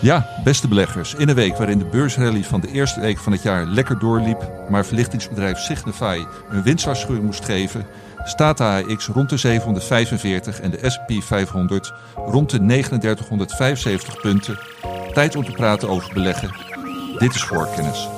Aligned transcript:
Ja, 0.00 0.26
beste 0.44 0.68
beleggers. 0.68 1.14
In 1.14 1.28
een 1.28 1.34
week 1.34 1.56
waarin 1.56 1.78
de 1.78 1.84
beursrally 1.84 2.44
van 2.44 2.60
de 2.60 2.70
eerste 2.72 3.00
week 3.00 3.18
van 3.18 3.32
het 3.32 3.42
jaar 3.42 3.64
lekker 3.66 3.98
doorliep, 3.98 4.50
maar 4.68 4.84
verlichtingsbedrijf 4.84 5.58
Signify 5.58 6.24
een 6.50 6.62
winstwaarschuwing 6.62 7.24
moest 7.24 7.44
geven, 7.44 7.86
staat 8.24 8.58
de 8.58 8.64
AX 8.64 9.06
rond 9.06 9.28
de 9.28 9.36
745 9.36 10.60
en 10.60 10.70
de 10.70 10.90
S&P 10.90 11.22
500 11.22 11.92
rond 12.14 12.50
de 12.50 12.58
3975 12.66 14.20
punten. 14.20 14.58
Tijd 15.12 15.36
om 15.36 15.44
te 15.44 15.52
praten 15.52 15.88
over 15.88 16.12
beleggen. 16.12 16.50
Dit 17.18 17.34
is 17.34 17.42
voorkennis. 17.42 18.08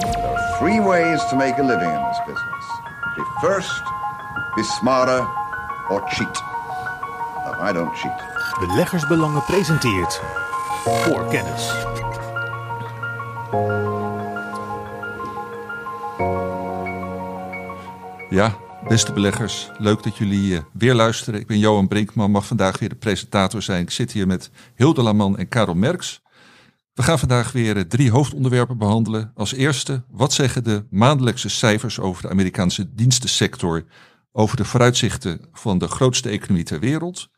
There 0.00 0.26
are 0.26 0.56
three 0.58 0.80
ways 0.80 1.28
to 1.28 1.36
make 1.36 1.62
a 1.62 1.66
living 1.66 1.92
in 1.92 2.04
this 2.08 2.20
business. 2.26 2.66
Be 3.14 3.46
first, 3.46 3.82
be 4.54 4.62
smarter, 4.62 5.26
or 5.88 6.02
cheat. 6.08 6.42
No, 7.44 7.68
I 7.68 7.72
don't 7.72 7.96
cheat. 7.96 8.25
Beleggersbelangen 8.58 9.44
presenteert 9.44 10.20
voor 10.84 11.26
kennis. 11.28 11.72
Ja, 18.28 18.56
beste 18.88 19.12
beleggers, 19.12 19.70
leuk 19.78 20.02
dat 20.02 20.16
jullie 20.16 20.56
eh, 20.56 20.62
weer 20.72 20.94
luisteren. 20.94 21.40
Ik 21.40 21.46
ben 21.46 21.58
Johan 21.58 21.88
Brinkman, 21.88 22.30
mag 22.30 22.46
vandaag 22.46 22.78
weer 22.78 22.88
de 22.88 22.94
presentator 22.94 23.62
zijn. 23.62 23.82
Ik 23.82 23.90
zit 23.90 24.12
hier 24.12 24.26
met 24.26 24.50
Hilde 24.74 25.02
Laman 25.02 25.38
en 25.38 25.48
Karel 25.48 25.74
Merks. 25.74 26.22
We 26.94 27.02
gaan 27.02 27.18
vandaag 27.18 27.52
weer 27.52 27.76
eh, 27.76 27.82
drie 27.82 28.10
hoofdonderwerpen 28.10 28.78
behandelen. 28.78 29.32
Als 29.34 29.52
eerste, 29.52 30.04
wat 30.10 30.32
zeggen 30.32 30.64
de 30.64 30.86
maandelijkse 30.90 31.48
cijfers 31.48 32.00
over 32.00 32.22
de 32.22 32.30
Amerikaanse 32.30 32.94
dienstensector 32.94 33.84
over 34.32 34.56
de 34.56 34.64
vooruitzichten 34.64 35.40
van 35.52 35.78
de 35.78 35.88
grootste 35.88 36.28
economie 36.28 36.64
ter 36.64 36.80
wereld? 36.80 37.28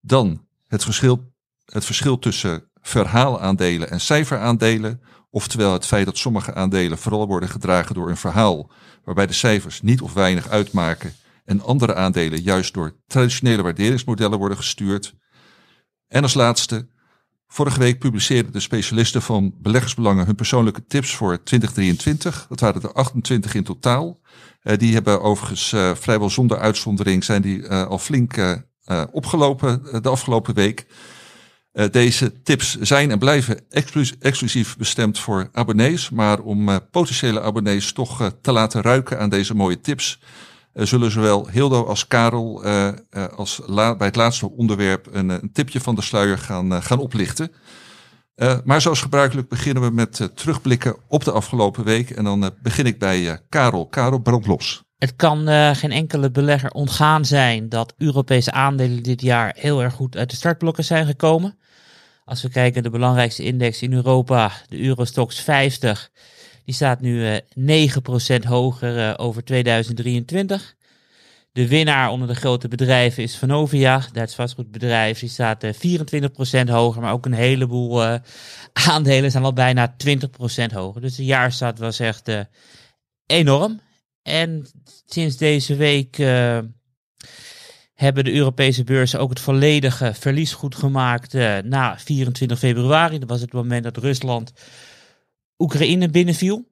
Dan 0.00 0.46
het 0.68 0.84
verschil, 0.84 1.32
het 1.64 1.84
verschil 1.84 2.18
tussen 2.18 2.70
verhaalaandelen 2.80 3.90
en 3.90 4.00
cijferaandelen. 4.00 5.00
Oftewel 5.30 5.72
het 5.72 5.86
feit 5.86 6.06
dat 6.06 6.18
sommige 6.18 6.54
aandelen 6.54 6.98
vooral 6.98 7.26
worden 7.26 7.48
gedragen 7.48 7.94
door 7.94 8.08
een 8.08 8.16
verhaal 8.16 8.70
waarbij 9.04 9.26
de 9.26 9.32
cijfers 9.32 9.82
niet 9.82 10.00
of 10.00 10.12
weinig 10.12 10.48
uitmaken 10.48 11.14
en 11.44 11.62
andere 11.62 11.94
aandelen 11.94 12.42
juist 12.42 12.74
door 12.74 12.96
traditionele 13.06 13.62
waarderingsmodellen 13.62 14.38
worden 14.38 14.56
gestuurd. 14.56 15.14
En 16.08 16.22
als 16.22 16.34
laatste, 16.34 16.88
vorige 17.46 17.78
week 17.78 17.98
publiceerden 17.98 18.52
de 18.52 18.60
specialisten 18.60 19.22
van 19.22 19.54
beleggersbelangen 19.58 20.26
hun 20.26 20.34
persoonlijke 20.34 20.86
tips 20.86 21.14
voor 21.14 21.42
2023. 21.42 22.46
Dat 22.48 22.60
waren 22.60 22.82
er 22.82 22.92
28 22.92 23.54
in 23.54 23.64
totaal. 23.64 24.20
Uh, 24.62 24.76
die 24.76 24.94
hebben 24.94 25.22
overigens 25.22 25.72
uh, 25.72 25.94
vrijwel 25.94 26.30
zonder 26.30 26.58
uitzondering 26.58 27.24
zijn 27.24 27.42
die 27.42 27.58
uh, 27.58 27.86
al 27.86 27.98
flink 27.98 28.36
opgelopen 29.12 30.02
de 30.02 30.08
afgelopen 30.08 30.54
week. 30.54 30.86
Uh, 31.72 31.84
deze 31.90 32.42
tips 32.42 32.78
zijn 32.80 33.10
en 33.10 33.18
blijven 33.18 33.60
exclusief 34.20 34.76
bestemd 34.76 35.18
voor 35.18 35.48
abonnees. 35.52 36.10
Maar 36.10 36.40
om 36.40 36.80
potentiële 36.90 37.40
abonnees 37.40 37.92
toch 37.92 38.32
te 38.40 38.52
laten 38.52 38.82
ruiken 38.82 39.18
aan 39.18 39.28
deze 39.28 39.54
mooie 39.54 39.80
tips, 39.80 40.20
zullen 40.72 41.10
zowel 41.10 41.48
Hildo 41.48 41.84
als 41.84 42.06
Karel 42.06 42.64
als 43.36 43.60
bij 43.66 43.94
het 43.98 44.16
laatste 44.16 44.50
onderwerp 44.50 45.08
een, 45.12 45.28
een, 45.28 45.52
tipje 45.52 45.80
van 45.80 45.94
de 45.94 46.02
sluier 46.02 46.38
gaan, 46.38 46.82
gaan 46.82 46.98
oplichten. 46.98 47.52
maar 48.64 48.80
zoals 48.80 49.00
gebruikelijk 49.00 49.48
beginnen 49.48 49.82
we 49.82 49.90
met 49.90 50.30
terugblikken 50.34 50.96
op 51.08 51.24
de 51.24 51.32
afgelopen 51.32 51.84
week. 51.84 52.10
En 52.10 52.24
dan 52.24 52.50
begin 52.62 52.86
ik 52.86 52.98
bij 52.98 53.40
Karel. 53.48 53.86
Karel, 53.86 54.18
brand 54.18 54.46
los. 54.46 54.87
Het 54.98 55.16
kan 55.16 55.48
geen 55.76 55.92
enkele 55.92 56.30
belegger 56.30 56.70
ontgaan 56.70 57.24
zijn 57.24 57.68
dat 57.68 57.94
Europese 57.98 58.52
aandelen 58.52 59.02
dit 59.02 59.20
jaar 59.20 59.54
heel 59.58 59.82
erg 59.82 59.94
goed 59.94 60.16
uit 60.16 60.30
de 60.30 60.36
startblokken 60.36 60.84
zijn 60.84 61.06
gekomen. 61.06 61.58
Als 62.28 62.42
we 62.42 62.48
kijken 62.48 62.82
de 62.82 62.90
belangrijkste 62.90 63.44
index 63.44 63.82
in 63.82 63.92
Europa, 63.92 64.52
de 64.68 64.82
Eurostox 64.82 65.40
50, 65.40 66.10
die 66.64 66.74
staat 66.74 67.00
nu 67.00 67.40
uh, 67.58 67.90
9% 68.42 68.46
hoger 68.46 68.96
uh, 68.96 69.14
over 69.16 69.44
2023. 69.44 70.74
De 71.52 71.68
winnaar 71.68 72.10
onder 72.10 72.28
de 72.28 72.34
grote 72.34 72.68
bedrijven 72.68 73.22
is 73.22 73.38
Vanovia, 73.38 74.02
Duits 74.12 74.34
vastgoedbedrijf. 74.34 75.18
Die 75.18 75.28
staat 75.28 75.64
uh, 75.64 75.72
24% 76.66 76.70
hoger, 76.70 77.02
maar 77.02 77.12
ook 77.12 77.26
een 77.26 77.32
heleboel 77.32 78.18
aandelen 78.72 79.30
zijn 79.30 79.44
al 79.44 79.52
bijna 79.52 79.94
20% 80.70 80.72
hoger. 80.72 81.00
Dus 81.00 81.16
de 81.16 81.24
jaarstart 81.24 81.78
was 81.78 81.98
echt 81.98 82.30
enorm. 83.26 83.80
En 84.28 84.66
sinds 85.06 85.36
deze 85.36 85.76
week 85.76 86.16
hebben 87.98 88.24
de 88.24 88.32
Europese 88.32 88.84
beurzen 88.84 89.20
ook 89.20 89.30
het 89.30 89.40
volledige 89.40 90.14
verlies 90.14 90.52
goed 90.52 90.74
gemaakt 90.74 91.34
uh, 91.34 91.58
na 91.58 91.98
24 91.98 92.58
februari. 92.58 93.18
Dat 93.18 93.28
was 93.28 93.40
het 93.40 93.52
moment 93.52 93.84
dat 93.84 93.96
Rusland 93.96 94.52
Oekraïne 95.58 96.08
binnenviel. 96.08 96.68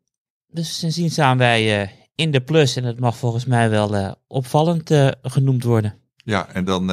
Dus 0.47 0.79
sindsdien 0.79 1.11
staan 1.11 1.39
wij 1.39 1.83
uh, 1.83 1.89
in 2.15 2.31
de 2.31 2.41
plus 2.41 2.77
en 2.77 2.85
het 2.85 3.01
mag 3.01 3.17
volgens 3.17 3.45
mij 3.45 3.71
wel 3.71 4.17
opvallend 4.27 4.91
genoemd 5.23 5.65
worden. 5.65 5.95
Ja, 6.17 6.49
en 6.49 6.65
dan 6.65 6.87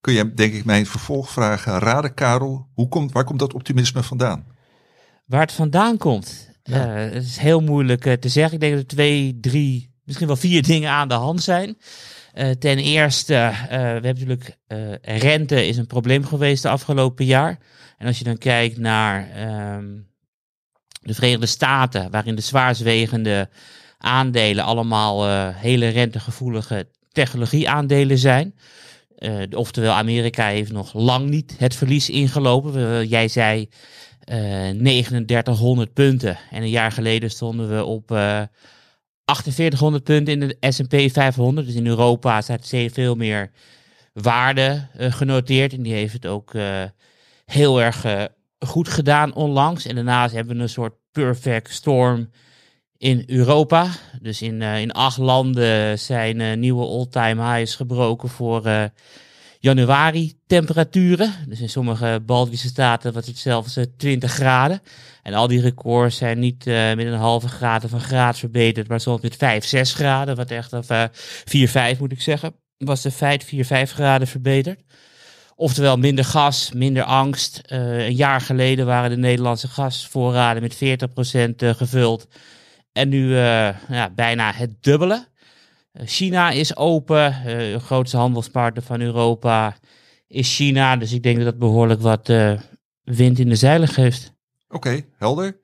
kun 0.00 0.12
je 0.12 0.34
denk 0.34 0.54
ik 0.54 0.64
mijn 0.64 0.86
vervolgvraag 0.86 1.64
raden, 1.64 2.14
Karel. 2.14 2.68
Hoe 2.74 2.88
komt, 2.88 3.12
waar 3.12 3.24
komt 3.24 3.38
dat 3.38 3.54
optimisme 3.54 4.02
vandaan? 4.02 4.46
Waar 5.26 5.40
het 5.40 5.52
vandaan 5.52 5.96
komt? 5.96 6.50
Ja. 6.62 6.86
het 6.86 7.24
is 7.24 7.36
heel 7.36 7.60
moeilijk 7.60 8.20
te 8.20 8.28
zeggen. 8.28 8.54
Ik 8.54 8.60
denk 8.60 8.72
dat 8.72 8.82
er 8.82 8.88
twee, 8.88 9.38
drie, 9.40 9.91
misschien 10.04 10.26
wel 10.26 10.36
vier 10.36 10.62
dingen 10.62 10.90
aan 10.90 11.08
de 11.08 11.14
hand 11.14 11.42
zijn. 11.42 11.76
Uh, 12.34 12.50
ten 12.50 12.78
eerste, 12.78 13.34
uh, 13.34 13.68
we 13.68 13.76
hebben 13.76 14.02
natuurlijk 14.02 14.56
uh, 14.68 15.18
rente 15.18 15.66
is 15.66 15.76
een 15.76 15.86
probleem 15.86 16.24
geweest 16.24 16.62
de 16.62 16.68
afgelopen 16.68 17.24
jaar. 17.24 17.58
En 17.98 18.06
als 18.06 18.18
je 18.18 18.24
dan 18.24 18.38
kijkt 18.38 18.78
naar 18.78 19.28
um, 19.76 20.06
de 21.00 21.14
Verenigde 21.14 21.46
Staten, 21.46 22.10
waarin 22.10 22.34
de 22.34 22.42
zwaarstwegende 22.42 23.48
aandelen 23.98 24.64
allemaal 24.64 25.50
hele 25.52 25.88
rentegevoelige 25.88 26.88
technologieaandelen 27.12 28.18
zijn. 28.18 28.54
oftewel, 29.50 29.92
Amerika 29.92 30.46
heeft 30.46 30.72
nog 30.72 30.94
lang 30.94 31.28
niet 31.28 31.54
het 31.58 31.74
verlies 31.74 32.10
ingelopen. 32.10 33.06
jij 33.08 33.28
zei 33.28 33.68
3900 34.24 35.92
punten. 35.92 36.38
En 36.50 36.62
een 36.62 36.70
jaar 36.70 36.92
geleden 36.92 37.30
stonden 37.30 37.76
we 37.76 37.84
op 37.84 38.10
4800 39.24 40.04
punten 40.04 40.40
in 40.40 40.40
de 40.48 40.72
S&P 40.72 41.12
500. 41.12 41.66
Dus 41.66 41.76
in 41.76 41.86
Europa 41.86 42.40
staat 42.40 42.68
veel 42.68 43.14
meer 43.14 43.50
waarde 44.12 44.88
uh, 44.98 45.12
genoteerd. 45.12 45.72
En 45.72 45.82
die 45.82 45.92
heeft 45.92 46.12
het 46.12 46.26
ook 46.26 46.54
uh, 46.54 46.82
heel 47.44 47.82
erg 47.82 48.04
uh, 48.04 48.24
goed 48.58 48.88
gedaan 48.88 49.34
onlangs. 49.34 49.86
En 49.86 49.94
daarnaast 49.94 50.34
hebben 50.34 50.56
we 50.56 50.62
een 50.62 50.68
soort 50.68 50.94
perfect 51.12 51.70
storm 51.70 52.30
in 52.96 53.22
Europa. 53.26 53.88
Dus 54.20 54.42
in, 54.42 54.62
in 54.62 54.92
acht 54.92 55.18
landen 55.18 55.98
zijn 55.98 56.60
nieuwe 56.60 56.86
all-time 56.86 57.54
highs 57.54 57.74
gebroken 57.74 58.28
voor 58.28 58.90
januari 59.62 60.32
temperaturen. 60.46 61.32
Dus 61.48 61.60
in 61.60 61.68
sommige 61.68 62.22
Baltische 62.26 62.66
staten 62.66 63.12
was 63.12 63.26
het 63.26 63.38
zelfs 63.38 63.78
20 63.96 64.30
eh, 64.30 64.36
graden. 64.36 64.82
En 65.22 65.34
al 65.34 65.46
die 65.46 65.60
records 65.60 66.16
zijn 66.16 66.38
niet 66.38 66.66
uh, 66.66 66.74
met 66.74 67.06
een 67.06 67.12
halve 67.12 67.48
graad 67.48 67.84
of 67.84 67.92
een 67.92 68.00
graad 68.00 68.38
verbeterd, 68.38 68.88
maar 68.88 69.00
soms 69.00 69.20
met 69.20 69.36
5, 69.36 69.64
6 69.64 69.94
graden. 69.94 70.36
Wat 70.36 70.50
echt, 70.50 70.72
of 70.72 70.90
uh, 70.90 71.04
4, 71.12 71.68
5 71.68 71.98
moet 71.98 72.12
ik 72.12 72.20
zeggen, 72.20 72.54
was 72.76 73.02
de 73.02 73.10
feit 73.10 73.44
4, 73.44 73.64
5 73.64 73.92
graden 73.92 74.28
verbeterd. 74.28 74.80
Oftewel 75.54 75.96
minder 75.96 76.24
gas, 76.24 76.72
minder 76.72 77.02
angst. 77.02 77.60
Uh, 77.66 78.06
een 78.06 78.14
jaar 78.14 78.40
geleden 78.40 78.86
waren 78.86 79.10
de 79.10 79.16
Nederlandse 79.16 79.68
gasvoorraden 79.68 80.62
met 80.62 80.74
40% 80.74 81.76
gevuld. 81.76 82.28
En 82.92 83.08
nu 83.08 83.36
ja, 83.36 84.10
bijna 84.14 84.52
het 84.52 84.82
dubbele. 84.82 85.26
Eh, 85.92 86.06
China 86.06 86.50
is 86.50 86.76
open, 86.76 87.36
uh, 87.38 87.44
de 87.44 87.80
grootste 87.84 88.16
handelspartner 88.16 88.82
van 88.82 89.00
Europa 89.00 89.76
is 90.26 90.56
China. 90.56 90.96
Dus 90.96 91.12
ik 91.12 91.22
denk 91.22 91.36
dat 91.36 91.44
dat 91.44 91.58
behoorlijk 91.58 92.00
wat 92.00 92.28
uh, 92.28 92.60
wind 93.02 93.38
in 93.38 93.48
de 93.48 93.54
zeilen 93.54 93.88
geeft. 93.88 94.32
Oké, 94.68 94.76
okay, 94.76 95.06
helder. 95.18 95.60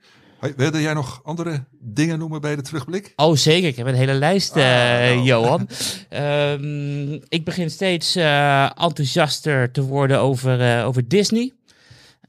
Wilde 0.56 0.80
jij 0.80 0.94
nog 0.94 1.20
andere 1.24 1.64
dingen 1.80 2.18
noemen 2.18 2.40
bij 2.40 2.56
de 2.56 2.62
terugblik? 2.62 3.12
Oh, 3.16 3.36
zeker. 3.36 3.68
Ik 3.68 3.76
heb 3.76 3.86
een 3.86 3.94
hele 3.94 4.14
lijst, 4.14 4.56
uh, 4.56 4.62
nou. 4.64 5.22
Johan. 5.28 5.68
um, 6.10 7.22
ik 7.28 7.44
begin 7.44 7.70
steeds 7.70 8.16
uh, 8.16 8.62
enthousiaster 8.62 9.70
te 9.70 9.82
worden 9.82 10.18
over, 10.18 10.78
uh, 10.78 10.86
over 10.86 11.08
Disney. 11.08 11.52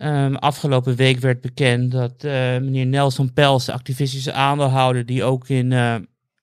Um, 0.02 0.36
afgelopen 0.36 0.96
week 0.96 1.20
werd 1.20 1.42
bekend 1.42 1.92
dat 1.92 2.24
meneer 2.62 2.86
Nelson 2.86 3.34
Pels, 3.34 3.70
activistische 3.70 4.34
aandeelhouder 4.34 5.06
die 5.06 5.24
ook 5.24 5.48
in 5.48 5.74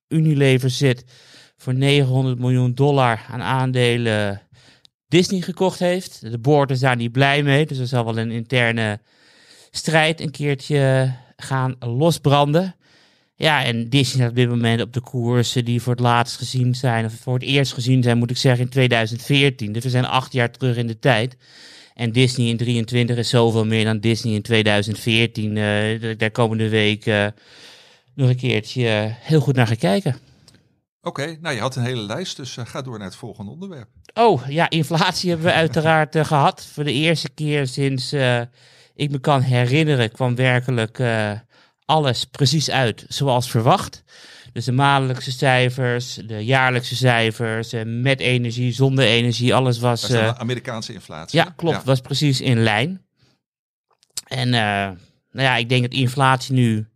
Unilever 0.08 0.70
zit, 0.70 1.04
voor 1.56 1.75
900 1.75 2.38
miljoen 2.38 2.75
dollar 2.75 3.26
aan 3.31 3.43
aandelen 3.43 4.43
Disney 5.08 5.41
gekocht 5.41 5.79
heeft. 5.79 6.20
De 6.20 6.64
is 6.67 6.81
daar 6.81 6.97
niet 6.97 7.12
blij 7.12 7.43
mee, 7.43 7.67
dus 7.67 7.79
er 7.79 7.87
zal 7.87 8.05
wel 8.05 8.19
een 8.19 8.31
interne 8.31 9.00
strijd 9.70 10.20
een 10.20 10.31
keertje 10.31 11.12
gaan 11.37 11.76
losbranden. 11.79 12.75
Ja, 13.35 13.64
en 13.64 13.88
Disney 13.88 14.14
staat 14.14 14.29
op 14.29 14.37
dit 14.37 14.49
moment 14.49 14.81
op 14.81 14.93
de 14.93 15.00
koersen 15.00 15.64
die 15.64 15.82
voor 15.82 15.93
het 15.93 16.03
laatst 16.03 16.37
gezien 16.37 16.75
zijn, 16.75 17.05
of 17.05 17.12
voor 17.12 17.35
het 17.35 17.43
eerst 17.43 17.73
gezien 17.73 18.03
zijn, 18.03 18.19
moet 18.19 18.31
ik 18.31 18.37
zeggen, 18.37 18.64
in 18.64 18.70
2014. 18.70 19.73
Dus 19.73 19.82
we 19.82 19.91
zijn 19.91 20.05
acht 20.05 20.32
jaar 20.32 20.50
terug 20.50 20.76
in 20.76 20.87
de 20.87 20.99
tijd. 20.99 21.37
En 21.94 22.12
Disney 22.12 22.49
in 22.49 22.56
23 22.56 23.17
is 23.17 23.29
zoveel 23.29 23.64
meer 23.64 23.85
dan 23.85 24.00
Disney 24.00 24.35
in 24.35 24.43
2014. 24.43 25.56
Uh, 25.56 26.14
daar 26.19 26.31
komende 26.31 26.69
week 26.69 27.05
nog 28.14 28.29
een 28.29 28.37
keertje 28.37 28.82
uh, 28.82 29.05
heel 29.06 29.41
goed 29.41 29.55
naar 29.55 29.67
gaan 29.67 29.76
kijken. 29.76 30.17
Oké, 31.06 31.37
nou 31.41 31.55
je 31.55 31.61
had 31.61 31.76
een 31.76 31.82
hele 31.82 32.00
lijst, 32.00 32.37
dus 32.37 32.56
ga 32.64 32.82
door 32.82 32.99
naar 32.99 33.06
het 33.06 33.17
volgende 33.17 33.50
onderwerp. 33.50 33.88
Oh 34.14 34.49
ja, 34.49 34.70
inflatie 34.70 35.31
hebben 35.31 35.47
we 35.47 35.53
uiteraard 35.64 36.17
gehad. 36.17 36.67
Voor 36.73 36.85
de 36.85 36.93
eerste 36.93 37.31
keer 37.31 37.67
sinds 37.67 38.12
ik 38.94 39.11
me 39.11 39.19
kan 39.20 39.41
herinneren 39.41 40.12
kwam 40.12 40.35
werkelijk 40.35 41.00
alles 41.87 42.25
precies 42.25 42.70
uit 42.70 43.05
zoals 43.08 43.50
verwacht. 43.50 44.03
Dus 44.53 44.64
de 44.64 44.73
maandelijkse 44.73 45.32
cijfers, 45.32 46.14
de 46.14 46.44
jaarlijkse 46.44 46.97
cijfers, 46.97 47.73
eh, 47.73 47.82
met 47.85 48.20
energie, 48.20 48.73
zonder 48.73 49.05
energie, 49.05 49.55
alles 49.55 49.79
was... 49.79 50.00
Dat 50.00 50.11
is 50.11 50.17
Amerikaanse 50.17 50.93
inflatie. 50.93 51.38
Ja, 51.38 51.53
klopt. 51.56 51.85
was 51.85 52.00
precies 52.00 52.41
in 52.41 52.62
lijn. 52.62 53.05
En 54.26 54.50
nou 54.50 54.99
ja, 55.32 55.56
ik 55.56 55.69
denk 55.69 55.82
dat 55.82 55.93
inflatie 55.93 56.55
nu 56.55 56.88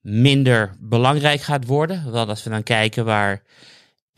minder 0.00 0.76
belangrijk 0.80 1.40
gaat 1.40 1.66
worden. 1.66 2.10
Want 2.10 2.28
als 2.28 2.42
we 2.42 2.50
dan 2.50 2.62
kijken 2.62 3.04
waar 3.04 3.42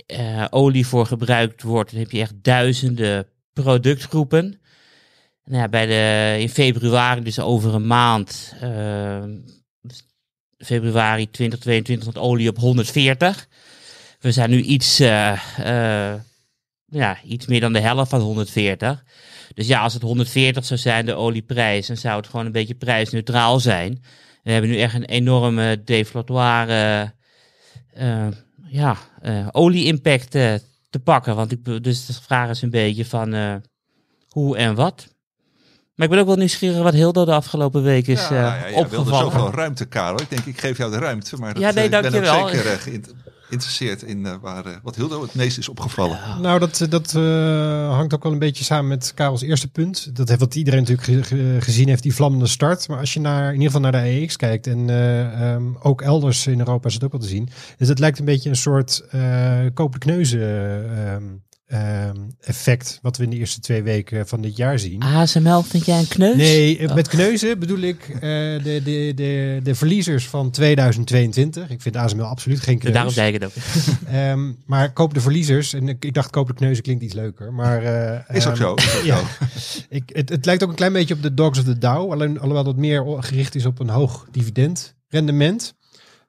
uh, 0.06 0.46
olie 0.50 0.86
voor 0.86 1.06
gebruikt 1.06 1.62
wordt, 1.62 1.90
dan 1.90 2.00
heb 2.00 2.10
je 2.10 2.20
echt 2.20 2.34
duizenden 2.42 3.26
productgroepen. 3.52 4.60
Nou 5.44 5.62
ja, 5.62 5.68
bij 5.68 5.86
de, 5.86 6.36
in 6.42 6.48
februari, 6.48 7.22
dus 7.22 7.40
over 7.40 7.74
een 7.74 7.86
maand, 7.86 8.54
februari 10.58 11.30
2022 11.30 12.08
stond 12.08 12.26
olie 12.26 12.48
op 12.48 12.56
140. 12.56 13.48
We 14.20 14.32
zijn 14.32 14.50
nu 14.50 14.60
iets, 14.62 15.00
uh, 15.00 15.40
ja, 16.86 17.18
iets 17.24 17.46
meer 17.46 17.60
dan 17.60 17.72
de 17.72 17.80
helft 17.80 18.10
van 18.10 18.20
140. 18.20 19.04
Dus 19.54 19.66
ja, 19.66 19.80
als 19.80 19.94
het 19.94 20.02
140 20.02 20.64
zou 20.64 20.80
zijn, 20.80 21.06
de 21.06 21.14
olieprijs, 21.14 21.86
dan 21.86 21.96
zou 21.96 22.16
het 22.16 22.26
gewoon 22.26 22.46
een 22.46 22.52
beetje 22.52 22.74
prijsneutraal 22.74 23.60
zijn. 23.60 24.02
We 24.42 24.50
hebben 24.52 24.70
nu 24.70 24.78
echt 24.78 24.94
een 24.94 25.04
enorme 25.04 25.82
deflatoire 25.84 27.12
uh, 27.98 28.26
ja, 28.66 28.96
olie-impact 29.50 30.30
te 30.30 31.00
pakken. 31.04 31.36
Want 31.36 31.52
ik, 31.52 31.84
dus 31.84 32.06
de 32.06 32.12
vraag 32.12 32.50
is 32.50 32.62
een 32.62 32.70
beetje 32.70 33.04
van 33.04 33.60
hoe 34.28 34.56
en 34.56 34.74
wat. 34.74 35.08
Maar 35.94 36.08
ik 36.08 36.14
ben 36.14 36.24
ook 36.24 36.30
wel 36.30 36.36
nieuwsgierig 36.36 36.82
wat 36.82 36.94
Hildo 36.94 37.24
de 37.24 37.32
afgelopen 37.32 37.82
week 37.82 38.06
is 38.06 38.28
ja, 38.28 38.34
ja, 38.34 38.66
ja, 38.66 38.76
opgevallen. 38.76 38.90
wilde 38.90 39.16
zoveel 39.16 39.54
ruimte, 39.54 39.84
Karel. 39.84 40.20
Ik 40.20 40.30
denk, 40.30 40.44
ik 40.44 40.60
geef 40.60 40.76
jou 40.76 40.90
de 40.90 40.98
ruimte. 40.98 41.36
Maar 41.36 41.54
dat, 41.54 41.62
ja, 41.62 41.70
nee, 41.70 41.84
uh, 41.84 41.90
ben 41.90 42.42
ook 42.42 42.48
zeker 42.48 43.10
geïnteresseerd 43.50 44.02
in 44.02 44.18
uh, 44.18 44.34
waar, 44.40 44.80
wat 44.82 44.96
Hildo 44.96 45.22
het 45.22 45.34
meest 45.34 45.58
is 45.58 45.68
opgevallen. 45.68 46.18
Nou, 46.40 46.58
dat, 46.58 46.86
dat 46.88 47.12
hangt 47.92 48.14
ook 48.14 48.22
wel 48.22 48.32
een 48.32 48.38
beetje 48.38 48.64
samen 48.64 48.88
met 48.88 49.12
Karels 49.14 49.42
eerste 49.42 49.68
punt. 49.68 50.16
Dat 50.16 50.28
heeft 50.28 50.40
wat 50.40 50.54
iedereen 50.54 50.84
natuurlijk 50.86 51.26
gezien 51.64 51.88
heeft, 51.88 52.02
die 52.02 52.14
vlammende 52.14 52.46
start. 52.46 52.88
Maar 52.88 52.98
als 52.98 53.12
je 53.12 53.20
naar, 53.20 53.46
in 53.46 53.60
ieder 53.60 53.66
geval 53.66 53.90
naar 53.90 54.02
de 54.02 54.22
AX 54.22 54.36
kijkt 54.36 54.66
en 54.66 54.88
um, 54.88 55.76
ook 55.82 56.02
elders 56.02 56.46
in 56.46 56.58
Europa 56.58 56.88
is 56.88 56.94
het 56.94 57.04
ook 57.04 57.12
wel 57.12 57.20
te 57.20 57.26
zien. 57.26 57.48
Dus 57.76 57.88
het 57.88 57.98
lijkt 57.98 58.18
een 58.18 58.24
beetje 58.24 58.50
een 58.50 58.56
soort 58.56 59.04
uh, 59.14 59.88
kneuzen 59.98 60.40
um, 61.12 61.42
Ehm, 61.70 62.16
effect 62.40 62.98
wat 63.02 63.16
we 63.16 63.24
in 63.24 63.30
de 63.30 63.36
eerste 63.36 63.60
twee 63.60 63.82
weken 63.82 64.28
van 64.28 64.40
dit 64.40 64.56
jaar 64.56 64.78
zien. 64.78 65.02
ASML 65.02 65.62
vind 65.62 65.86
jij 65.86 65.98
een 65.98 66.08
kneus? 66.08 66.36
Nee, 66.36 66.78
eh, 66.78 66.94
met 66.94 67.08
kneuzen 67.08 67.58
bedoel 67.58 67.78
ik 67.78 68.08
uh, 68.08 68.20
de, 68.20 68.80
de, 68.84 69.12
de, 69.14 69.60
de 69.62 69.74
verliezers 69.74 70.28
van 70.28 70.50
2022. 70.50 71.70
Ik 71.70 71.80
vind 71.80 71.96
ASML 71.96 72.24
absoluut 72.24 72.60
geen 72.60 72.78
kneus. 72.78 72.92
Daarom 72.92 73.12
zei 73.12 73.34
ik 73.34 73.40
het 73.40 73.44
ook. 73.44 73.52
um, 74.14 74.56
maar 74.66 74.92
koop 74.92 75.14
de 75.14 75.20
verliezers. 75.20 75.72
En 75.72 75.88
ik, 75.88 76.04
ik 76.04 76.14
dacht 76.14 76.30
koop 76.30 76.46
de 76.46 76.54
kneuzen 76.54 76.82
klinkt 76.82 77.02
iets 77.02 77.14
leuker. 77.14 77.52
Maar, 77.52 77.82
uh, 77.82 78.36
is 78.36 78.46
ook 78.46 78.56
zo. 78.56 78.74
Is 78.74 78.96
ook 78.96 79.02
ja, 79.14 79.22
ik, 79.88 80.10
het, 80.12 80.28
het 80.28 80.44
lijkt 80.44 80.62
ook 80.62 80.68
een 80.70 80.74
klein 80.74 80.92
beetje 80.92 81.14
op 81.14 81.22
de 81.22 81.34
Dogs 81.34 81.58
of 81.58 81.64
the 81.64 81.78
Dow. 81.78 82.12
Alleen, 82.12 82.38
alhoewel 82.38 82.64
dat 82.64 82.76
meer 82.76 83.04
gericht 83.22 83.54
is 83.54 83.66
op 83.66 83.78
een 83.78 83.88
hoog 83.88 84.26
dividend 84.30 84.94
rendement. 85.08 85.74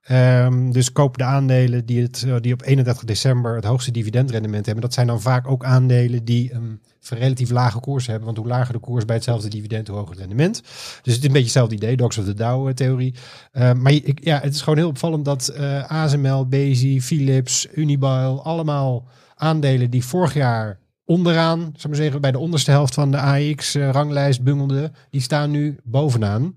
Um, 0.10 0.72
dus 0.72 0.92
koop 0.92 1.18
de 1.18 1.24
aandelen 1.24 1.86
die, 1.86 2.02
het, 2.02 2.24
eh, 2.28 2.36
die 2.40 2.54
op 2.54 2.62
31 2.62 3.04
december 3.04 3.56
het 3.56 3.66
hoogste 3.66 3.92
dividendrendement 3.92 4.66
hebben. 4.66 4.84
Dat 4.84 4.94
zijn 4.94 5.08
dan 5.08 5.22
vaak 5.22 5.48
ook 5.48 5.64
aandelen 5.64 6.26
die 6.26 6.54
een 6.54 6.82
relatief 7.10 7.50
lage 7.50 7.80
koers 7.80 8.08
hebben. 8.08 8.26
Want 8.26 8.38
hoe 8.38 8.48
lager 8.48 8.74
de 8.74 8.80
koers 8.80 9.06
bij 9.06 9.16
hetzelfde 9.16 9.50
dividend, 9.50 9.88
hoe 9.88 9.98
hoger 9.98 10.12
het 10.12 10.20
rendement. 10.20 10.62
Dus 10.62 10.74
het 11.02 11.08
is 11.08 11.16
een 11.16 11.22
beetje 11.22 11.42
hetzelfde 11.42 11.76
idee, 11.76 11.98
Dogs 11.98 12.18
of 12.18 12.26
the 12.26 12.34
Dow-theorie. 12.34 13.14
Uh, 13.54 13.70
ehm, 13.70 13.82
maar 13.82 13.92
ik, 13.92 14.24
ja, 14.24 14.40
het 14.40 14.54
is 14.54 14.62
gewoon 14.62 14.78
heel 14.78 14.88
opvallend 14.88 15.26
dat 15.26 15.54
uh, 15.54 15.78
eh, 15.78 15.92
ASML, 15.92 16.48
Bezi, 16.48 17.02
Philips, 17.02 17.68
Unibail, 17.74 18.44
allemaal 18.44 19.08
aandelen 19.36 19.90
die 19.90 20.06
vorig 20.06 20.34
jaar 20.34 20.80
onderaan, 21.06 21.60
zou 21.60 21.88
maar 21.88 21.96
zeggen, 21.96 22.22
bij 22.22 22.32
de 22.32 22.40
onderste 22.40 22.72
helft 22.72 22.94
van 22.94 23.12
de 23.12 23.20
AX-ranglijst 23.20 24.44
bungelden, 24.44 24.94
die 25.10 25.22
staan 25.22 25.52
nu 25.52 25.78
bovenaan. 25.84 26.56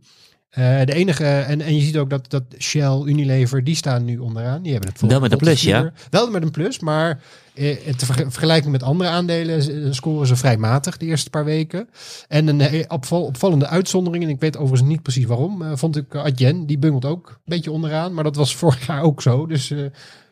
Uh, 0.58 0.84
de 0.84 0.94
enige, 0.94 1.24
en, 1.24 1.60
en 1.60 1.76
je 1.76 1.82
ziet 1.82 1.96
ook 1.96 2.10
dat, 2.10 2.30
dat 2.30 2.42
Shell, 2.58 3.02
Unilever, 3.04 3.64
die 3.64 3.74
staan 3.74 4.04
nu 4.04 4.18
onderaan. 4.18 4.62
Die 4.62 4.72
hebben 4.72 4.90
het 4.90 5.00
Wel 5.00 5.20
met 5.20 5.32
een 5.32 5.38
plus, 5.38 5.62
ja. 5.62 5.92
Wel 6.10 6.30
met 6.30 6.42
een 6.42 6.50
plus, 6.50 6.78
maar 6.78 7.20
eh, 7.54 7.94
te 7.96 8.06
vergelijken 8.06 8.70
met 8.70 8.82
andere 8.82 9.10
aandelen 9.10 9.94
scoren 9.94 10.26
ze 10.26 10.36
vrij 10.36 10.56
matig 10.56 10.96
de 10.96 11.06
eerste 11.06 11.30
paar 11.30 11.44
weken. 11.44 11.88
En 12.28 12.48
een 12.48 12.60
eh, 12.60 12.84
opval, 12.88 13.24
opvallende 13.24 13.66
uitzondering, 13.66 14.24
en 14.24 14.30
ik 14.30 14.40
weet 14.40 14.56
overigens 14.56 14.90
niet 14.90 15.02
precies 15.02 15.24
waarom, 15.24 15.62
uh, 15.62 15.72
vond 15.74 15.96
ik 15.96 16.14
Adyen. 16.14 16.66
Die 16.66 16.78
bungelt 16.78 17.04
ook 17.04 17.28
een 17.28 17.36
beetje 17.44 17.70
onderaan, 17.70 18.14
maar 18.14 18.24
dat 18.24 18.36
was 18.36 18.56
vorig 18.64 18.86
jaar 18.86 19.02
ook 19.02 19.22
zo. 19.22 19.46
Dus 19.46 19.70
uh, 19.70 19.86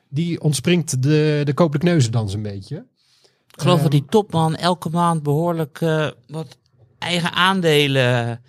die 0.08 0.40
ontspringt 0.40 1.02
de, 1.02 1.40
de 1.44 1.54
kopelijke 1.54 1.86
neuzendans 1.86 2.34
een 2.34 2.42
beetje. 2.42 2.76
Ik 3.54 3.60
geloof 3.60 3.82
dat 3.82 3.90
die 3.90 4.04
topman 4.08 4.56
elke 4.56 4.90
maand 4.90 5.22
behoorlijk 5.22 5.78
wat 6.26 6.58
eigen 6.98 7.32
aandelen 7.32 8.40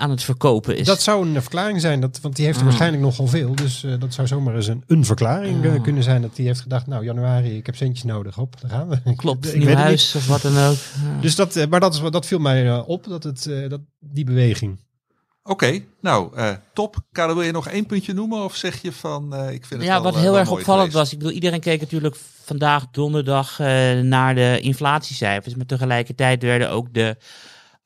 aan 0.00 0.10
het 0.10 0.22
verkopen 0.22 0.76
is. 0.76 0.86
Dat 0.86 1.02
zou 1.02 1.26
een 1.26 1.42
verklaring 1.42 1.80
zijn, 1.80 2.00
dat, 2.00 2.20
want 2.20 2.36
die 2.36 2.44
heeft 2.44 2.56
er 2.56 2.62
mm. 2.62 2.68
waarschijnlijk 2.68 3.02
nogal 3.02 3.26
veel. 3.26 3.54
Dus 3.54 3.82
uh, 3.82 3.94
dat 3.98 4.14
zou 4.14 4.26
zomaar 4.26 4.54
eens 4.54 4.66
een, 4.66 4.84
een 4.86 5.04
verklaring 5.04 5.64
uh, 5.64 5.82
kunnen 5.82 6.02
zijn. 6.02 6.22
Dat 6.22 6.36
hij 6.36 6.46
heeft 6.46 6.60
gedacht, 6.60 6.86
nou 6.86 7.04
januari, 7.04 7.56
ik 7.56 7.66
heb 7.66 7.76
centjes 7.76 8.04
nodig, 8.04 8.38
op, 8.38 8.60
daar 8.60 8.70
gaan 8.70 8.88
we. 8.88 9.14
Klopt, 9.16 9.46
ik 9.54 9.64
nieuw 9.64 9.74
huis 9.74 10.14
of 10.14 10.26
wat 10.26 10.42
dan 10.42 10.58
ook. 10.58 10.76
Ja. 10.76 11.20
Dus 11.20 11.34
dat, 11.34 11.56
uh, 11.56 11.66
maar 11.66 11.80
dat, 11.80 11.94
is, 11.94 12.00
dat 12.10 12.26
viel 12.26 12.38
mij 12.38 12.80
op, 12.80 13.04
dat, 13.04 13.22
het, 13.22 13.50
dat 13.68 13.80
die 13.98 14.24
beweging. 14.24 14.78
Oké, 15.42 15.64
okay, 15.64 15.86
nou 16.00 16.32
top. 16.72 16.96
Karel, 17.12 17.34
wil 17.34 17.44
je 17.44 17.52
nog 17.52 17.68
één 17.68 17.86
puntje 17.86 18.12
noemen 18.12 18.44
of 18.44 18.56
zeg 18.56 18.82
je 18.82 18.92
van, 18.92 19.34
ik 19.34 19.66
vind 19.66 19.80
het 19.80 19.90
Ja, 19.90 20.02
wel, 20.02 20.12
wat 20.12 20.20
heel 20.20 20.38
erg 20.38 20.50
opvallend 20.50 20.92
was, 20.92 21.12
ik 21.12 21.18
bedoel, 21.18 21.32
iedereen 21.32 21.60
keek 21.60 21.80
natuurlijk 21.80 22.16
vandaag 22.44 22.86
donderdag 22.90 23.58
naar 24.02 24.34
de 24.34 24.58
inflatiecijfers. 24.60 25.54
Maar 25.54 25.66
tegelijkertijd 25.66 26.42
werden 26.42 26.70
ook 26.70 26.94
de 26.94 27.16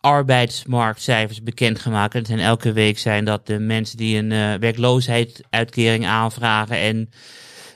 arbeidsmarktcijfers 0.04 1.42
bekendgemaakt. 1.42 2.14
En 2.14 2.26
zijn 2.26 2.38
elke 2.38 2.72
week 2.72 2.98
zijn 2.98 3.24
dat 3.24 3.46
de 3.46 3.58
mensen 3.58 3.96
die 3.96 4.18
een 4.18 4.30
uh, 4.30 4.54
werkloosheidsuitkering 4.54 6.06
aanvragen 6.06 6.76
en 6.76 7.10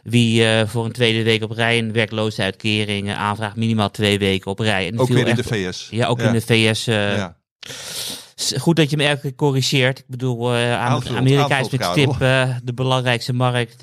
wie 0.03 0.43
uh, 0.43 0.67
voor 0.67 0.85
een 0.85 0.93
tweede 0.93 1.23
week 1.23 1.43
op 1.43 1.51
rij 1.51 1.79
een 1.79 1.93
werkloosheidsuitkering 1.93 3.13
aanvraagt, 3.13 3.57
minimaal 3.57 3.91
twee 3.91 4.19
weken 4.19 4.51
op 4.51 4.59
rij. 4.59 4.87
En 4.87 4.99
ook 4.99 5.09
weer 5.09 5.27
in 5.27 5.35
de 5.35 5.45
VS. 5.45 5.89
Ja, 5.91 6.07
ook 6.07 6.21
in 6.21 6.33
de 6.33 6.41
VS. 6.41 6.89
Uh, 6.89 7.17
ja. 7.17 7.37
Goed 8.59 8.77
dat 8.77 8.91
je 8.91 8.97
me 8.97 9.05
elke 9.05 9.21
keer 9.21 9.35
corrigeert. 9.35 9.99
Ik 9.99 10.07
bedoel, 10.07 10.55
Amerika 10.55 11.59
is 11.59 11.71
met 11.71 11.85
stip 11.85 12.19
de 12.65 12.75
belangrijkste 12.75 13.33
markt 13.33 13.83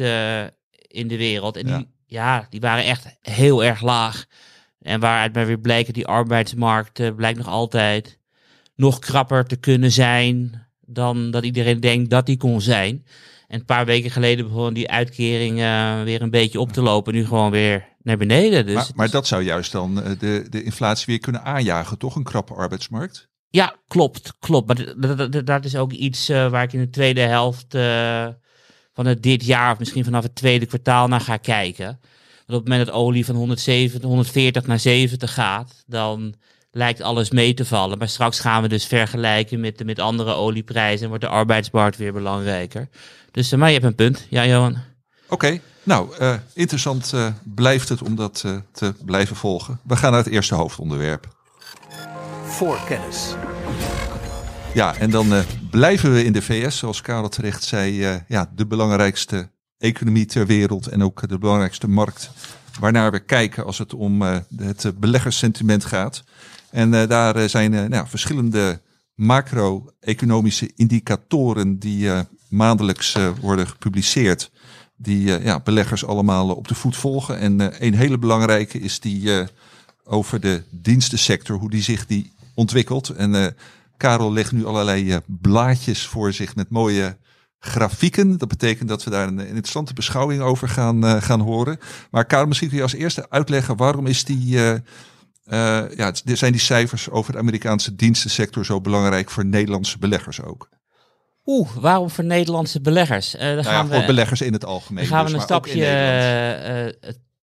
in 0.87 1.07
de 1.07 1.17
wereld. 1.17 1.57
En 1.57 1.65
die, 1.65 1.87
ja, 2.05 2.47
die 2.49 2.59
waren 2.59 2.83
echt 2.83 3.17
heel 3.21 3.63
erg 3.63 3.81
laag. 3.81 4.25
En 4.81 4.99
waaruit 4.99 5.33
maar 5.33 5.45
weer 5.45 5.59
blijkt 5.59 5.93
die 5.93 6.07
arbeidsmarkt 6.07 7.15
blijkt 7.15 7.37
nog 7.37 7.47
altijd 7.47 8.19
nog 8.75 8.99
krapper 8.99 9.45
te 9.45 9.55
kunnen 9.55 9.91
zijn 9.91 10.67
dan 10.85 11.31
dat 11.31 11.43
iedereen 11.43 11.79
denkt 11.79 12.09
dat 12.09 12.25
die 12.25 12.37
kon 12.37 12.61
zijn. 12.61 13.05
En 13.47 13.59
een 13.59 13.65
paar 13.65 13.85
weken 13.85 14.11
geleden 14.11 14.47
begon 14.47 14.73
die 14.73 14.89
uitkering 14.89 15.59
uh, 15.59 16.01
weer 16.03 16.21
een 16.21 16.29
beetje 16.29 16.59
op 16.59 16.71
te 16.71 16.81
lopen. 16.81 17.13
Nu 17.13 17.25
gewoon 17.25 17.51
weer 17.51 17.87
naar 18.01 18.17
beneden. 18.17 18.65
Dus 18.65 18.75
maar, 18.75 18.89
maar 18.95 19.09
dat 19.09 19.27
zou 19.27 19.43
juist 19.43 19.71
dan 19.71 20.01
eh, 20.01 20.19
de, 20.19 20.47
de 20.49 20.63
inflatie 20.63 21.05
weer 21.05 21.19
kunnen 21.19 21.43
aanjagen, 21.43 21.97
toch? 21.97 22.15
Een 22.15 22.23
krappe 22.23 22.53
arbeidsmarkt? 22.53 23.29
Ja, 23.49 23.75
klopt. 23.87 24.33
Klopt. 24.39 24.67
Maar 24.67 24.95
dat, 24.97 25.31
dat, 25.31 25.45
dat 25.45 25.65
is 25.65 25.75
ook 25.75 25.91
iets 25.91 26.29
uh, 26.29 26.49
waar 26.49 26.63
ik 26.63 26.73
in 26.73 26.79
de 26.79 26.89
tweede 26.89 27.21
helft 27.21 27.75
uh, 27.75 28.27
van 28.93 29.05
het 29.05 29.23
dit 29.23 29.45
jaar, 29.45 29.71
of 29.71 29.79
misschien 29.79 30.03
vanaf 30.03 30.23
het 30.23 30.35
tweede 30.35 30.65
kwartaal, 30.65 31.07
naar 31.07 31.21
ga 31.21 31.37
kijken. 31.37 31.85
Want 31.85 32.59
op 32.59 32.65
het 32.65 32.67
moment 32.67 32.85
dat 32.85 32.95
olie 32.95 33.25
van 33.25 33.35
170, 33.35 34.01
140 34.01 34.67
naar 34.67 34.79
70 34.79 35.33
gaat, 35.33 35.83
dan 35.87 36.35
lijkt 36.75 37.01
alles 37.01 37.31
mee 37.31 37.53
te 37.53 37.65
vallen. 37.65 37.97
Maar 37.97 38.09
straks 38.09 38.39
gaan 38.39 38.61
we 38.61 38.67
dus 38.67 38.85
vergelijken 38.85 39.59
met, 39.59 39.85
met 39.85 39.99
andere 39.99 40.33
olieprijzen 40.33 41.01
en 41.01 41.07
wordt 41.07 41.23
de 41.23 41.29
arbeidsmarkt 41.29 41.97
weer 41.97 42.13
belangrijker. 42.13 42.89
Dus 43.31 43.53
uh, 43.53 43.59
maar 43.59 43.67
je 43.67 43.73
hebt 43.73 43.85
een 43.85 43.95
punt. 43.95 44.27
Ja, 44.29 44.45
Johan. 44.45 44.77
Oké, 45.29 45.59
nou, 45.83 46.15
uh, 46.19 46.33
interessant 46.53 47.11
uh, 47.15 47.27
blijft 47.43 47.89
het 47.89 48.01
om 48.01 48.15
dat 48.15 48.45
te 48.71 48.93
blijven 49.05 49.35
volgen. 49.35 49.79
We 49.83 49.95
gaan 49.95 50.11
naar 50.11 50.23
het 50.23 50.33
eerste 50.33 50.55
hoofdonderwerp. 50.55 51.27
Voorkennis. 52.43 53.35
Ja, 54.73 54.95
en 54.95 55.09
dan 55.09 55.33
blijven 55.69 56.13
we 56.13 56.23
in 56.23 56.33
de 56.33 56.41
VS, 56.41 56.77
zoals 56.77 57.01
Karel 57.01 57.29
terecht 57.29 57.63
zei. 57.63 58.21
ja, 58.27 58.51
de 58.55 58.65
belangrijkste 58.65 59.49
economie 59.77 60.25
ter 60.25 60.45
wereld 60.45 60.87
en 60.87 61.03
ook 61.03 61.27
de 61.27 61.37
belangrijkste 61.37 61.87
markt 61.87 62.29
waarnaar 62.79 63.11
we 63.11 63.19
kijken 63.19 63.65
als 63.65 63.77
het 63.77 63.93
om 63.93 64.21
het 64.57 64.91
beleggerssentiment 64.99 65.85
gaat. 65.85 66.23
En 66.75 66.93
eh, 66.93 67.07
daar 67.07 67.35
eh, 67.35 67.47
zijn 67.47 67.73
eh, 67.73 67.83
nou, 67.83 68.07
verschillende 68.07 68.81
macro-economische 69.13 70.71
indicatoren 70.75 71.79
die 71.79 72.09
maandelijks 72.49 73.17
worden 73.41 73.67
gepubliceerd. 73.67 74.51
Die 74.97 75.41
ja, 75.43 75.59
beleggers 75.59 76.05
allemaal 76.05 76.55
op 76.55 76.67
de 76.67 76.75
voet 76.75 76.95
volgen. 76.95 77.39
En 77.39 77.83
een 77.85 77.93
hele 77.93 78.17
belangrijke 78.17 78.79
is 78.79 78.99
die 78.99 79.47
over 80.03 80.39
de 80.39 80.63
dienstensector, 80.69 81.57
hoe 81.57 81.69
die 81.69 81.81
zich 81.81 82.05
die 82.05 82.33
ontwikkelt. 82.55 83.09
En 83.09 83.55
Karel 83.97 84.33
legt 84.33 84.51
nu 84.51 84.65
allerlei 84.65 85.19
blaadjes 85.25 86.05
voor 86.05 86.33
zich 86.33 86.55
met 86.55 86.69
mooie 86.69 87.17
grafieken. 87.59 88.37
Dat 88.37 88.47
betekent 88.49 88.89
dat 88.89 89.03
we 89.03 89.09
daar 89.09 89.27
een, 89.27 89.39
interessante 89.39 89.93
beschouwing 89.93 90.41
over 90.41 90.69
gaan, 90.69 91.21
gaan 91.21 91.41
horen. 91.41 91.79
Maar 92.11 92.25
Karel, 92.25 92.47
misschien 92.47 92.69
kun 92.69 92.77
je 92.77 92.83
als 92.83 92.93
eerste 92.93 93.29
uitleggen 93.29 93.77
waarom 93.77 94.07
is 94.07 94.23
die, 94.23 94.59
ja, 95.49 96.05
het- 96.05 96.21
zijn 96.25 96.51
die 96.51 96.61
cijfers 96.61 97.09
over 97.09 97.31
de 97.33 97.37
Amerikaanse 97.39 97.95
dienstensector 97.95 98.65
zo 98.65 98.81
belangrijk 98.81 99.29
voor 99.29 99.45
Nederlandse 99.45 99.97
beleggers 99.97 100.41
ook? 100.41 100.69
Oeh, 101.45 101.69
waarom 101.75 102.09
voor 102.09 102.23
Nederlandse 102.23 102.81
beleggers? 102.81 103.35
Eh 103.35 103.41
dan 103.41 103.55
Nou 103.55 103.65
ja, 103.67 103.71
gaan 103.73 103.87
voor 103.87 103.99
we, 103.99 104.05
beleggers 104.05 104.41
in 104.41 104.53
het 104.53 104.65
algemeen. 104.65 105.03
dan 105.03 105.13
gaan 105.13 105.25
we 105.25 105.31
dus, 105.31 105.39
een 105.39 105.45
stapje 105.45 105.85
eh, 105.85 106.87
eh, 106.87 106.93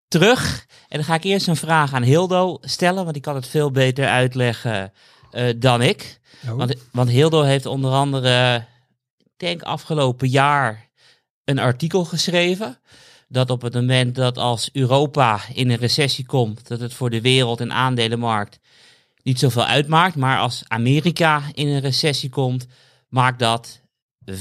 terug. 0.08 0.66
En 0.88 0.96
dan 0.96 1.04
ga 1.04 1.14
ik 1.14 1.24
eerst 1.24 1.46
een 1.48 1.56
vraag 1.56 1.92
aan 1.92 2.02
Hildo 2.02 2.58
stellen, 2.60 3.02
want 3.02 3.12
die 3.12 3.22
kan 3.22 3.34
het 3.34 3.46
veel 3.48 3.70
beter 3.70 4.06
uitleggen 4.08 4.92
eh, 5.30 5.48
dan 5.56 5.82
ik. 5.82 6.20
Oh. 6.48 6.52
Want, 6.54 6.74
want 6.92 7.08
Hildo 7.10 7.42
heeft 7.42 7.66
onder 7.66 7.92
andere, 7.92 8.64
ik 9.18 9.26
denk 9.36 9.62
afgelopen 9.62 10.28
jaar, 10.28 10.88
een 11.44 11.58
artikel 11.58 12.04
geschreven. 12.04 12.78
Dat 13.32 13.50
op 13.50 13.62
het 13.62 13.74
moment 13.74 14.14
dat 14.14 14.38
als 14.38 14.70
Europa 14.72 15.40
in 15.54 15.70
een 15.70 15.76
recessie 15.76 16.26
komt, 16.26 16.68
dat 16.68 16.80
het 16.80 16.94
voor 16.94 17.10
de 17.10 17.20
wereld 17.20 17.60
en 17.60 17.72
aandelenmarkt 17.72 18.58
niet 19.22 19.38
zoveel 19.38 19.64
uitmaakt. 19.64 20.16
Maar 20.16 20.38
als 20.38 20.62
Amerika 20.66 21.42
in 21.54 21.68
een 21.68 21.80
recessie 21.80 22.30
komt, 22.30 22.66
maakt 23.08 23.38
dat 23.38 23.80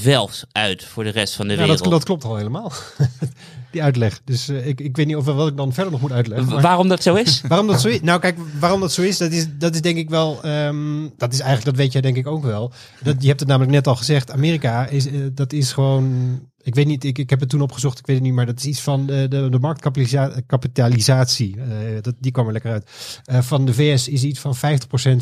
wel 0.04 0.30
uit 0.52 0.84
voor 0.84 1.04
de 1.04 1.10
rest 1.10 1.34
van 1.34 1.48
de 1.48 1.54
Ja, 1.54 1.60
wereld. 1.60 1.78
dat, 1.84 1.92
dat 1.92 2.04
klopt 2.04 2.24
al 2.24 2.36
helemaal. 2.36 2.72
Die 3.72 3.84
uitleg. 3.84 4.22
Dus 4.26 4.48
eh, 4.50 4.68
ik, 4.68 4.82
ik 4.82 4.96
weet 4.96 5.06
niet 5.08 5.16
of 5.16 5.26
wat 5.26 5.48
ik 5.48 5.58
dan 5.58 5.74
verder 5.74 5.92
nog 5.92 6.02
moet 6.02 6.12
uitleggen. 6.12 6.48
Maar- 6.48 6.62
Waarom 6.62 6.88
dat 6.88 7.04
zo 7.04 7.16
is? 7.16 7.42
Waarom 7.48 7.68
dat 7.68 7.82
zo 7.82 7.88
is? 7.88 8.02
Nou, 8.02 8.20
kijk, 8.20 8.38
waarom 8.60 8.80
dat 8.80 8.92
zo 8.92 9.02
is, 9.02 9.18
dat 9.18 9.32
is, 9.32 9.46
dat 9.58 9.74
is 9.76 9.82
denk 9.82 9.98
ik 9.98 10.10
wel. 10.10 10.44
ehm, 10.44 11.08
dat 11.18 11.34
is 11.34 11.40
eigenlijk, 11.40 11.70
dat 11.70 11.84
weet 11.84 11.92
jij 11.92 12.02
denk 12.02 12.16
ik 12.18 12.28
ook 12.28 12.44
wel. 12.44 12.72
Dat, 13.02 13.16
je 13.22 13.28
hebt 13.28 13.40
het 13.40 13.50
namelijk 13.50 13.72
net 13.74 13.88
al 13.88 13.96
gezegd. 13.96 14.32
Amerika 14.32 14.86
is, 14.88 15.08
eh, 15.08 15.14
dat 15.34 15.54
is 15.54 15.72
gewoon. 15.72 16.40
Ik 16.64 16.76
weet 16.76 16.86
niet, 16.88 17.04
ik, 17.04 17.18
ik 17.18 17.30
heb 17.30 17.40
het 17.40 17.50
toen 17.50 17.62
opgezocht, 17.62 18.00
ik 18.00 18.06
weet 18.06 18.16
het 18.16 18.26
niet, 18.26 18.34
maar 18.34 18.46
dat 18.46 18.58
is 18.60 18.66
iets 18.66 18.82
van 18.82 19.06
de, 19.06 19.28
de, 19.30 19.50
de 19.50 19.60
marktkapitalisatie. 19.60 21.56
eh, 21.58 21.66
dat, 22.02 22.14
die 22.20 22.32
kwam 22.32 22.46
er 22.48 22.52
lekker 22.52 22.72
uit. 22.72 22.90
Eh, 23.26 23.42
van 23.42 23.66
de 23.66 23.74
VS 23.74 24.08
is 24.08 24.24
iets 24.24 24.40
van 24.40 24.56
50% 24.56 24.60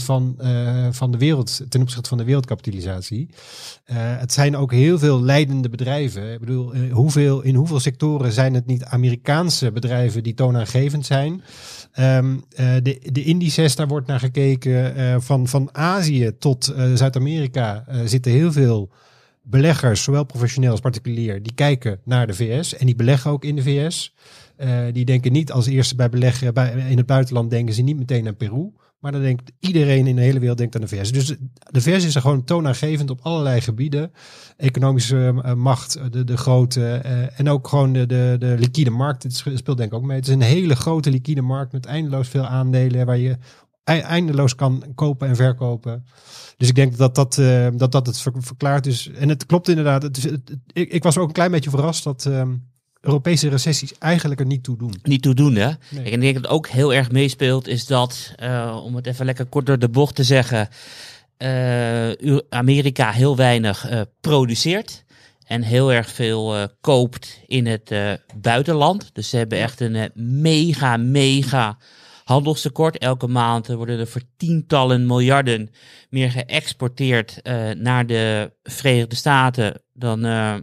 van, 0.03 0.36
eh, 0.38 0.88
van 0.91 1.12
de 1.12 1.17
wereld, 1.17 1.62
ten 1.69 1.81
opzichte 1.81 2.10
van 2.10 2.17
de 2.17 2.24
wereldkapitalisatie. 2.24 3.29
Eh, 3.86 3.96
het 4.00 4.34
zijn 4.34 4.58
ook 4.58 4.72
heel 4.72 5.00
veel 5.00 5.22
leidende 5.22 5.69
bedrijven. 5.69 6.34
Ik 6.34 6.39
bedoel, 6.39 6.74
eh, 6.74 6.93
hoeveel, 6.93 7.41
in 7.41 7.55
hoeveel 7.55 7.79
sectoren 7.79 8.31
zijn 8.31 8.53
het 8.53 8.65
niet 8.65 8.84
Amerikaanse 8.84 9.72
bedrijven 9.72 10.24
die 10.24 10.34
toonaangevend 10.34 11.05
zijn? 11.05 11.41
Ehm, 11.91 12.36
eh, 12.55 12.74
de, 12.84 13.00
de 13.12 13.24
indices, 13.24 13.75
daar 13.75 13.88
wordt 13.88 14.08
naar 14.08 14.19
gekeken. 14.19 14.96
eh, 14.96 15.15
van, 15.19 15.48
van 15.48 15.69
Azië 15.72 16.31
tot 16.39 16.67
eh, 16.67 16.93
Zuid-Amerika 16.93 17.84
eh, 17.88 18.00
zitten 18.05 18.31
heel 18.31 18.51
veel 18.51 18.89
beleggers, 19.50 20.03
zowel 20.03 20.24
professioneel 20.24 20.72
als 20.72 20.79
particulier, 20.79 21.44
die 21.44 21.53
kijken 21.53 22.00
naar 22.03 22.27
de 22.27 22.34
VS 22.34 22.77
en 22.77 22.86
die 22.86 22.96
beleggen 22.96 23.32
ook 23.32 23.44
in 23.44 23.56
de 23.56 23.62
VS. 23.62 24.13
Eh, 24.56 24.79
die 24.91 25.06
denken 25.06 25.32
niet 25.32 25.51
als 25.51 25.65
eerste 25.65 25.96
bij 25.96 26.10
beleggen 26.10 26.53
bij, 26.53 26.86
in 26.89 26.98
het 26.98 27.06
buitenland, 27.06 27.50
denken 27.50 27.74
ze 27.74 27.82
niet 27.82 27.98
meteen 27.98 28.27
aan 28.27 28.38
Peru. 28.38 28.72
Maar 29.00 29.12
dan 29.12 29.22
denkt 29.22 29.51
iedereen 29.60 30.08
in 30.08 30.15
de 30.15 30.22
hele 30.22 30.39
wereld 30.39 30.58
denkt 30.58 30.75
aan 30.75 30.82
de 30.82 30.88
VS. 30.88 31.12
Dus 31.12 31.27
de 31.72 31.82
VS 31.82 32.06
is 32.06 32.15
er 32.15 32.22
gewoon 32.22 32.44
toonaangevend 32.44 33.10
op 33.10 33.20
allerlei 33.22 33.62
gebieden. 33.62 34.12
Economische 34.58 35.41
eh, 35.44 35.53
macht, 35.53 35.96
eh, 35.96 36.03
de, 36.10 36.24
de 36.24 36.38
grote 36.38 36.96
en 37.36 37.50
ook 37.50 37.68
gewoon 37.68 37.94
de, 37.94 38.06
de, 38.06 38.36
de 38.39 38.56
liquide 38.58 38.89
markt. 38.89 39.24
Het 39.24 39.36
speelt 39.36 39.77
denk 39.77 39.91
ik 39.91 39.94
ook 39.94 40.03
mee. 40.03 40.18
Het 40.18 40.27
is 40.27 40.34
een 40.34 40.41
hele 40.41 40.75
grote 40.75 41.10
liquide 41.10 41.41
markt 41.41 41.72
met 41.72 41.86
eindeloos 41.86 42.27
veel 42.27 42.46
aandelen 42.46 43.06
waar 43.06 43.18
je 43.18 43.38
eindeloos 43.84 44.56
kan 44.56 44.84
kopen 44.96 45.28
en 45.28 45.36
verkopen. 45.36 46.06
Dus 46.58 46.68
ik 46.68 46.76
denk 46.76 46.98
dat 46.98 47.16
dat, 47.16 47.38
eh, 47.38 47.68
dat, 47.74 47.92
dat 47.92 48.06
het 48.06 48.20
ver- 48.20 48.34
verklaart. 48.38 48.84
Dus, 48.84 49.10
en 49.12 49.30
het 49.30 49.46
klopt 49.46 49.70
inderdaad. 49.70 50.04
Het 50.04 50.18
is, 50.18 50.26
ik, 50.74 50.92
ik 50.92 51.04
was 51.04 51.18
ook 51.18 51.28
een 51.28 51.34
klein 51.34 51.52
beetje 51.52 51.70
verrast 51.70 52.04
dat 52.04 52.26
ehm, 52.26 52.56
Europese 53.02 53.50
recessies 53.50 53.98
eigenlijk 53.98 54.40
er 54.40 54.46
niet 54.46 54.64
toe 54.64 54.78
doen. 54.78 54.94
Niet 55.04 55.22
toedoende. 55.22 55.60
Nee. 55.90 56.02
Kijk, 56.02 56.06
en 56.06 56.14
ik 56.14 56.22
denk 56.22 56.34
dat 56.34 56.44
het 56.44 56.52
ook 56.52 56.68
heel 56.68 56.94
erg 56.94 57.12
meespeelt, 57.12 57.68
is 57.68 57.86
dat, 57.86 58.34
eh, 58.36 58.82
om 58.86 58.96
het 58.96 59.08
even 59.08 59.26
lekker 59.26 59.46
kort 59.46 59.66
door 59.66 59.80
de 59.80 59.90
bocht 59.90 60.16
te 60.16 60.24
zeggen, 60.24 60.70
eh, 61.38 62.38
Amerika 62.50 63.12
heel 63.12 63.36
weinig 63.36 64.06
produceert. 64.22 65.04
En 65.46 65.62
heel 65.62 65.94
erg 65.94 66.10
veel 66.10 66.68
koopt 66.82 67.40
in 67.48 67.68
het 67.68 67.92
buitenland. 68.36 69.10
Dus 69.14 69.30
ze 69.30 69.38
hebben 69.38 69.60
echt 69.60 69.80
een 69.80 70.12
mega, 70.14 70.98
mega 70.98 71.78
handelstekort. 72.30 72.98
Elke 72.98 73.28
maand 73.28 73.68
worden 73.68 74.00
er 74.00 74.08
voor 74.08 74.22
tientallen 74.38 75.06
miljarden 75.06 75.70
meer 76.10 76.32
geëxporteerd 76.32 77.42
eh, 77.42 77.70
naar 77.70 78.06
de 78.06 78.52
Verenigde 78.64 79.16
Staten 79.16 79.82
dan, 79.94 80.26
eh, 80.26 80.56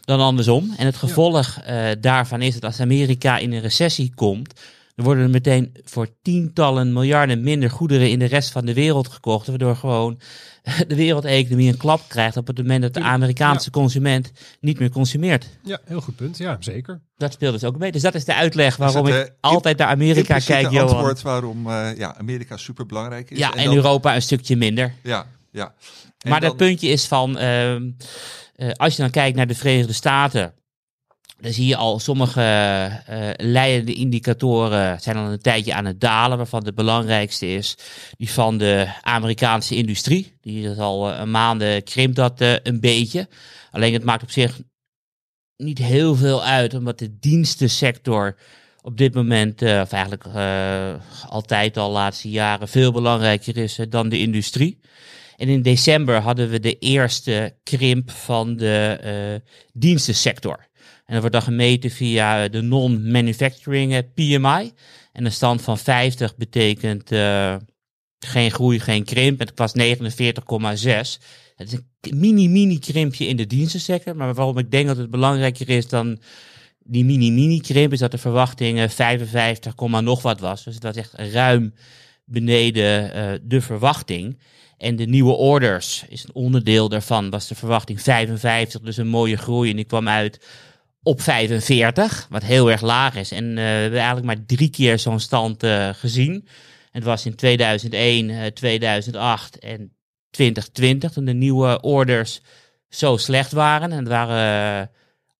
dan 0.00 0.20
andersom. 0.20 0.74
En 0.76 0.86
het 0.86 0.96
gevolg 0.96 1.58
eh, 1.64 1.88
daarvan 2.00 2.42
is 2.42 2.54
dat 2.54 2.64
als 2.64 2.80
Amerika 2.80 3.38
in 3.38 3.52
een 3.52 3.60
recessie 3.60 4.12
komt, 4.14 4.60
dan 4.98 5.06
worden 5.06 5.24
er 5.24 5.30
meteen 5.30 5.76
voor 5.84 6.08
tientallen 6.22 6.92
miljarden 6.92 7.42
minder 7.42 7.70
goederen 7.70 8.10
in 8.10 8.18
de 8.18 8.24
rest 8.24 8.50
van 8.50 8.64
de 8.66 8.74
wereld 8.74 9.08
gekocht. 9.08 9.46
Waardoor 9.46 9.76
gewoon 9.76 10.20
de 10.88 10.94
wereldeconomie 10.94 11.68
een 11.68 11.76
klap 11.76 12.00
krijgt 12.08 12.36
op 12.36 12.46
het 12.46 12.56
moment 12.56 12.82
dat 12.82 12.94
de 12.94 13.00
Amerikaanse 13.00 13.70
consument 13.70 14.32
niet 14.60 14.78
meer 14.78 14.90
consumeert. 14.90 15.48
Ja, 15.62 15.78
heel 15.84 16.00
goed 16.00 16.16
punt. 16.16 16.38
Ja, 16.38 16.56
zeker. 16.60 17.00
Dat 17.16 17.32
speelt 17.32 17.52
dus 17.52 17.64
ook 17.64 17.78
mee. 17.78 17.92
Dus 17.92 18.02
dat 18.02 18.14
is 18.14 18.24
de 18.24 18.34
uitleg 18.34 18.76
waarom 18.76 19.06
het, 19.06 19.14
ik 19.14 19.26
eh, 19.26 19.32
altijd 19.40 19.78
naar 19.78 19.88
Amerika 19.88 20.38
kijk, 20.38 20.70
Johan. 20.70 20.88
antwoord 20.88 21.22
waarom 21.22 21.70
eh, 21.70 21.96
ja, 21.96 22.16
Amerika 22.16 22.56
super 22.56 22.86
belangrijk 22.86 23.30
is. 23.30 23.38
Ja, 23.38 23.54
en 23.54 23.64
dan- 23.64 23.74
Europa 23.74 24.14
een 24.14 24.22
stukje 24.22 24.56
minder. 24.56 24.94
Ja, 25.02 25.26
ja. 25.52 25.74
En 26.18 26.30
maar 26.30 26.40
dan- 26.40 26.48
dat 26.48 26.58
puntje 26.58 26.88
is 26.88 27.06
van, 27.06 27.38
ehm, 27.38 27.90
eh, 28.54 28.70
als 28.72 28.96
je 28.96 29.02
dan 29.02 29.10
kijkt 29.10 29.36
naar 29.36 29.46
de 29.46 29.54
Verenigde 29.54 29.92
Staten, 29.92 30.52
dan 31.40 31.52
zie 31.52 31.66
je 31.66 31.76
al 31.76 31.98
sommige 31.98 32.40
eh, 32.40 33.28
leidende 33.36 33.94
indicatoren 33.94 35.00
zijn 35.00 35.16
al 35.16 35.32
een 35.32 35.40
tijdje 35.40 35.74
aan 35.74 35.84
het 35.84 36.00
dalen, 36.00 36.36
waarvan 36.36 36.64
de 36.64 36.72
belangrijkste 36.72 37.46
is 37.46 37.76
die 38.16 38.30
van 38.30 38.58
de 38.58 38.88
Amerikaanse 39.02 39.76
industrie. 39.76 40.36
Die 40.40 40.70
is 40.70 40.78
al 40.78 41.10
eh, 41.10 41.18
een 41.18 41.30
maanden 41.30 41.84
krimpt 41.84 42.16
dat 42.16 42.40
eh, 42.40 42.54
een 42.62 42.80
beetje. 42.80 43.28
Alleen 43.70 43.92
het 43.92 44.04
maakt 44.04 44.22
op 44.22 44.30
zich 44.30 44.60
niet 45.56 45.78
heel 45.78 46.16
veel 46.16 46.44
uit, 46.44 46.74
omdat 46.74 46.98
de 46.98 47.18
dienstensector 47.18 48.36
op 48.82 48.96
dit 48.96 49.14
moment, 49.14 49.62
of 49.62 49.92
eigenlijk 49.92 50.24
altijd 51.28 51.76
al 51.76 51.86
de 51.86 51.92
laatste 51.92 52.30
jaren, 52.30 52.68
veel 52.68 52.92
belangrijker 52.92 53.56
is 53.56 53.78
dan 53.88 54.08
de 54.08 54.18
industrie. 54.18 54.80
En 55.36 55.48
in 55.48 55.62
december 55.62 56.20
hadden 56.20 56.48
we 56.48 56.60
de 56.60 56.78
eerste 56.78 57.56
krimp 57.62 58.10
van 58.10 58.56
de 58.56 59.42
dienstensector. 59.72 60.68
En 61.08 61.14
dat 61.14 61.20
wordt 61.20 61.32
dan 61.32 61.42
gemeten 61.42 61.90
via 61.90 62.48
de 62.48 62.60
non-manufacturing 62.60 63.92
eh, 63.92 63.98
PMI. 64.14 64.72
En 65.12 65.24
een 65.24 65.32
stand 65.32 65.62
van 65.62 65.78
50 65.78 66.36
betekent 66.36 67.12
eh, 67.12 67.56
geen 68.18 68.50
groei, 68.50 68.80
geen 68.80 69.04
krimp. 69.04 69.38
Het 69.38 69.52
was 69.54 69.72
49,6. 69.78 69.84
Het 71.56 71.72
is 71.72 71.72
een 71.72 72.18
mini-mini 72.18 72.78
krimpje 72.78 73.26
in 73.26 73.36
de 73.36 73.46
dienstensector. 73.46 74.16
Maar 74.16 74.34
waarom 74.34 74.58
ik 74.58 74.70
denk 74.70 74.86
dat 74.86 74.96
het 74.96 75.10
belangrijker 75.10 75.68
is 75.68 75.88
dan 75.88 76.18
die 76.78 77.04
mini-mini 77.04 77.60
krimp, 77.60 77.92
is 77.92 77.98
dat 77.98 78.10
de 78.10 78.18
verwachting 78.18 78.78
eh, 78.78 78.88
55, 78.88 79.74
komma 79.74 80.00
nog 80.00 80.22
wat 80.22 80.40
was. 80.40 80.64
Dus 80.64 80.74
het 80.74 80.82
was 80.82 80.96
echt 80.96 81.12
ruim 81.14 81.74
beneden 82.24 83.12
eh, 83.12 83.38
de 83.42 83.60
verwachting. 83.60 84.38
En 84.76 84.96
de 84.96 85.06
nieuwe 85.06 85.32
orders 85.32 86.04
is 86.08 86.24
een 86.24 86.34
onderdeel 86.34 86.88
daarvan. 86.88 87.30
Was 87.30 87.48
de 87.48 87.54
verwachting 87.54 88.02
55, 88.02 88.80
dus 88.80 88.96
een 88.96 89.08
mooie 89.08 89.36
groei. 89.36 89.70
En 89.70 89.76
die 89.76 89.84
kwam 89.84 90.08
uit 90.08 90.40
op 91.08 91.20
45, 91.20 92.26
wat 92.30 92.42
heel 92.42 92.70
erg 92.70 92.80
laag 92.80 93.14
is. 93.14 93.30
En 93.30 93.48
eh, 93.48 93.54
we 93.54 93.60
hebben 93.60 93.98
eigenlijk 93.98 94.26
maar 94.26 94.44
drie 94.46 94.70
keer 94.70 94.98
zo'n 94.98 95.20
stand 95.20 95.62
eh, 95.62 95.88
gezien. 95.92 96.48
Het 96.90 97.04
was 97.04 97.26
in 97.26 97.34
2001, 97.34 98.30
eh, 98.30 98.46
2008 98.46 99.58
en 99.58 99.92
2020, 100.30 101.12
toen 101.12 101.24
de 101.24 101.32
nieuwe 101.32 101.80
orders 101.80 102.40
zo 102.88 103.16
slecht 103.16 103.52
waren. 103.52 103.92
En 103.92 103.98
het 103.98 104.08
waren 104.08 104.80
eh, 104.80 104.86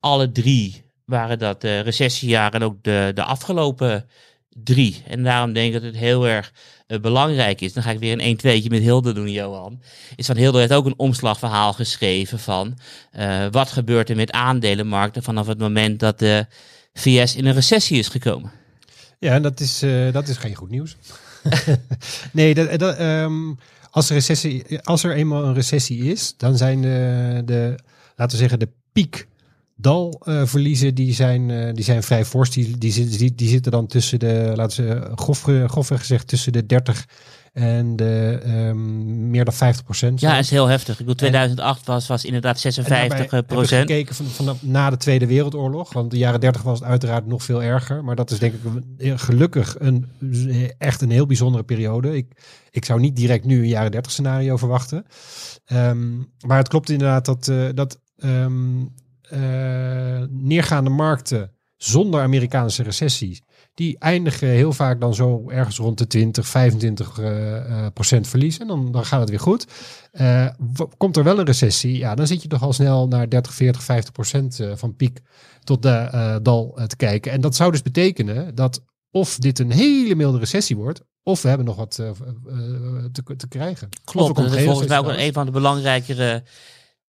alle 0.01 0.33
drie 0.33 0.85
waren 1.05 1.39
dat 1.39 1.63
recessiejaren 1.63 2.61
en 2.61 2.67
ook 2.67 2.83
de, 2.83 3.11
de 3.15 3.23
afgelopen 3.23 4.09
drie. 4.49 5.03
En 5.07 5.23
daarom 5.23 5.53
denk 5.53 5.67
ik 5.67 5.73
dat 5.73 5.83
het 5.83 5.97
heel 5.97 6.29
erg 6.29 6.53
eh, 6.89 7.01
belangrijk 7.01 7.61
is. 7.61 7.73
Dan 7.73 7.83
ga 7.83 7.91
ik 7.91 7.99
weer 7.99 8.13
een 8.13 8.21
1 8.21 8.37
2 8.37 8.71
met 8.71 8.83
Hilde 8.83 9.13
doen, 9.13 9.31
Johan. 9.31 9.81
Is 10.17 10.27
van 10.27 10.37
Hilde 10.37 10.59
heeft 10.59 10.73
ook 10.73 10.87
een 10.87 10.99
omslagverhaal 10.99 11.73
geschreven 11.73 12.39
van 12.39 12.79
eh, 13.11 13.47
wat 13.51 13.71
gebeurt 13.71 14.11
er 14.11 14.17
met 14.17 14.31
aandelenmarkten 14.31 15.23
vanaf 15.23 15.47
het 15.47 15.59
moment 15.59 16.01
dat 16.01 16.19
de 16.19 16.47
VS 16.95 17.37
in 17.37 17.47
een 17.47 17.55
recessie 17.55 17.99
is 17.99 18.09
gekomen. 18.09 18.51
Ja, 19.19 19.35
en 19.35 19.43
dat 19.43 19.61
is, 19.61 19.83
eh, 19.83 20.13
dat 20.13 20.29
is 20.29 20.37
geen 20.37 20.55
goed 20.55 20.71
nieuws. 20.71 20.97
nee, 22.33 22.55
dat, 22.55 22.79
dat, 22.79 22.97
ehm, 22.97 23.53
als, 23.91 24.09
er 24.09 24.15
recessie, 24.15 24.81
als 24.83 25.05
er 25.05 25.15
eenmaal 25.15 25.45
een 25.45 25.55
recessie 25.55 26.03
is, 26.03 26.35
dan 26.37 26.57
zijn 26.57 26.83
de, 26.83 27.43
de 27.45 27.79
laten 28.17 28.37
we 28.37 28.43
zeggen, 28.43 28.59
de 28.59 28.69
piek 28.93 29.27
dalverliezen 29.81 30.95
die, 30.95 31.15
zijn, 31.15 31.51
eh, 31.51 31.75
die 31.75 31.85
zijn 31.85 32.03
vrij 32.03 32.25
fors. 32.25 32.51
Die, 32.51 32.79
die, 32.79 32.93
zitten- 32.93 33.19
die, 33.19 33.35
die 33.35 33.49
zitten 33.49 33.73
dan 33.73 33.87
tussen 33.87 34.19
de, 34.19 34.53
laten 34.55 34.87
we 34.89 35.11
grof, 35.15 35.43
grofweg 35.67 35.99
gezegd, 35.99 36.27
tussen 36.27 36.53
de 36.53 36.67
30 36.67 37.07
en 37.53 37.97
de 37.97 38.41
ehm, 38.45 39.31
meer 39.31 39.45
dan 39.45 39.55
50 39.55 39.85
procent. 39.85 40.21
Ja, 40.21 40.39
is 40.39 40.51
heel 40.51 40.67
heftig. 40.67 40.93
Ik 40.93 40.99
bedoel, 40.99 41.15
2008 41.15 41.87
was, 41.87 42.07
was 42.07 42.25
inderdaad 42.25 42.61
56 42.61 43.45
procent. 43.47 43.81
gekeken 43.91 44.15
van, 44.15 44.27
vanaf 44.27 44.63
na 44.63 44.91
de 44.91 44.97
Tweede 44.97 45.27
Wereldoorlog. 45.27 45.93
Want 45.93 46.11
de 46.11 46.17
jaren 46.19 46.41
30 46.41 46.63
was 46.63 46.79
het 46.79 46.89
uiteraard 46.89 47.27
nog 47.27 47.43
veel 47.43 47.63
erger. 47.63 48.05
Maar 48.05 48.17
dat 48.17 48.31
is 48.31 48.39
denk 48.39 48.55
ik 48.55 48.61
een- 48.99 49.19
gelukkig 49.19 49.77
een, 49.79 50.07
echt 50.79 51.01
een 51.01 51.11
heel 51.11 51.27
bijzondere 51.27 51.65
periode. 51.65 52.17
Ik, 52.17 52.27
ik 52.71 52.85
zou 52.85 53.01
niet 53.01 53.17
direct 53.17 53.45
nu 53.45 53.59
een 53.61 53.69
jaren 53.69 53.91
30 53.91 54.13
scenario 54.13 54.57
verwachten. 54.57 55.05
Ehm, 55.65 56.17
maar 56.47 56.59
het 56.59 56.69
klopt 56.69 56.91
inderdaad 56.91 57.25
dat, 57.25 57.49
eh, 57.49 57.65
dat 57.75 58.01
ehm, 58.19 58.81
eh, 58.81 58.87
neergaande 60.31 60.91
markten 60.91 61.53
zonder 61.79 62.21
Amerikaanse 62.21 62.83
recessies, 62.83 63.43
die 63.75 63.99
eindigen 63.99 64.49
heel 64.49 64.73
vaak 64.73 65.01
dan 65.01 65.15
zo 65.15 65.51
ergens 65.51 65.77
rond 65.77 65.99
de 65.99 66.07
20, 66.07 66.47
25 66.47 67.19
eh, 67.19 67.57
eh, 67.57 67.93
procent 67.93 68.29
verlies. 68.29 68.59
En 68.59 68.67
dan, 68.67 68.93
dan 68.93 69.05
gaat 69.05 69.21
het 69.21 69.31
weer 69.31 69.41
goed. 69.41 69.67
Eh, 70.13 70.49
komt 70.97 71.17
er 71.17 71.25
wel 71.25 71.39
een 71.39 71.45
recessie, 71.45 71.99
ja, 71.99 72.15
dan 72.15 72.27
zit 72.27 72.43
je 72.43 72.49
toch 72.49 72.63
al 72.63 72.73
snel 72.73 73.09
naar 73.09 73.29
30, 73.29 73.55
40, 73.55 73.83
50 73.83 74.13
procent 74.13 74.61
eh, 74.61 74.73
van 74.75 74.97
piek 74.97 75.21
tot 75.65 75.83
de 75.83 75.89
eh, 75.89 76.37
dal 76.43 76.73
eh, 76.77 76.85
te 76.85 76.97
kijken. 76.97 77.33
En 77.33 77.41
dat 77.41 77.57
zou 77.57 77.71
dus 77.71 77.83
betekenen 77.83 78.55
dat 78.55 78.83
of 79.11 79.37
dit 79.37 79.59
een 79.59 79.71
hele 79.71 80.15
milde 80.15 80.39
recessie 80.39 80.77
wordt, 80.77 81.03
of 81.23 81.43
we 81.43 81.49
hebben 81.49 81.67
nog 81.67 81.77
wat 81.77 81.99
eh, 81.99 82.09
eh, 82.09 82.15
te, 83.13 83.37
te 83.37 83.49
krijgen. 83.49 83.89
Klopt, 84.05 84.37
dat 84.37 84.55
is 84.55 84.65
volgens 84.65 84.89
mij 84.89 84.99
ook 84.99 85.09
een 85.09 85.33
van 85.33 85.47
de 85.47 85.53
belangrijkere 85.53 86.43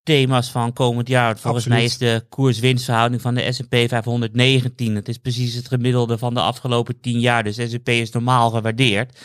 thema's 0.10 0.50
van 0.50 0.74
komend 0.74 1.08
jaar. 1.08 1.38
Volgens 1.38 1.66
mij 1.68 1.84
is 1.84 1.98
de 1.98 2.26
koers-winstverhouding 2.30 3.22
van 3.22 3.36
de 3.36 3.52
S&P 3.52 3.76
519. 3.76 4.96
Het 4.96 5.08
is 5.08 5.18
precies 5.18 5.54
het 5.54 5.68
gemiddelde 5.68 6.18
van 6.18 6.34
de 6.34 6.40
afgelopen 6.40 7.00
10 7.00 7.20
jaar. 7.20 7.44
Dus 7.44 7.56
de 7.56 7.70
S&P 7.70 7.90
is 7.90 8.12
normaal 8.12 8.50
gewaardeerd. 8.50 9.20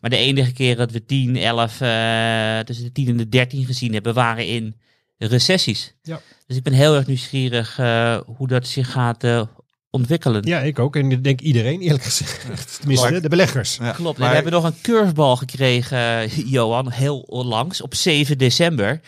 Maar 0.00 0.10
de 0.10 0.16
enige 0.16 0.52
keer 0.52 0.76
dat 0.76 0.90
we 0.90 1.04
10, 1.04 1.36
11, 1.36 1.80
eh, 1.80 2.58
tussen 2.58 2.84
de 2.84 2.92
10 2.92 3.08
en 3.08 3.16
de 3.16 3.28
13 3.28 3.64
gezien 3.64 3.92
hebben, 3.92 4.14
waren 4.14 4.46
in 4.46 4.76
recessies. 5.18 5.94
Ja. 6.02 6.20
Dus 6.46 6.56
ik 6.56 6.62
ben 6.62 6.72
heel 6.72 6.94
erg 6.94 7.06
nieuwsgierig 7.06 7.78
eh, 7.78 8.18
hoe 8.36 8.48
dat 8.48 8.66
zich 8.66 8.90
gaat 8.90 9.24
eh, 9.24 9.42
ontwikkelen. 9.90 10.46
Ja, 10.46 10.60
ik 10.60 10.78
ook. 10.78 10.96
En 10.96 11.10
ik 11.10 11.24
denk 11.24 11.40
iedereen, 11.40 11.80
eerlijk 11.80 12.04
gezegd. 12.04 12.46
Tenminste, 12.80 13.20
de 13.20 13.28
beleggers. 13.28 13.76
Ja, 13.76 13.92
Klopt. 13.92 14.14
En 14.14 14.20
maar- 14.20 14.28
we 14.28 14.34
hebben 14.34 14.52
nog 14.52 14.64
een 14.64 14.80
curveball 14.82 15.36
gekregen, 15.36 16.28
Johan, 16.56 16.90
heel 16.90 17.24
langs, 17.28 17.80
op 17.80 17.94
7 17.94 18.38
december. 18.38 19.00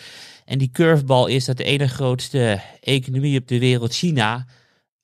En 0.47 0.59
die 0.59 0.71
curveball 0.71 1.31
is 1.31 1.45
dat 1.45 1.57
de 1.57 1.65
ene 1.65 1.89
grootste 1.89 2.61
economie 2.81 3.39
op 3.39 3.49
de 3.49 3.59
wereld, 3.59 3.95
China, 3.95 4.47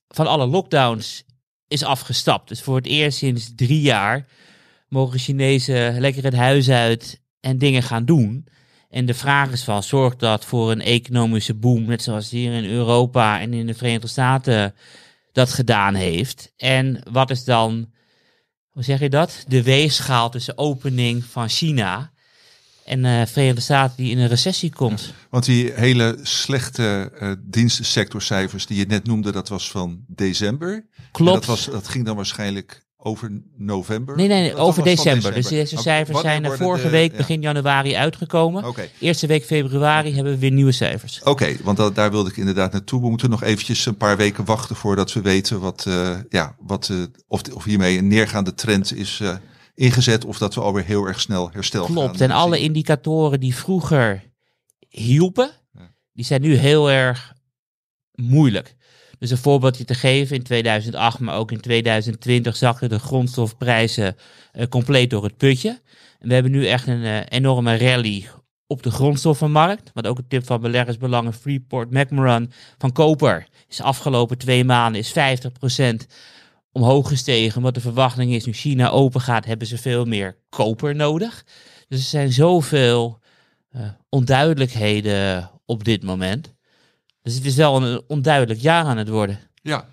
van 0.08 0.26
alle 0.26 0.46
lockdowns 0.46 1.25
is 1.68 1.82
afgestapt. 1.84 2.49
Dus 2.49 2.62
voor 2.62 2.76
het 2.76 2.87
eerst 2.87 3.18
sinds 3.18 3.52
drie 3.54 3.80
jaar 3.80 4.26
mogen 4.88 5.18
Chinezen 5.18 6.00
lekker 6.00 6.25
het 6.25 6.34
huis 6.34 6.70
uit 6.70 7.20
en 7.40 7.58
dingen 7.58 7.82
gaan 7.82 8.04
doen. 8.04 8.46
En 8.90 9.06
de 9.06 9.14
vraag 9.14 9.52
is 9.52 9.64
van, 9.64 9.82
zorgt 9.82 10.18
dat 10.18 10.44
voor 10.44 10.70
een 10.70 10.80
economische 10.80 11.54
boom, 11.54 11.84
net 11.84 12.02
zoals 12.02 12.30
hier 12.30 12.52
in 12.52 12.64
Europa 12.64 13.40
en 13.40 13.52
in 13.52 13.66
de 13.66 13.75
Verenigde 13.75 14.06
Staten 14.06 14.75
dat 15.32 15.52
gedaan 15.52 15.94
heeft? 15.94 16.52
En 16.56 17.02
wat 17.11 17.30
is 17.30 17.44
dan 17.44 17.92
hoe 18.72 18.82
zeg 18.82 19.00
je 19.00 19.08
dat? 19.08 19.44
De 19.49 19.62
weegschaal 19.62 20.30
tussen 20.30 20.58
opening 20.58 21.25
van 21.25 21.49
China 21.49 22.12
en 22.84 23.04
eh 23.04 23.26
Verenigde 23.26 23.60
Staten 23.60 23.96
die 23.96 24.10
in 24.10 24.18
een 24.18 24.28
recessie 24.28 24.70
komt. 24.72 25.12
Want 25.30 25.44
die 25.44 25.72
hele 25.74 26.18
slechte 26.22 27.10
eh 27.18 27.32
dienstensectorcijfers 27.44 28.66
die 28.66 28.78
je 28.78 28.87
net 28.87 29.07
noemde, 29.07 29.33
dat 29.33 29.48
was 29.48 29.70
van 29.70 30.04
december. 30.07 30.72
En 30.72 30.85
Klopt. 31.12 31.35
dat, 31.35 31.44
was, 31.44 31.64
dat 31.64 31.88
ging 31.88 32.04
dan 32.04 32.16
waarschijnlijk 32.16 32.83
over 33.04 33.42
november. 33.57 34.16
nee, 34.16 34.28
nee, 34.28 34.40
nee 34.42 34.54
over 34.54 34.83
december. 34.83 35.35
Dus 35.35 35.46
deze 35.46 35.76
cijfers 35.76 36.20
zijn 36.20 36.44
er 36.44 36.57
vorige 36.57 36.85
de- 36.85 36.90
week, 36.90 37.11
ja. 37.11 37.16
begin 37.16 37.40
januari, 37.40 37.94
uitgekomen. 37.96 38.64
Oké, 38.64 38.88
Eerste 38.98 39.26
week 39.26 39.44
februari 39.44 40.14
hebben 40.14 40.33
we 40.33 40.38
weer 40.38 40.50
nieuwe 40.50 40.72
cijfers. 40.72 41.20
Oké, 41.24 41.57
want 41.62 41.76
dat, 41.76 41.94
daar 41.94 42.11
wilde 42.11 42.30
ik 42.30 42.37
inderdaad 42.37 42.72
naartoe. 42.72 43.00
We 43.00 43.09
moeten 43.09 43.30
nog 43.30 43.42
eventjes 43.42 43.87
een 43.87 43.96
paar 43.96 44.16
weken 44.16 44.44
wachten 44.44 44.76
voordat 44.76 45.12
we 45.12 45.20
weten 45.20 45.61
wat, 45.61 45.85
eh, 45.88 46.16
ja, 46.28 46.57
wat, 46.61 46.92
of, 47.28 47.40
of 47.52 47.64
hiermee 47.64 47.98
een 47.98 48.09
neergaande 48.09 48.54
trend 48.54 48.96
is 48.96 49.20
ingezet. 49.74 50.24
Of 50.24 50.38
dat 50.38 50.54
we 50.54 50.61
alweer 50.61 50.85
heel 50.85 51.06
erg 51.06 51.20
snel 51.20 51.50
herstel 51.52 51.85
Klopt. 51.85 52.11
En 52.12 52.18
zien. 52.18 52.30
alle 52.30 52.58
indicatoren 52.61 53.40
die 53.40 53.54
vroeger 53.54 54.22
hielpen, 54.88 55.50
Ja. 55.72 55.94
die 56.12 56.24
zijn 56.24 56.40
nu 56.42 56.54
heel 56.54 56.90
erg 56.90 57.32
moeilijk. 58.14 58.76
Dus 59.18 59.30
een 59.30 59.37
voorbeeldje 59.38 59.85
te 59.85 59.94
geven, 59.94 60.37
in 60.37 60.42
2008, 60.42 61.18
maar 61.18 61.37
ook 61.37 61.52
in 61.52 61.61
2020 61.61 62.56
zakten 62.56 62.88
de 62.88 62.98
grondstofprijzen 62.98 64.16
eh, 64.52 64.66
compleet 64.66 65.11
door 65.11 65.24
het 65.24 65.37
putje. 65.37 65.80
En 66.18 66.28
we 66.28 66.35
hebben 66.35 66.52
nu 66.52 66.66
echt 66.66 66.87
een 66.87 67.04
eh, 67.04 67.20
enorme 67.28 67.76
rally 67.76 68.28
op 68.66 68.82
de 68.82 68.90
grondstoffenmarkt. 68.90 69.90
Wat 69.94 70.06
ook 70.06 70.18
een 70.18 70.28
tip 70.28 70.46
van 70.46 70.61
beleggersbelangen 70.61 71.32
Freeport 71.32 71.90
McMoran 71.90 72.52
van 72.78 72.92
koper 72.92 73.46
is 73.68 73.76
de 73.76 73.82
afgelopen 73.82 74.38
twee 74.38 74.64
maanden 74.64 75.00
is 75.00 75.12
50% 75.12 76.06
omhoog 76.72 77.08
gestegen. 77.08 77.56
Omdat 77.56 77.74
de 77.74 77.80
verwachting 77.80 78.32
is 78.32 78.44
nu 78.44 78.52
China 78.52 78.88
open 78.88 79.20
gaat, 79.20 79.44
hebben 79.44 79.66
ze 79.66 79.78
veel 79.78 80.04
meer 80.04 80.37
koper 80.48 80.94
nodig. 80.94 81.44
Dus 81.88 81.98
er 81.98 82.06
zijn 82.06 82.32
zoveel 82.32 83.20
eh, 83.70 83.80
onduidelijkheden 84.08 85.50
op 85.66 85.85
dit 85.85 86.02
moment. 86.02 86.54
Dus 87.22 87.35
het 87.35 87.44
is 87.44 87.56
wel 87.56 87.82
een 87.82 88.02
onduidelijk 88.06 88.61
jaar 88.61 88.85
aan 88.85 88.96
het 88.96 89.08
worden. 89.08 89.38
Ja. 89.62 89.88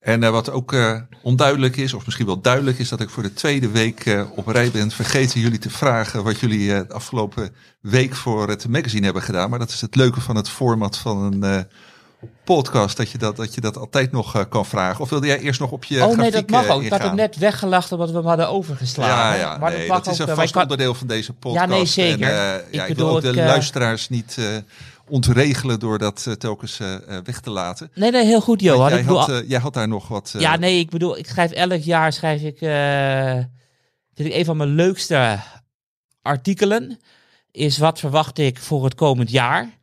En 0.00 0.22
eh, 0.22 0.30
wat 0.30 0.50
ook 0.50 0.72
eh, 0.72 1.00
onduidelijk 1.24 1.76
is, 1.76 1.94
of 1.94 2.04
misschien 2.04 2.26
wel 2.26 2.40
duidelijk 2.40 2.78
is, 2.78 2.88
dat 2.88 3.00
ik 3.00 3.10
voor 3.10 3.22
de 3.22 3.32
tweede 3.32 3.68
week 3.68 4.06
eh, 4.06 4.24
op 4.34 4.46
rij 4.46 4.70
ben 4.70 4.90
vergeten 4.90 5.40
jullie 5.40 5.58
te 5.58 5.70
vragen 5.70 6.24
wat 6.24 6.40
jullie 6.40 6.74
eh, 6.74 6.88
de 6.88 6.94
afgelopen 6.94 7.54
week 7.80 8.14
voor 8.14 8.48
het 8.48 8.68
magazine 8.68 9.04
hebben 9.04 9.22
gedaan. 9.22 9.50
Maar 9.50 9.58
dat 9.58 9.70
is 9.70 9.80
het 9.80 9.96
leuke 9.96 10.20
van 10.20 10.36
het 10.36 10.48
format 10.48 10.98
van 10.98 11.22
een 11.22 11.42
eh, 11.42 11.62
podcast, 12.44 12.96
dat 12.96 13.10
je 13.10 13.18
dat, 13.18 13.36
dat 13.36 13.54
je 13.54 13.60
dat 13.60 13.76
altijd 13.76 14.12
nog 14.12 14.36
eh, 14.36 14.42
kan 14.48 14.66
vragen. 14.66 15.00
Of 15.00 15.10
wilde 15.10 15.26
jij 15.26 15.38
eerst 15.38 15.60
nog 15.60 15.70
op 15.70 15.84
je 15.84 16.04
oh 16.04 16.16
nee, 16.16 16.30
dat 16.30 16.50
mag 16.50 16.66
eh, 16.66 16.74
ook. 16.74 16.82
Ik 16.82 16.90
had 16.90 17.02
het 17.02 17.14
net 17.14 17.36
weggelachen 17.36 17.92
omdat 17.92 18.10
we 18.10 18.16
hem 18.16 18.26
hadden 18.26 18.48
overgeslagen. 18.48 19.14
Ja, 19.14 19.34
ja, 19.34 19.58
maar 19.58 19.72
nee, 19.72 19.88
dat, 19.88 20.06
is 20.06 20.18
een 20.18 20.28
eh, 20.28 20.34
vast 20.34 20.52
kan- 20.52 20.62
onderdeel 20.62 20.94
van 20.94 21.06
deze 21.06 21.32
podcast. 21.32 21.68
nee, 21.68 21.84
zeker. 21.84 22.28
En, 22.28 22.58
Ik 22.58 22.74
ja, 22.74 22.82
ik, 22.82 22.88
bedoel, 22.88 23.06
wil 23.06 23.16
ook 23.16 23.22
de 23.22 23.34
luisteraars 23.34 24.08
niet 24.08 24.38
ontregelen 25.08 25.78
door 25.80 25.98
dat 25.98 26.34
telkens 26.38 26.78
weg 27.24 27.40
te 27.40 27.50
laten. 27.50 27.90
Nee, 27.94 28.10
nee, 28.10 28.24
heel 28.24 28.40
goed, 28.40 28.60
Johan. 28.60 28.88
Jij, 28.88 29.00
ik 29.00 29.06
had, 29.06 29.42
jij 29.46 29.60
had 29.60 29.74
daar 29.74 29.88
nog 29.88 30.08
wat... 30.08 30.34
Ja, 30.38 30.56
nee, 30.56 30.78
ik 30.78 30.90
bedoel, 30.90 31.18
ik 31.18 31.26
schrijf 31.26 31.50
elk 31.50 31.82
jaar 31.82 32.12
schrijf 32.12 32.42
ik, 32.42 32.58
vind 34.14 34.28
ik 34.28 34.34
een 34.34 34.44
van 34.44 34.56
mijn 34.56 34.74
leukste 34.74 35.38
artikelen 36.22 36.98
is 37.50 37.78
wat 37.78 37.98
verwacht 37.98 38.38
ik 38.38 38.58
voor 38.58 38.84
het 38.84 38.94
komend 38.94 39.30
jaar. 39.30 39.78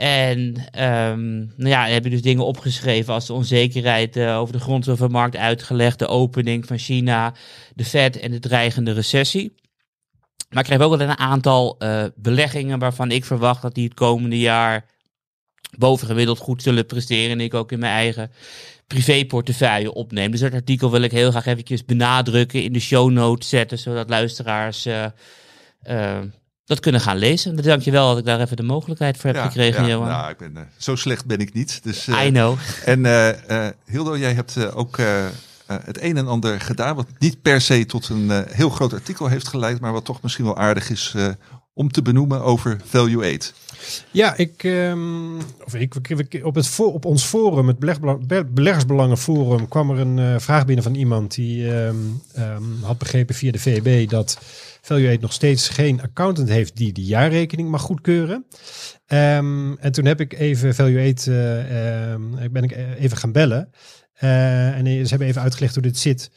En 0.00 0.54
ehm, 0.70 1.38
nou 1.38 1.68
ja, 1.68 1.86
heb 1.86 2.04
je 2.04 2.10
dus 2.10 2.22
dingen 2.22 2.44
opgeschreven 2.44 3.14
als 3.14 3.26
de 3.26 3.32
onzekerheid 3.32 4.16
eh, 4.16 4.38
over 4.38 4.52
de 4.52 4.60
grondstoffenmarkt 4.60 5.36
uitgelegd, 5.36 5.98
de 5.98 6.06
opening 6.06 6.66
van 6.66 6.78
China, 6.78 7.34
de 7.74 7.84
Fed 7.84 8.18
en 8.18 8.30
de 8.30 8.38
dreigende 8.38 8.92
recessie. 8.92 9.54
Maar 10.48 10.58
ik 10.58 10.64
krijg 10.64 10.80
ook 10.82 10.96
wel 10.96 11.08
een 11.08 11.18
aantal 11.18 11.78
eh, 11.78 12.04
beleggingen 12.14 12.78
waarvan 12.78 13.10
ik 13.10 13.24
verwacht 13.24 13.62
dat 13.62 13.74
die 13.74 13.84
het 13.84 13.94
komende 13.94 14.38
jaar 14.38 14.86
bovengemiddeld 15.78 16.38
goed 16.38 16.62
zullen 16.62 16.86
presteren. 16.86 17.30
En 17.30 17.40
ik 17.40 17.54
ook 17.54 17.72
in 17.72 17.78
mijn 17.78 17.92
eigen 17.92 18.30
privéportefeuille 18.86 19.94
opneem. 19.94 20.30
Dus 20.30 20.40
dat 20.40 20.54
artikel 20.54 20.90
wil 20.90 21.02
ik 21.02 21.12
heel 21.12 21.30
graag 21.30 21.46
eventjes 21.46 21.84
benadrukken, 21.84 22.62
in 22.62 22.72
de 22.72 22.80
show 22.80 23.10
notes 23.10 23.48
zetten, 23.48 23.78
zodat 23.78 24.08
luisteraars 24.08 24.86
eh, 24.86 26.20
dat 26.70 26.80
kunnen 26.80 27.00
gaan 27.00 27.16
lezen. 27.16 27.56
Dan 27.56 27.64
dank 27.64 27.82
je 27.82 27.90
wel 27.90 28.08
dat 28.08 28.18
ik 28.18 28.24
daar 28.24 28.40
even 28.40 28.56
de 28.56 28.62
mogelijkheid 28.62 29.16
voor 29.16 29.30
heb 29.30 29.38
ja, 29.38 29.44
gekregen, 29.44 29.82
ja, 29.82 29.88
Johan. 29.88 30.08
Nou, 30.08 30.30
ik 30.30 30.36
ben, 30.36 30.56
eh, 30.56 30.62
zo 30.76 30.96
slecht 30.96 31.26
ben 31.26 31.38
ik 31.38 31.52
niet. 31.52 31.80
Dus, 31.82 32.08
eh, 32.08 32.26
I 32.26 32.30
know. 32.30 32.58
En 32.84 33.06
eh, 33.06 33.66
Hildo, 33.84 34.16
jij 34.16 34.32
hebt 34.32 34.72
ook 34.74 34.98
het 35.66 36.02
een 36.02 36.16
en 36.16 36.28
ander 36.28 36.60
gedaan, 36.60 36.96
wat 36.96 37.06
niet 37.18 37.42
per 37.42 37.60
se 37.60 37.86
tot 37.86 38.08
een 38.08 38.44
heel 38.48 38.70
groot 38.70 38.92
artikel 38.92 39.26
heeft 39.26 39.48
geleid, 39.48 39.80
maar 39.80 39.92
wat 39.92 40.04
toch 40.04 40.22
misschien 40.22 40.44
wel 40.44 40.56
aardig 40.56 40.90
is 40.90 41.14
om 41.80 41.90
te 41.90 42.02
benoemen 42.02 42.42
over 42.42 42.80
Value 42.84 43.22
Aid. 43.22 43.54
Ja, 44.10 44.36
ik, 44.36 44.64
ehm, 44.64 45.36
of 45.64 45.74
ik, 45.74 46.40
op, 46.42 46.54
het 46.54 46.66
voor, 46.66 46.92
op 46.92 47.04
ons 47.04 47.24
forum, 47.24 47.66
het 47.68 47.78
Beleg- 47.78 48.00
Be- 48.26 48.44
Beleggersbelangen 48.44 49.18
Forum, 49.18 49.68
kwam 49.68 49.90
er 49.90 49.98
een 49.98 50.18
eh, 50.18 50.38
vraag 50.38 50.66
binnen 50.66 50.84
van 50.84 50.94
iemand 50.94 51.34
die 51.34 51.72
ehm, 51.72 51.96
ehm, 52.34 52.62
had 52.82 52.98
begrepen 52.98 53.34
via 53.34 53.52
de 53.52 53.58
VEB 53.58 54.08
dat 54.08 54.38
Value 54.80 55.08
Aid 55.08 55.20
nog 55.20 55.32
steeds 55.32 55.68
geen 55.68 56.02
accountant 56.02 56.48
heeft 56.48 56.76
die 56.76 56.92
de 56.92 57.04
jaarrekening 57.04 57.68
mag 57.70 57.82
goedkeuren. 57.82 58.46
En 59.06 59.92
toen 59.92 60.04
heb 60.04 60.20
ik 60.20 60.32
even 60.32 60.74
Value 60.74 60.98
Aid, 60.98 61.26
eh, 61.26 62.12
ehm, 62.12 62.38
ik 62.38 62.52
ben 62.52 62.62
ik 62.62 62.76
even 62.98 63.16
gaan 63.16 63.32
bellen. 63.32 63.70
Eh, 64.12 64.76
en 64.78 64.84
ze 64.84 65.08
hebben 65.08 65.28
even 65.28 65.42
uitgelegd 65.42 65.74
hoe 65.74 65.82
dit 65.82 65.98
zit. 65.98 66.30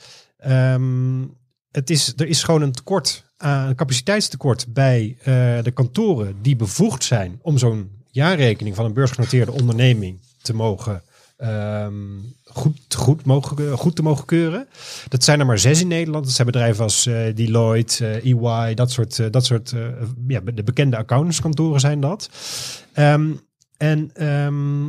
Het 1.71 1.89
is, 1.89 2.13
er 2.15 2.27
is 2.27 2.43
gewoon 2.43 2.61
een 2.61 2.71
tekort, 2.71 3.23
een 3.43 3.75
capaciteitstekort 3.75 4.65
bij 4.73 5.17
eh, 5.19 5.25
de 5.63 5.71
kantoren 5.73 6.35
die 6.41 6.55
bevoegd 6.55 7.03
zijn 7.03 7.39
om 7.41 7.57
zo'n 7.57 7.89
jaarrekening 8.11 8.75
van 8.75 8.85
een 8.85 8.93
beursgenoteerde 8.93 9.51
onderneming 9.51 10.19
te 10.41 10.53
mogen 10.53 11.01
ehm, 11.37 11.93
goed, 12.53 12.95
goed, 12.95 13.25
mogen, 13.25 13.77
goed 13.77 13.95
te 13.95 14.01
mogen 14.01 14.25
keuren. 14.25 14.67
Dat 15.07 15.23
zijn 15.23 15.39
er 15.39 15.45
maar 15.45 15.59
zes 15.59 15.81
in 15.81 15.87
Nederland. 15.87 16.25
Dat 16.25 16.33
zijn 16.33 16.47
bedrijven 16.47 16.83
als 16.83 17.05
eh, 17.05 17.35
Deloitte, 17.35 18.07
eh, 18.07 18.31
EY, 18.31 18.73
dat 18.73 18.91
soort, 18.91 19.19
eh, 19.19 19.25
dat 19.31 19.45
soort 19.45 19.71
eh, 19.71 19.87
ja, 20.27 20.39
de 20.39 20.63
bekende 20.63 20.97
accountantskantoren 20.97 21.79
zijn 21.79 21.99
dat. 21.99 22.29
Ehm, 22.93 23.31
en 23.77 24.09
ehm, 24.13 24.87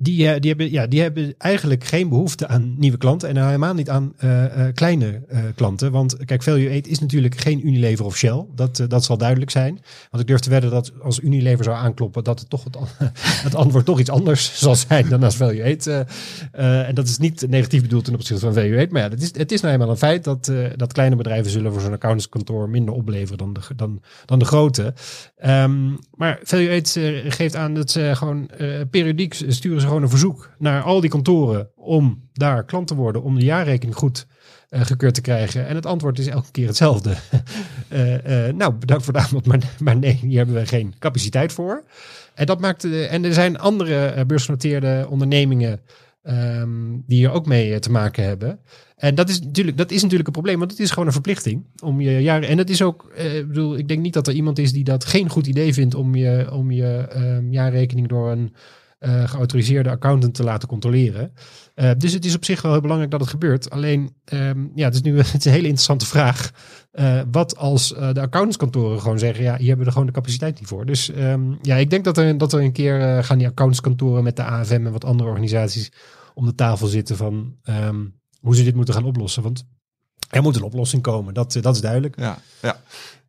die, 0.00 0.28
eh, 0.28 0.40
die, 0.40 0.48
hebben, 0.48 0.70
ja, 0.70 0.86
die 0.86 1.00
hebben 1.00 1.34
eigenlijk 1.38 1.84
geen 1.84 2.08
behoefte 2.08 2.46
aan 2.48 2.74
nieuwe 2.76 2.96
klanten 2.96 3.28
en 3.28 3.46
helemaal 3.46 3.74
niet 3.74 3.90
aan 3.90 4.12
eh, 4.16 4.44
eh, 4.44 4.74
kleine 4.74 5.22
klanten. 5.54 5.92
Want 5.92 6.24
kijk, 6.24 6.42
Value 6.42 6.70
Aid 6.70 6.86
is 6.86 6.98
natuurlijk 6.98 7.36
geen 7.36 7.66
Unilever 7.66 8.04
of 8.04 8.16
Shell. 8.16 8.44
Dat, 8.54 8.84
dat 8.88 9.04
zal 9.04 9.18
duidelijk 9.18 9.50
zijn. 9.50 9.80
Want 10.10 10.22
ik 10.22 10.28
durf 10.28 10.40
te 10.40 10.50
wedden 10.50 10.70
dat 10.70 10.92
als 11.02 11.20
Unilever 11.20 11.64
zou 11.64 11.76
aankloppen, 11.76 12.24
dat 12.24 12.40
het 12.40 12.50
toch 12.50 12.64
het, 12.64 12.76
an- 12.76 12.86
het 13.46 13.54
antwoord 13.54 13.84
toch 13.84 14.00
iets 14.00 14.10
anders 14.10 14.52
zal 14.64 14.74
zijn 14.74 15.08
dan 15.08 15.22
als 15.22 15.36
Value 15.36 15.62
Aid. 15.62 15.86
en 16.52 16.94
dat 16.94 17.08
is 17.08 17.18
niet 17.18 17.48
negatief 17.48 17.82
bedoeld 17.82 18.04
ten 18.04 18.14
opzichte 18.14 18.44
van 18.44 18.54
Value 18.54 18.78
Aid. 18.78 18.90
Maar 18.90 19.02
ja, 19.02 19.08
het 19.08 19.22
is, 19.22 19.36
het 19.36 19.52
is 19.52 19.60
nou 19.60 19.72
eenmaal 19.72 19.90
een 19.90 19.96
feit 19.96 20.24
dat, 20.24 20.52
dat 20.76 20.92
kleine 20.92 21.16
bedrijven 21.16 21.50
zullen 21.50 21.72
voor 21.72 21.80
zo'n 21.80 21.92
accountantskantoor 21.92 22.68
minder 22.68 22.94
opleveren 22.94 23.38
dan 23.38 23.52
de, 23.52 23.60
dan, 23.76 24.02
dan 24.24 24.38
de 24.38 24.44
grote. 24.44 24.94
Ehm, 25.36 25.90
maar 26.14 26.38
Value 26.42 26.70
Aid 26.70 26.98
geeft 27.28 27.56
aan 27.56 27.74
dat 27.74 27.90
ze 27.90 28.10
gewoon 28.14 28.50
periodiek 28.90 29.34
sturen 29.34 29.80
ze 29.80 29.87
gewoon 29.88 30.02
een 30.02 30.08
verzoek 30.08 30.50
naar 30.58 30.82
al 30.82 31.00
die 31.00 31.10
kantoren 31.10 31.70
om 31.74 32.28
daar 32.32 32.64
klant 32.64 32.86
te 32.86 32.94
worden, 32.94 33.22
om 33.22 33.38
de 33.38 33.44
jaarrekening 33.44 33.96
goed 33.96 34.26
eh, 34.68 34.80
gekeurd 34.80 35.14
te 35.14 35.20
krijgen. 35.20 35.66
En 35.66 35.74
het 35.74 35.86
antwoord 35.86 36.18
is 36.18 36.26
elke 36.26 36.50
keer 36.50 36.66
hetzelfde. 36.66 37.14
Eh, 37.88 38.48
eh, 38.48 38.54
nou, 38.54 38.72
bedankt 38.72 39.04
voor 39.04 39.12
de 39.12 39.18
aanbod, 39.18 39.46
maar, 39.46 39.60
maar 39.78 39.96
nee, 39.96 40.18
hier 40.22 40.36
hebben 40.36 40.54
we 40.54 40.66
geen 40.66 40.94
capaciteit 40.98 41.52
voor. 41.52 41.84
En 42.34 42.46
dat 42.46 42.60
maakt. 42.60 42.84
en 42.84 43.24
er 43.24 43.32
zijn 43.32 43.58
andere 43.58 44.24
beursgenoteerde 44.26 45.06
ondernemingen 45.10 45.80
ehm, 46.22 46.70
die 47.06 47.18
hier 47.18 47.30
ook 47.30 47.46
mee 47.46 47.78
te 47.78 47.90
maken 47.90 48.24
hebben. 48.24 48.60
En 48.96 49.14
dat 49.14 49.28
is, 49.28 49.40
natuurlijk, 49.40 49.76
dat 49.76 49.90
is 49.90 50.02
natuurlijk 50.02 50.26
een 50.26 50.34
probleem, 50.34 50.58
want 50.58 50.70
het 50.70 50.80
is 50.80 50.90
gewoon 50.90 51.06
een 51.06 51.12
verplichting 51.12 51.64
om 51.82 52.00
je 52.00 52.22
jaren. 52.22 52.48
En 52.48 52.58
het 52.58 52.70
is 52.70 52.82
ook, 52.82 53.12
ik 53.14 53.48
bedoel, 53.48 53.78
ik 53.78 53.88
denk 53.88 54.00
niet 54.00 54.14
dat 54.14 54.26
er 54.26 54.34
iemand 54.34 54.58
is 54.58 54.72
die 54.72 54.84
dat 54.84 55.04
geen 55.04 55.28
goed 55.28 55.46
idee 55.46 55.72
vindt 55.72 55.94
om 55.94 56.14
je, 56.14 56.52
om 56.52 56.70
je 56.70 57.06
ehm, 57.10 57.52
jaarrekening 57.52 58.08
door 58.08 58.30
een 58.30 58.54
geautoriseerde 59.00 59.90
accountant 59.90 60.34
te 60.34 60.44
laten 60.44 60.68
controleren. 60.68 61.32
Eh, 61.74 61.90
dus 61.98 62.12
het 62.12 62.24
is 62.24 62.34
op 62.34 62.44
zich 62.44 62.62
wel 62.62 62.72
heel 62.72 62.80
belangrijk 62.80 63.10
dat 63.10 63.20
het 63.20 63.28
gebeurt. 63.28 63.70
Alleen, 63.70 64.14
ehm, 64.24 64.66
ja, 64.74 64.84
het 64.84 64.94
is 64.94 65.02
nu 65.02 65.18
het 65.20 65.44
een 65.44 65.52
hele 65.52 65.62
interessante 65.62 66.06
vraag. 66.06 66.50
Eh, 66.98 67.20
wat 67.30 67.56
als 67.56 67.94
eh, 67.94 68.12
de 68.12 68.20
accountantskantoren 68.20 69.00
gewoon 69.00 69.18
zeggen, 69.18 69.44
ja, 69.44 69.56
hier 69.56 69.66
hebben 69.66 69.78
we 69.78 69.84
er 69.84 69.92
gewoon 69.92 70.06
de 70.06 70.12
capaciteit 70.12 70.58
niet 70.60 70.68
voor. 70.68 70.86
Dus 70.86 71.10
ehm, 71.10 71.54
ja, 71.62 71.76
ik 71.76 71.90
denk 71.90 72.04
dat 72.04 72.18
er, 72.18 72.38
dat 72.38 72.52
er 72.52 72.60
een 72.60 72.72
keer 72.72 73.00
eh, 73.00 73.24
gaan 73.24 73.38
die 73.38 73.46
accountantskantoren 73.46 74.22
met 74.22 74.36
de 74.36 74.44
AFM 74.44 74.86
en 74.86 74.92
wat 74.92 75.04
andere 75.04 75.28
organisaties 75.28 75.92
om 76.34 76.44
de 76.44 76.54
tafel 76.54 76.86
zitten 76.86 77.16
van 77.16 77.56
ehm, 77.62 78.06
hoe 78.40 78.56
ze 78.56 78.64
dit 78.64 78.74
moeten 78.74 78.94
gaan 78.94 79.04
oplossen. 79.04 79.42
Want 79.42 79.64
er 80.28 80.42
moet 80.42 80.56
een 80.56 80.62
oplossing 80.62 81.02
komen, 81.02 81.34
dat, 81.34 81.54
eh, 81.56 81.62
dat 81.62 81.74
is 81.74 81.80
duidelijk. 81.80 82.14
Ja, 82.18 82.38
ja. 82.62 82.80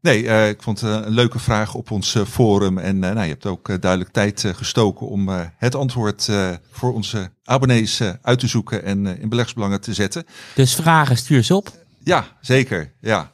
Nee, 0.02 0.28
eh, 0.28 0.50
ik 0.50 0.62
vond 0.62 0.82
het 0.82 1.06
een 1.06 1.12
leuke 1.14 1.40
vraag 1.40 1.74
op 1.74 1.92
ons 1.92 2.16
eh, 2.16 2.26
forum. 2.26 2.78
En 2.78 3.04
eh, 3.04 3.12
nou, 3.12 3.22
je 3.24 3.32
hebt 3.32 3.46
ook 3.46 3.70
eh, 3.70 3.76
duidelijk 3.80 4.12
tijd 4.12 4.44
eh, 4.44 4.54
gestoken 4.54 5.08
om 5.08 5.30
eh, 5.30 5.42
het 5.58 5.76
antwoord 5.76 6.28
eh, 6.28 6.50
voor 6.72 6.94
onze 6.94 7.32
abonnees 7.44 8.00
eh, 8.00 8.10
uit 8.22 8.40
te 8.40 8.48
zoeken 8.48 8.84
en 8.84 9.08
eh, 9.08 9.22
in 9.22 9.30
beleggsbelangen 9.30 9.82
te 9.82 9.94
zetten. 9.94 10.26
Dus 10.56 10.76
vragen 10.76 11.18
stuur 11.18 11.44
ze 11.44 11.56
op. 11.56 11.72
Ja, 12.04 12.26
zeker. 12.42 12.92
Ja. 13.02 13.32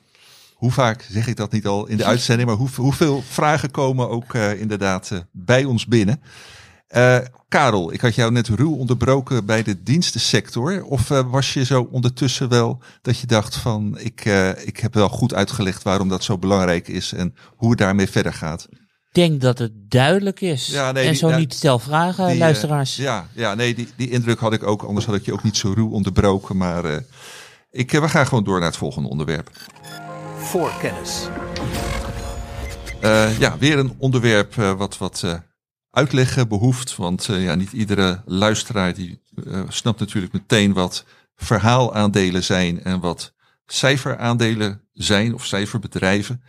Hoe 0.55 0.71
vaak 0.71 1.07
zeg 1.11 1.27
ik 1.27 1.35
dat 1.35 1.51
niet 1.51 1.65
al 1.67 1.87
in 1.87 1.97
de 1.97 2.05
uitzending, 2.13 2.49
maar 2.49 2.57
hoe, 2.57 2.69
hoeveel 2.75 3.23
vragen 3.29 3.71
komen 3.71 4.09
ook 4.09 4.33
eh, 4.33 4.59
inderdaad 4.59 5.11
eh, 5.11 5.19
bij 5.31 5.63
ons 5.63 5.85
binnen? 5.85 6.21
Eh, 6.95 7.17
Karel, 7.49 7.93
ik 7.93 8.01
had 8.01 8.15
jou 8.15 8.31
net 8.31 8.47
ruw 8.47 8.73
onderbroken 8.75 9.45
bij 9.45 9.63
de 9.63 9.83
dienstensector. 9.83 10.83
Of 10.83 11.09
eh, 11.11 11.21
was 11.31 11.53
je 11.53 11.65
zo 11.65 11.87
ondertussen 11.91 12.49
wel 12.49 12.81
dat 13.01 13.19
je 13.19 13.27
dacht 13.27 13.55
van 13.55 13.97
ik, 13.99 14.25
eh, 14.25 14.49
ik 14.67 14.77
heb 14.77 14.93
wel 14.93 15.09
goed 15.09 15.33
uitgelegd 15.33 15.83
waarom 15.83 16.09
dat 16.09 16.23
zo 16.23 16.37
belangrijk 16.37 16.87
is 16.87 17.13
en 17.13 17.35
hoe 17.55 17.69
het 17.69 17.79
daarmee 17.79 18.07
verder 18.09 18.33
gaat? 18.33 18.67
Ik 18.71 18.77
denk 19.11 19.41
dat 19.41 19.57
het 19.59 19.71
duidelijk 19.91 20.41
is. 20.41 20.67
Ja, 20.67 20.91
nee, 20.91 21.03
en 21.03 21.09
die- 21.09 21.19
zo 21.19 21.29
ja, 21.29 21.37
niet 21.37 21.53
stel 21.53 21.79
vragen, 21.79 22.27
Die, 22.27 22.37
luisteraars. 22.37 22.95
ja, 22.95 23.27
ja, 23.33 23.53
nee, 23.53 23.75
die, 23.75 23.87
die 23.95 24.09
indruk 24.09 24.39
had 24.39 24.53
ik 24.53 24.63
ook. 24.63 24.83
Anders 24.83 25.05
had 25.05 25.15
ik 25.15 25.25
je 25.25 25.33
ook 25.33 25.43
niet 25.43 25.57
zo 25.57 25.71
ruw 25.75 25.89
onderbroken. 25.89 26.57
Maar 26.57 26.85
eh, 26.85 26.97
ik, 27.71 27.91
we 27.91 28.09
gaan 28.09 28.27
gewoon 28.27 28.43
door 28.43 28.57
naar 28.59 28.67
het 28.67 28.77
volgende 28.77 29.09
onderwerp. 29.09 29.49
Voorkennis. 30.37 31.27
Eh, 33.01 33.39
ja, 33.39 33.57
weer 33.57 33.79
een 33.79 33.95
onderwerp 33.97 34.53
wat 34.55 34.97
wat 34.97 35.21
eh, 35.25 35.33
uitleg 35.95 36.47
behoeft. 36.47 36.95
Want 36.95 37.29
eh, 37.29 37.43
ja, 37.43 37.55
niet 37.55 37.71
iedere 37.71 38.21
luisteraar 38.25 38.93
die 38.93 39.19
eh, 39.47 39.61
snapt 39.67 39.99
natuurlijk 39.99 40.33
meteen 40.33 40.73
wat 40.73 41.05
verhaalaandelen 41.35 42.43
zijn 42.43 42.83
en 42.83 42.99
wat 42.99 43.33
cijferaandelen 43.65 44.81
zijn 44.93 45.33
of 45.33 45.45
cijferbedrijven. 45.45 46.41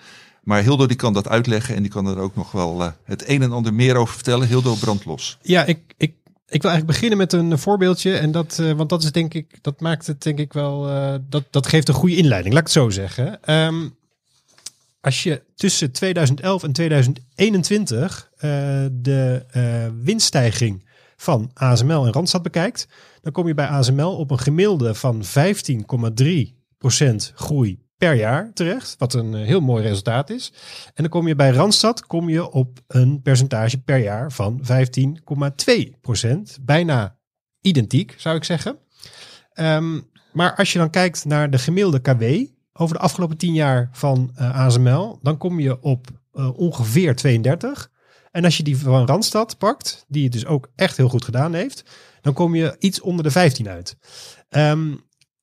Maar 0.42 0.62
Hildo 0.62 0.86
die 0.86 0.96
kan 0.96 1.12
dat 1.12 1.28
uitleggen 1.28 1.74
en 1.76 1.82
die 1.82 1.90
kan 1.90 2.06
er 2.06 2.18
ook 2.18 2.36
nog 2.36 2.52
wel 2.52 2.82
eh, 2.82 2.88
het 3.04 3.28
een 3.28 3.42
en 3.42 3.52
ander 3.52 3.74
meer 3.74 3.96
over 3.96 4.14
vertellen. 4.14 4.48
Hildo 4.48 4.74
brandlos. 4.74 5.38
Ja, 5.42 5.64
ik, 5.64 5.80
ik, 5.96 6.14
ik 6.48 6.62
wil 6.62 6.70
eigenlijk 6.70 6.86
beginnen 6.86 7.18
met 7.18 7.32
een 7.32 7.58
voorbeeldje. 7.58 8.16
En 8.16 8.32
dat, 8.32 8.62
want 8.76 8.88
dat 8.88 9.02
is 9.02 9.12
denk 9.12 9.34
ik, 9.34 9.58
dat 9.62 9.80
maakt 9.80 10.06
het 10.06 10.22
denk 10.22 10.38
ik 10.38 10.52
wel, 10.52 10.82
dat, 11.28 11.44
dat 11.50 11.66
geeft 11.66 11.88
een 11.88 11.94
goede 11.94 12.16
inleiding, 12.16 12.54
laat 12.54 12.68
ik 12.68 12.74
het 12.74 12.82
zo 12.82 12.90
zeggen. 12.90 13.42
Ehm, 13.42 13.88
als 15.06 15.22
je 15.22 15.42
tussen 15.54 15.92
2011 15.92 16.62
en 16.62 16.72
2021 16.72 18.30
eh, 18.36 18.50
de 18.92 19.44
eh, 19.50 19.62
winststijging 20.02 20.88
van 21.16 21.50
ASML 21.54 22.06
en 22.06 22.12
Randstad 22.12 22.42
bekijkt, 22.42 22.88
dan 23.20 23.32
kom 23.32 23.46
je 23.46 23.54
bij 23.54 23.66
ASML 23.66 24.16
op 24.16 24.30
een 24.30 24.38
gemiddelde 24.38 24.94
van 24.94 25.22
15,3% 25.24 25.30
groei 27.34 27.84
per 27.98 28.14
jaar 28.14 28.50
terecht, 28.52 28.94
wat 28.98 29.14
een 29.14 29.34
eh, 29.34 29.46
heel 29.46 29.60
mooi 29.60 29.82
resultaat 29.82 30.30
is. 30.30 30.52
En 30.86 31.02
dan 31.02 31.08
kom 31.08 31.28
je 31.28 31.34
bij 31.34 31.50
Randstad 31.50 32.06
kom 32.06 32.28
je 32.28 32.50
op 32.50 32.78
een 32.86 33.22
percentage 33.22 33.82
per 33.82 33.98
jaar 33.98 34.32
van 34.32 34.60
15,2%. 34.62 36.60
Bijna 36.60 37.18
identiek, 37.60 38.14
zou 38.16 38.36
ik 38.36 38.44
zeggen. 38.44 38.78
Ehm, 39.52 40.00
maar 40.32 40.54
als 40.54 40.72
je 40.72 40.78
dan 40.78 40.90
kijkt 40.90 41.24
naar 41.24 41.50
de 41.50 41.58
gemiddelde 41.58 42.00
KW 42.00 42.54
over 42.76 42.96
de 42.96 43.02
afgelopen 43.02 43.36
10 43.36 43.54
jaar 43.54 43.88
van 43.92 44.30
eh, 44.34 44.60
ASML, 44.60 45.18
dan 45.22 45.36
kom 45.36 45.60
je 45.60 45.82
op 45.82 46.06
eh, 46.32 46.58
ongeveer 46.58 47.16
32. 47.16 47.90
En 48.30 48.44
als 48.44 48.56
je 48.56 48.62
die 48.62 48.78
van 48.78 49.06
Randstad 49.06 49.58
pakt, 49.58 50.04
die 50.08 50.24
het 50.24 50.32
dus 50.32 50.46
ook 50.46 50.70
echt 50.74 50.96
heel 50.96 51.08
goed 51.08 51.24
gedaan 51.24 51.54
heeft, 51.54 51.84
dan 52.20 52.32
kom 52.32 52.54
je 52.54 52.76
iets 52.78 53.00
onder 53.00 53.24
de 53.24 53.30
15 53.30 53.68
uit. 53.68 53.96
Ehm, 54.48 54.94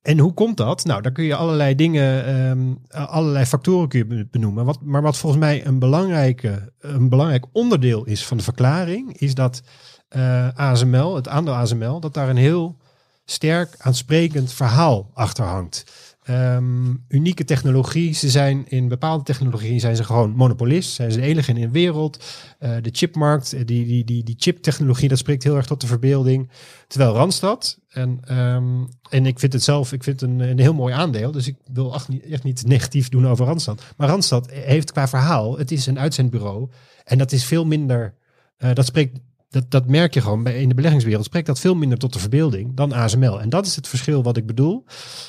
en 0.01 0.19
hoe 0.19 0.33
komt 0.33 0.57
dat? 0.57 0.85
Nou, 0.85 1.01
daar 1.01 1.11
kun 1.11 1.23
je 1.23 1.35
allerlei 1.35 1.75
dingen, 1.75 2.25
ehm, 2.25 2.73
allerlei 3.09 3.45
factoren 3.45 3.87
kun 3.87 3.99
je 3.99 4.27
benoemen. 4.31 4.65
Wat, 4.65 4.81
maar 4.81 5.01
wat 5.01 5.17
volgens 5.17 5.41
mij 5.41 5.65
een, 5.65 5.79
belangrijke, 5.79 6.73
een 6.79 7.09
belangrijk 7.09 7.45
onderdeel 7.51 8.05
is 8.05 8.25
van 8.25 8.37
de 8.37 8.43
verklaring, 8.43 9.17
is 9.17 9.35
dat 9.35 9.61
eh, 10.07 10.47
ASML, 10.53 11.15
het 11.15 11.27
aandeel 11.27 11.53
ASML, 11.53 11.99
dat 11.99 12.13
daar 12.13 12.29
een 12.29 12.35
heel 12.35 12.77
sterk 13.25 13.75
aansprekend 13.77 14.53
verhaal 14.53 15.09
achter 15.13 15.45
hangt. 15.45 15.83
Ehm, 16.23 16.93
unieke 17.07 17.43
technologie. 17.43 18.13
Ze 18.13 18.29
zijn 18.29 18.67
in 18.67 18.87
bepaalde 18.87 19.23
technologieën 19.23 19.79
zijn 19.79 19.95
ze 19.95 20.03
gewoon 20.03 20.31
monopolist. 20.31 20.93
Zijn 20.93 21.11
ze 21.11 21.19
de 21.19 21.25
enige 21.25 21.53
in 21.53 21.61
de 21.61 21.69
wereld. 21.69 22.23
Eh, 22.59 22.75
de 22.81 22.89
chipmarkt, 22.91 23.53
eh, 23.53 23.65
die, 23.65 23.85
die, 23.85 24.03
die, 24.03 24.23
die 24.23 24.35
chiptechnologie, 24.37 25.09
dat 25.09 25.17
spreekt 25.17 25.43
heel 25.43 25.55
erg 25.55 25.65
tot 25.65 25.81
de 25.81 25.87
verbeelding. 25.87 26.49
Terwijl 26.87 27.13
Randstad, 27.13 27.79
en, 27.89 28.19
ehm, 28.23 28.83
en 29.09 29.25
ik 29.25 29.39
vind 29.39 29.53
het 29.53 29.63
zelf, 29.63 29.93
ik 29.93 30.03
vind 30.03 30.21
een, 30.21 30.39
een 30.39 30.59
heel 30.59 30.73
mooi 30.73 30.93
aandeel. 30.93 31.31
Dus 31.31 31.47
ik 31.47 31.55
wil 31.73 31.93
echt 31.93 32.07
niet, 32.07 32.25
echt 32.25 32.65
negatief 32.65 33.09
doen 33.09 33.27
over 33.27 33.45
Randstad. 33.45 33.83
Maar 33.97 34.07
Randstad 34.07 34.51
heeft 34.51 34.91
qua 34.91 35.07
verhaal, 35.07 35.57
het 35.57 35.71
is 35.71 35.85
een 35.85 35.99
uitzendbureau. 35.99 36.69
En 37.03 37.17
dat 37.17 37.31
is 37.31 37.45
veel 37.45 37.65
minder, 37.65 38.13
eh, 38.57 38.73
dat 38.73 38.85
spreekt 38.85 39.19
dat, 39.53 39.71
dat 39.71 39.87
merk 39.87 40.13
je 40.13 40.21
gewoon 40.21 40.43
bij, 40.43 40.61
in 40.61 40.69
de 40.69 40.75
beleggingswereld. 40.75 41.25
Spreekt 41.25 41.47
dat 41.47 41.59
veel 41.59 41.75
minder 41.75 41.97
tot 41.97 42.13
de 42.13 42.19
verbeelding 42.19 42.75
dan 42.75 42.93
ASML. 42.93 43.41
En 43.41 43.49
dat 43.49 43.65
is 43.65 43.75
het 43.75 43.87
verschil 43.87 44.23
wat 44.23 44.37
ik 44.37 44.45
bedoel. 44.45 44.85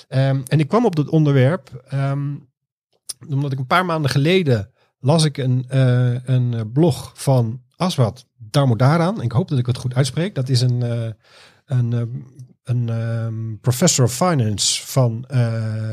Ehm, 0.09 0.41
en 0.47 0.61
ik 0.61 0.69
kwam 0.69 0.85
op 0.85 0.97
dat 0.97 1.09
onderwerp 1.09 1.85
ehm, 1.89 2.35
omdat 3.29 3.53
ik 3.53 3.59
een 3.59 3.67
paar 3.67 3.85
maanden 3.85 4.11
geleden 4.11 4.71
las 5.01 5.25
ik 5.25 5.37
een, 5.37 5.65
eh, 5.69 6.25
een 6.25 6.73
blog 6.73 7.13
van 7.15 7.63
Aswad 7.77 8.27
Damodaran. 8.37 9.23
Ik 9.23 9.33
hoop 9.33 9.49
dat 9.49 9.59
ik 9.59 9.67
het 9.67 9.79
goed 9.79 9.95
uitspreek. 9.95 10.35
Dat 10.35 10.49
is 10.49 10.61
een, 10.61 10.83
eh, 10.83 11.11
een, 11.65 11.93
eh, 11.93 12.03
een 12.65 12.89
ehm, 12.89 13.57
professor 13.61 14.05
of 14.05 14.15
finance 14.15 14.87
van 14.87 15.25
eh, 15.29 15.53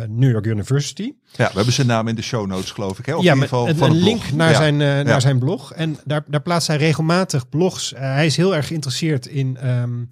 New 0.09 0.31
York 0.31 0.45
University. 0.45 1.13
Ja, 1.31 1.47
we 1.47 1.55
hebben 1.55 1.73
zijn 1.73 1.87
naam 1.87 2.07
in 2.07 2.15
de 2.15 2.21
show 2.21 2.47
notes, 2.47 2.71
geloof 2.71 2.99
ik. 2.99 3.05
Hè? 3.05 3.15
Of 3.15 3.23
ja, 3.23 3.29
in 3.29 3.33
ieder 3.35 3.49
geval 3.49 3.67
een, 3.69 3.75
van 3.77 3.89
een 3.89 3.95
link 3.95 4.19
blog. 4.21 4.31
naar, 4.35 4.49
Ja. 4.49 4.55
zijn, 4.55 4.81
eh, 4.81 4.97
Ja. 4.97 5.03
naar 5.03 5.21
zijn 5.21 5.39
blog. 5.39 5.73
En 5.73 5.97
daar, 6.05 6.23
daar 6.27 6.41
plaatst 6.41 6.67
hij 6.67 6.77
regelmatig 6.77 7.49
blogs. 7.49 7.93
Eh, 7.93 8.01
hij 8.01 8.25
is 8.25 8.37
heel 8.37 8.55
erg 8.55 8.67
geïnteresseerd 8.67 9.25
in 9.25 9.57
ehm, 9.57 10.03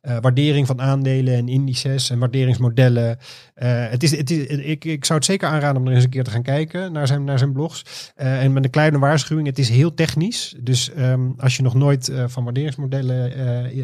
eh, 0.00 0.16
waardering 0.20 0.66
van 0.66 0.80
aandelen 0.80 1.34
en 1.34 1.48
indices 1.48 2.10
en 2.10 2.18
waarderingsmodellen. 2.18 3.18
Het 3.54 4.02
is, 4.02 4.16
het 4.16 4.30
is, 4.30 4.46
ik, 4.46 4.84
ik 4.84 5.04
zou 5.04 5.18
het 5.18 5.28
zeker 5.28 5.48
aanraden 5.48 5.80
om 5.80 5.88
er 5.88 5.94
eens 5.94 6.04
een 6.04 6.10
keer 6.10 6.24
te 6.24 6.30
gaan 6.30 6.42
kijken 6.42 6.92
naar 6.92 7.06
zijn, 7.06 7.24
naar 7.24 7.38
zijn 7.38 7.52
blogs. 7.52 7.82
En 8.14 8.52
met 8.52 8.64
een 8.64 8.70
kleine 8.70 8.98
waarschuwing, 8.98 9.46
het 9.46 9.58
is 9.58 9.68
heel 9.68 9.94
technisch. 9.94 10.54
Dus 10.60 10.92
ehm, 10.92 11.20
als 11.36 11.56
je 11.56 11.62
nog 11.62 11.74
nooit 11.74 12.12
van 12.26 12.44
waarderingsmodellen 12.44 13.32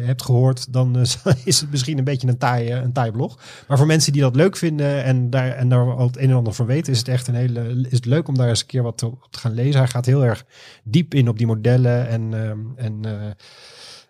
hebt 0.05 0.21
gehoord, 0.23 0.73
dan 0.73 0.97
is 1.45 1.59
het 1.61 1.71
misschien 1.71 1.97
een 1.97 2.03
beetje 2.03 2.22
een 2.29 2.37
taai, 2.37 2.71
een 2.71 2.93
taai 2.93 3.11
blog. 3.11 3.39
Maar 3.67 3.77
voor 3.77 3.87
mensen 3.87 4.13
die 4.13 4.21
dat 4.21 4.35
leuk 4.35 4.57
vinden 4.57 5.03
en 5.03 5.29
daar, 5.29 5.51
en 5.51 5.69
daar 5.69 5.95
al 5.95 6.07
het 6.07 6.17
een 6.17 6.29
en 6.29 6.35
ander 6.35 6.53
van 6.53 6.65
weten, 6.65 6.91
is 6.91 6.99
het 6.99 7.07
echt 7.07 7.27
een 7.27 7.35
hele, 7.35 7.87
is 7.89 7.97
het 7.97 8.05
leuk 8.05 8.27
om 8.27 8.37
daar 8.37 8.49
eens 8.49 8.61
een 8.61 8.65
keer 8.65 8.83
wat 8.83 9.03
op 9.03 9.27
te 9.29 9.39
gaan 9.39 9.53
lezen. 9.53 9.79
Hij 9.79 9.89
gaat 9.89 10.05
heel 10.05 10.25
erg 10.25 10.45
diep 10.83 11.13
in 11.13 11.29
op 11.29 11.37
die 11.37 11.47
modellen 11.47 12.07
en, 12.07 12.33
ehm, 12.33 12.59
en 12.75 13.05
eh, 13.05 13.31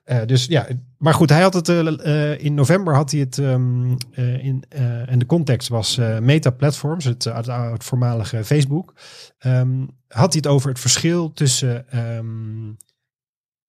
eh, 0.03 0.27
dus 0.27 0.45
ja, 0.45 0.67
maar 0.97 1.13
goed, 1.13 1.29
hij 1.29 1.41
had 1.41 1.53
het 1.53 1.69
eh, 1.69 2.31
eh, 2.31 2.39
in 2.39 2.53
november 2.53 2.95
had 2.95 3.11
hij 3.11 3.19
het 3.19 3.37
ehm, 3.37 3.95
eh, 4.11 4.45
in 4.45 4.63
eh, 4.69 5.09
en 5.09 5.19
de 5.19 5.25
context 5.25 5.67
was 5.67 5.97
eh, 5.97 6.19
Meta 6.19 6.49
Platforms, 6.49 7.05
het, 7.05 7.25
eh, 7.25 7.35
het, 7.35 7.45
het 7.45 7.83
voormalige 7.83 8.43
Facebook. 8.43 8.93
Ehm, 9.39 9.85
had 10.07 10.33
hij 10.33 10.41
het 10.43 10.47
over 10.47 10.69
het 10.69 10.79
verschil 10.79 11.33
tussen 11.33 11.85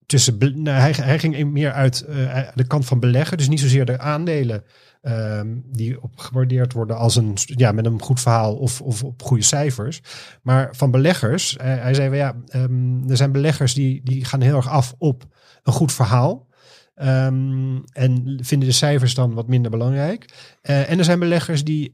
tussen 0.06 0.38
nou, 0.38 0.78
hij, 0.78 0.92
hij 0.92 1.18
ging 1.18 1.50
meer 1.52 1.72
uit 1.72 2.00
eh, 2.00 2.38
de 2.54 2.66
kant 2.66 2.86
van 2.86 3.00
beleggen, 3.00 3.38
dus 3.38 3.48
niet 3.48 3.60
zozeer 3.60 3.84
de 3.84 3.98
aandelen 3.98 4.64
ehm, 5.02 5.46
die 5.64 6.02
op 6.02 6.18
gewaardeerd 6.18 6.72
worden 6.72 6.96
als 6.96 7.16
een 7.16 7.34
ja 7.36 7.72
met 7.72 7.86
een 7.86 8.02
goed 8.02 8.20
verhaal 8.20 8.56
of, 8.56 8.80
of 8.80 9.04
op 9.04 9.22
goede 9.22 9.42
cijfers, 9.42 10.02
maar 10.42 10.68
van 10.76 10.90
beleggers. 10.90 11.56
Hij, 11.62 11.76
hij 11.76 11.94
zei 11.94 12.08
van 12.08 12.16
ja, 12.16 12.34
ehm, 12.46 13.10
er 13.10 13.16
zijn 13.16 13.32
beleggers 13.32 13.74
die 13.74 14.00
die 14.04 14.24
gaan 14.24 14.40
heel 14.40 14.56
erg 14.56 14.68
af 14.68 14.94
op 14.98 15.24
een 15.62 15.72
goed 15.72 15.92
verhaal. 15.92 16.46
Ehm, 16.94 17.78
en 17.92 18.38
vinden 18.40 18.68
de 18.68 18.74
cijfers 18.74 19.14
dan 19.14 19.34
wat 19.34 19.48
minder 19.48 19.70
belangrijk. 19.70 20.24
Eh, 20.62 20.90
en 20.90 20.98
er 20.98 21.04
zijn 21.04 21.18
beleggers 21.18 21.64
die, 21.64 21.92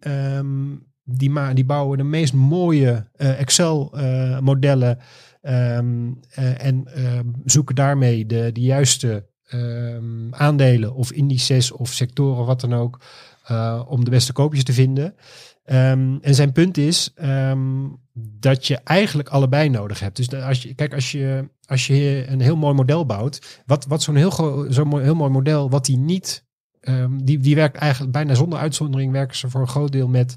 die, 1.04 1.32
die 1.54 1.64
bouwen 1.64 1.98
de 1.98 2.04
meest 2.04 2.32
mooie 2.32 3.06
eh, 3.16 3.40
Excel-modellen. 3.40 4.98
Ehm, 5.40 6.12
eh, 6.30 6.64
en 6.64 6.84
ehm, 6.94 7.26
zoeken 7.44 7.74
daarmee 7.74 8.26
de, 8.26 8.50
de 8.52 8.60
juiste 8.60 9.28
ehm, 9.46 10.34
aandelen 10.34 10.94
of 10.94 11.12
indices 11.12 11.72
of 11.72 11.92
sectoren, 11.92 12.46
wat 12.46 12.60
dan 12.60 12.74
ook. 12.74 13.00
eh, 13.44 13.82
om 13.88 14.04
de 14.04 14.10
beste 14.10 14.32
koopjes 14.32 14.64
te 14.64 14.72
vinden. 14.72 15.14
En 15.64 16.20
zijn 16.34 16.52
punt 16.52 16.76
is 16.76 17.14
dat 18.12 18.66
je 18.66 18.76
eigenlijk 18.84 19.28
allebei 19.28 19.68
nodig 19.68 20.00
hebt. 20.00 20.16
Dus 20.16 20.32
als 20.32 20.62
je, 20.62 20.74
kijk, 20.74 20.94
als 20.94 21.12
je, 21.12 21.48
als 21.66 21.86
je 21.86 22.24
een 22.28 22.40
heel 22.40 22.56
mooi 22.56 22.74
model 22.74 23.06
bouwt, 23.06 23.62
wat, 23.66 23.86
wat 23.86 24.02
zo'n 24.02 24.16
heel, 24.16 24.66
zo'n 24.68 25.00
heel 25.00 25.14
mooi 25.14 25.30
model, 25.30 25.70
wat 25.70 25.84
die 25.84 25.96
niet, 25.96 26.44
die, 27.22 27.38
die 27.38 27.54
werkt 27.54 27.76
eigenlijk 27.76 28.12
bijna 28.12 28.34
zonder 28.34 28.58
uitzondering, 28.58 29.12
werken 29.12 29.36
ze 29.36 29.50
voor 29.50 29.60
een 29.60 29.68
groot 29.68 29.92
deel 29.92 30.08
met 30.08 30.36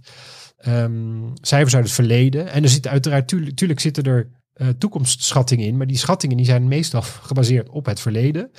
cijfers 1.42 1.76
uit 1.76 1.84
het 1.84 1.94
verleden. 1.94 2.52
En 2.52 2.64
er 2.64 2.70
zitten 2.70 2.92
uiteraard, 2.92 3.28
tuurlijk, 3.28 3.56
tuurlijk 3.56 3.80
zitten 3.80 4.04
er 4.04 4.30
eh, 4.54 4.68
toekomstschattingen 4.68 5.66
in, 5.66 5.78
maar 5.78 5.88
die 5.88 5.98
schattingen 5.98 6.38
die 6.38 6.46
zijn 6.46 6.68
meestal 6.68 7.02
gebaseerd 7.30 7.70
op 7.70 7.86
het 7.86 8.00
verleden. 8.00 8.52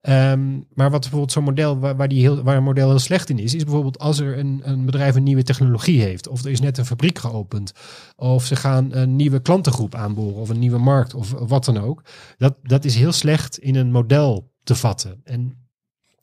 Ehm, 0.00 0.60
maar 0.74 0.90
wat 0.90 1.00
bijvoorbeeld 1.00 1.32
zo'n 1.32 1.44
model 1.44 1.78
waar, 1.78 2.08
die 2.08 2.20
heel, 2.20 2.42
waar 2.42 2.56
een 2.56 2.62
model 2.62 2.88
heel 2.88 2.98
slecht 2.98 3.28
in 3.28 3.38
is, 3.38 3.54
is 3.54 3.64
bijvoorbeeld 3.64 3.98
als 3.98 4.18
er 4.18 4.38
een, 4.38 4.60
een 4.64 4.84
bedrijf 4.84 5.14
een 5.14 5.22
nieuwe 5.22 5.42
technologie 5.42 6.00
heeft, 6.00 6.28
of 6.28 6.44
er 6.44 6.50
is 6.50 6.60
net 6.60 6.78
een 6.78 6.86
fabriek 6.86 7.18
geopend, 7.18 7.72
of 8.16 8.44
ze 8.44 8.56
gaan 8.56 8.94
een 8.94 9.16
nieuwe 9.16 9.40
klantengroep 9.40 9.94
aanboren, 9.94 10.40
of 10.40 10.48
een 10.48 10.58
nieuwe 10.58 10.78
markt, 10.78 11.14
of 11.14 11.30
wat 11.30 11.64
dan 11.64 11.78
ook. 11.78 12.02
Dat, 12.36 12.56
dat 12.62 12.84
is 12.84 12.94
heel 12.94 13.12
slecht 13.12 13.58
in 13.58 13.74
een 13.74 13.90
model 13.90 14.52
te 14.62 14.74
vatten. 14.74 15.20
En, 15.24 15.68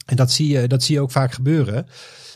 en 0.05 0.15
dat, 0.15 0.31
zie 0.31 0.47
je, 0.47 0.67
dat 0.67 0.83
zie 0.83 0.95
je 0.95 1.01
ook 1.01 1.11
vaak 1.11 1.31
gebeuren. 1.31 1.85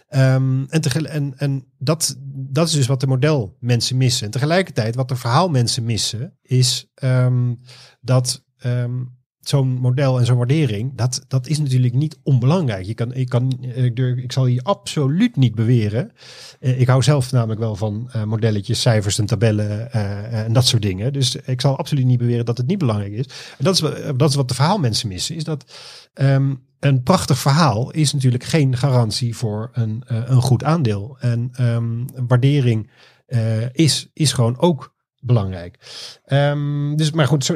Ehm, 0.08 0.64
en 0.70 0.82
en, 1.06 1.34
en 1.38 1.66
dat, 1.78 2.18
dat 2.52 2.68
is 2.68 2.74
dus 2.74 2.88
wat 2.88 3.00
de 3.00 3.08
modelmensen 3.08 3.98
missen. 3.98 4.26
En 4.26 4.32
tegelijkertijd, 4.32 4.96
wat 4.96 5.10
de 5.10 5.16
verhaalmensen 5.16 5.84
missen, 5.84 6.38
is 6.42 6.88
ehm, 6.94 7.54
dat 8.02 8.44
ehm, 8.58 9.02
zo'n 9.40 9.68
model 9.68 10.20
en 10.20 10.26
zo'n 10.26 10.38
waardering, 10.38 10.96
dat, 10.96 11.24
dat 11.28 11.48
is 11.48 11.60
natuurlijk 11.60 11.94
niet 11.94 12.20
onbelangrijk. 12.24 12.86
Je 12.86 12.94
kan, 12.94 13.14
ik, 13.14 13.30
kan, 13.30 13.52
ik, 13.62 13.96
durf- 13.96 14.18
ik 14.18 14.32
zal 14.32 14.46
hier 14.46 14.62
absoluut 14.64 15.36
niet 15.36 15.56
beweren. 15.56 16.12
Eh, 16.60 16.80
ik 16.80 16.88
hou 16.88 17.04
zelf 17.04 17.32
namelijk 17.32 17.60
wel 17.60 17.76
van 17.76 18.10
eh, 18.12 18.24
modelletjes, 18.24 18.82
cijfers 18.82 19.20
en 19.20 19.26
tabellen 19.26 19.92
eh, 19.92 20.44
en 20.44 20.54
dat 20.54 20.66
soort 20.66 20.82
dingen. 20.82 21.14
Dus 21.14 21.36
ik 21.36 21.62
zal 21.62 21.78
absoluut 21.78 22.06
niet 22.06 22.18
beweren 22.20 22.46
dat 22.46 22.58
het 22.58 22.68
niet 22.68 22.78
belangrijk 22.78 23.14
is. 23.14 23.26
En 23.58 23.64
dat 23.64 23.74
is, 23.74 23.80
dat 24.18 24.30
is 24.30 24.36
wat 24.36 24.48
de 24.48 24.54
verhaalmensen 24.54 25.08
missen, 25.08 25.36
is 25.36 25.44
dat 25.44 25.74
ehm, 26.14 26.54
een 26.80 27.04
prachtig 27.04 27.40
verhaal 27.40 27.92
is 27.92 28.14
natuurlijk 28.14 28.44
geen 28.44 28.78
garantie 28.78 29.36
voor 29.36 29.70
een, 29.74 30.04
eh, 30.08 30.22
een 30.26 30.42
goed 30.42 30.64
aandeel. 30.64 31.18
En 31.20 31.50
ehm, 31.54 32.06
waardering 32.28 32.90
eh, 33.26 33.74
is, 33.74 34.10
is 34.14 34.34
gewoon 34.34 34.60
ook 34.60 34.96
belangrijk. 35.20 35.78
Ehm, 36.26 36.96
dus, 36.96 37.12
maar 37.12 37.28
goed, 37.28 37.46
zo, 37.46 37.56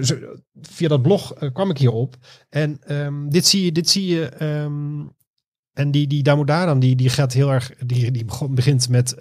via 0.62 0.88
dat 0.88 1.02
blog 1.02 1.34
eh, 1.34 1.54
kwam 1.54 1.70
ik 1.70 1.78
hierop. 1.78 2.16
En 2.50 2.78
ehm, 2.82 3.30
dit 3.30 3.46
zie 3.46 3.66
je, 3.66 3.72
dit 3.72 3.90
zie 3.90 4.06
je. 4.06 4.30
en 5.74 5.92
die, 5.92 6.08
die 6.08 6.24
Damodaran, 6.24 6.80
die, 6.80 6.96
die 6.96 7.10
gaat 7.10 7.34
heel 7.34 7.52
erg, 7.52 7.72
die, 7.86 8.12
die 8.12 8.26
begint 8.50 8.90
met, 8.90 9.16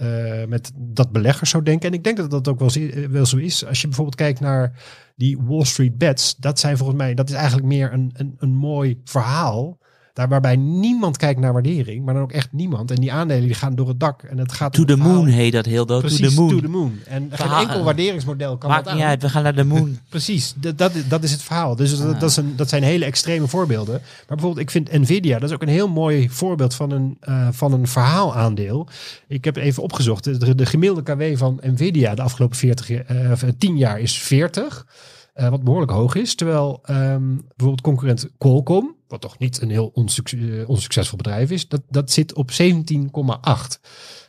met 0.49 0.71
dat 0.75 1.13
beleggers 1.13 1.51
zo 1.51 1.63
denken. 1.63 1.89
En 1.89 1.95
ik 1.95 2.05
denk 2.05 2.17
dat 2.17 2.31
dat 2.31 2.49
ook 2.49 2.59
wel, 2.59 2.71
wel 3.11 3.27
zo 3.27 3.37
is. 3.37 3.67
Als 3.67 3.81
je 3.81 3.87
bijvoorbeeld 3.87 4.17
kijkt 4.17 4.41
naar 4.41 4.83
die 5.17 5.39
Wall 5.41 5.65
Street 5.65 5.99
bets, 5.99 6.37
dat 6.37 6.59
zijn 6.59 6.77
volgens 6.77 6.99
mij, 6.99 7.15
dat 7.15 7.29
is 7.29 7.35
eigenlijk 7.35 7.67
meer 7.67 7.93
een, 7.93 8.11
een, 8.13 8.35
een 8.39 8.55
mooi 8.55 9.01
verhaal. 9.05 9.81
Daar 10.15 10.29
waarbij 10.29 10.57
niemand 10.57 11.17
kijkt 11.17 11.41
naar 11.41 11.53
waardering, 11.53 12.05
maar 12.05 12.15
dan 12.15 12.23
ook 12.23 12.33
echt 12.33 12.49
niemand. 12.53 12.91
En 12.91 12.97
die 13.01 13.13
aandelen 13.13 13.43
die 13.43 13.55
gaan 13.55 13.75
door 13.75 13.89
het 13.89 14.01
dak. 14.01 14.23
En 14.23 14.39
het 14.39 14.53
gaat 14.53 14.73
To 14.73 14.85
the 14.85 14.97
moon 14.97 15.27
heet 15.27 15.53
dat 15.53 15.65
heel 15.67 15.87
dat. 15.87 16.01
To 16.01 16.07
Precies, 16.07 16.35
the 16.35 16.69
moon. 16.69 16.99
En 17.07 17.29
geen 17.33 17.51
enkel 17.53 17.85
waarderingsmodel 17.85 18.57
kan 18.59 18.71
Maakt 18.71 18.85
dat 18.85 18.95
niet 18.95 19.03
aan. 19.03 19.09
uit, 19.09 19.23
we 19.23 19.29
gaan 19.29 19.43
naar 19.43 19.55
de 19.55 19.65
moon. 19.65 19.99
Precies, 20.09 20.55
dat, 20.57 20.79
dat, 20.79 20.95
is- 20.95 21.09
dat 21.09 21.23
is 21.23 21.33
het 21.33 21.43
verhaal. 21.43 21.77
Dus 21.77 21.99
dat, 21.99 22.15
Ah. 22.15 22.21
dat, 22.21 22.31
is 22.31 22.37
een, 22.37 22.53
dat 22.57 22.69
zijn 22.69 22.83
hele 22.83 23.05
extreme 23.05 23.47
voorbeelden. 23.49 23.93
Maar 24.03 24.25
bijvoorbeeld, 24.27 24.59
ik 24.63 24.71
vind 24.71 24.93
Nvidia, 24.93 25.39
dat 25.39 25.49
is 25.49 25.55
ook 25.55 25.63
een 25.63 25.69
heel 25.69 25.89
mooi 25.89 26.31
voorbeeld 26.31 26.75
van 26.75 26.91
een, 26.91 27.17
eh, 27.21 27.49
van 27.51 27.73
een 27.73 27.87
verhaalaandeel. 27.87 28.89
Ik 29.29 29.45
heb 29.45 29.57
even 29.57 29.83
opgezocht, 29.83 30.25
de, 30.25 30.55
de 30.55 30.67
gemiddelde 30.67 31.03
KW 31.33 31.39
van 31.39 31.59
Nvidia 31.63 32.15
de 32.15 32.23
afgelopen 32.23 32.57
40, 32.57 32.89
jaar- 32.89 33.05
eh, 33.07 33.31
of, 33.31 33.43
eh, 33.43 33.49
10 33.59 33.77
jaar 33.77 34.01
is 34.01 34.19
40. 34.19 34.87
Eh, 35.33 35.49
wat 35.49 35.65
behoorlijk 35.65 35.93
hoog 35.93 36.15
is. 36.15 36.35
Terwijl 36.35 36.81
ehm, 36.83 37.37
bijvoorbeeld 37.37 37.81
concurrent 37.81 38.31
Qualcomm, 38.39 38.97
wat 39.09 39.21
toch 39.21 39.39
niet 39.39 39.63
een 39.63 39.71
heel 39.71 39.93
eh, 39.95 40.69
onsuccesvol 40.69 41.17
bedrijf 41.17 41.51
is, 41.51 41.69
dat, 41.69 41.83
dat 41.89 42.11
zit 42.11 42.35
op 42.35 42.51
17,8. 42.51 43.81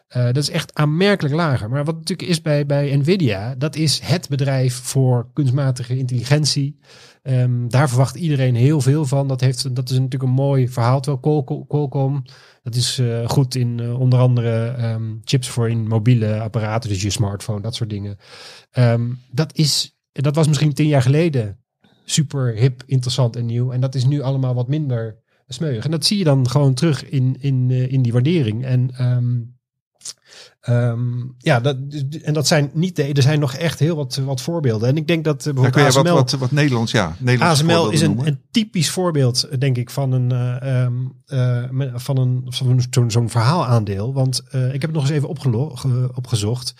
Eh, 0.07 0.25
dat 0.25 0.37
is 0.37 0.49
echt 0.49 0.73
aanmerkelijk 0.73 1.35
lager. 1.35 1.69
Maar 1.69 1.85
wat 1.85 1.95
natuurlijk 1.95 2.29
is 2.29 2.41
bij, 2.41 2.65
bij 2.65 2.95
Nvidia, 2.95 3.55
dat 3.55 3.75
is 3.75 3.99
het 3.99 4.29
bedrijf 4.29 4.75
voor 4.75 5.27
kunstmatige 5.33 5.97
intelligentie. 5.97 6.79
Ehm, 7.21 7.67
daar 7.67 7.89
verwacht 7.89 8.15
iedereen 8.15 8.55
heel 8.55 8.81
veel 8.81 9.05
van. 9.05 9.27
Dat, 9.27 9.41
heeft, 9.41 9.75
dat 9.75 9.89
is 9.89 9.95
natuurlijk 9.95 10.23
een 10.23 10.29
mooi 10.29 10.69
verhaal. 10.69 11.01
Terwijl 11.01 11.43
Qual- 11.43 11.65
Qualcomm, 11.65 12.23
dat 12.63 12.75
is 12.75 13.01
goed 13.25 13.55
in 13.55 13.93
onder 13.93 14.19
andere 14.19 14.67
ehm, 14.67 15.11
chips 15.23 15.49
voor 15.49 15.69
in 15.69 15.87
mobiele 15.87 16.39
apparaten, 16.39 16.89
dus 16.89 17.01
je 17.01 17.09
smartphone, 17.09 17.61
dat 17.61 17.75
soort 17.75 17.89
dingen. 17.89 18.17
Dat, 19.31 19.55
is, 19.55 19.92
dat 20.13 20.35
was 20.35 20.47
misschien 20.47 20.73
tien 20.73 20.87
jaar 20.87 21.01
geleden 21.01 21.57
super 22.05 22.53
hip, 22.55 22.83
interessant 22.85 23.35
en 23.35 23.45
nieuw. 23.45 23.71
En 23.71 23.81
dat 23.81 23.95
is 23.95 24.05
nu 24.05 24.21
allemaal 24.21 24.53
wat 24.53 24.67
minder 24.67 25.17
smeuig. 25.47 25.85
En 25.85 25.91
dat 25.91 26.05
zie 26.05 26.17
je 26.17 26.23
dan 26.23 26.49
gewoon 26.49 26.73
terug 26.73 27.09
in, 27.09 27.35
in, 27.39 27.67
eh, 27.69 27.91
in 27.91 28.01
die 28.01 28.11
waardering. 28.13 28.65
En 28.65 28.91
ehm, 28.97 29.39
ehm, 30.61 31.09
ja, 31.37 31.59
dat, 31.59 31.77
en 32.21 32.33
dat 32.33 32.47
zijn 32.47 32.69
niet 32.73 32.95
de, 32.95 33.03
er 33.03 33.21
zijn 33.21 33.39
nog 33.39 33.53
echt 33.53 33.79
heel 33.79 33.95
wat, 33.95 34.15
wat 34.15 34.41
voorbeelden. 34.41 34.89
En 34.89 34.97
ik 34.97 35.07
denk 35.07 35.23
dat 35.23 35.45
eh, 35.45 35.53
bijvoorbeeld 35.53 35.93
wat, 35.93 36.05
ASML, 36.05 36.13
wat, 36.15 36.31
wat 36.31 36.51
Nederlands, 36.51 36.91
ja. 36.91 37.15
Nederlands 37.19 37.59
ASML 37.61 37.89
is 37.91 38.01
een, 38.01 38.27
een 38.27 38.39
typisch 38.51 38.89
voorbeeld, 38.89 39.43
eh, 39.43 39.59
denk 39.59 39.77
ik, 39.77 39.89
van 39.89 40.11
een, 40.11 40.31
eh, 40.31 40.83
ehm, 40.83 40.93
eh, 41.25 41.91
van 41.95 42.17
een 42.17 42.41
van 42.45 42.81
zo'n 42.89 43.11
zo'n 43.11 43.29
verhaalaandeel. 43.29 44.13
Want 44.13 44.43
ik 44.51 44.71
heb 44.71 44.81
het 44.81 44.91
nog 44.91 45.01
eens 45.03 45.11
even 45.11 45.29
opgelo- 45.29 45.69
ge- 45.75 46.11
opgezocht. 46.15 46.73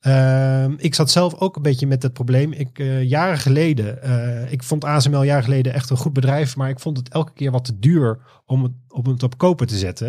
Ehm, 0.00 0.74
ik 0.76 0.94
zat 0.94 1.10
zelf 1.10 1.34
ook 1.34 1.56
een 1.56 1.62
beetje 1.62 1.86
met 1.86 2.02
het 2.02 2.12
probleem. 2.12 2.52
Ik, 2.52 2.78
eh, 2.78 3.02
jaren 3.02 3.38
geleden, 3.38 4.02
eh, 4.02 4.52
ik 4.52 4.62
vond 4.62 4.84
ASML 4.84 5.22
jaren 5.22 5.44
geleden 5.44 5.72
echt 5.72 5.90
een 5.90 5.96
goed 5.96 6.12
bedrijf, 6.12 6.56
maar 6.56 6.68
ik 6.68 6.80
vond 6.80 6.96
het 6.96 7.08
elke 7.08 7.32
keer 7.32 7.50
wat 7.50 7.64
te 7.64 7.78
duur 7.78 8.18
om 8.46 8.62
het, 8.62 8.72
om 8.88 9.06
het 9.06 9.22
op 9.22 9.38
kopen 9.38 9.66
te 9.66 9.76
zetten. 9.76 10.08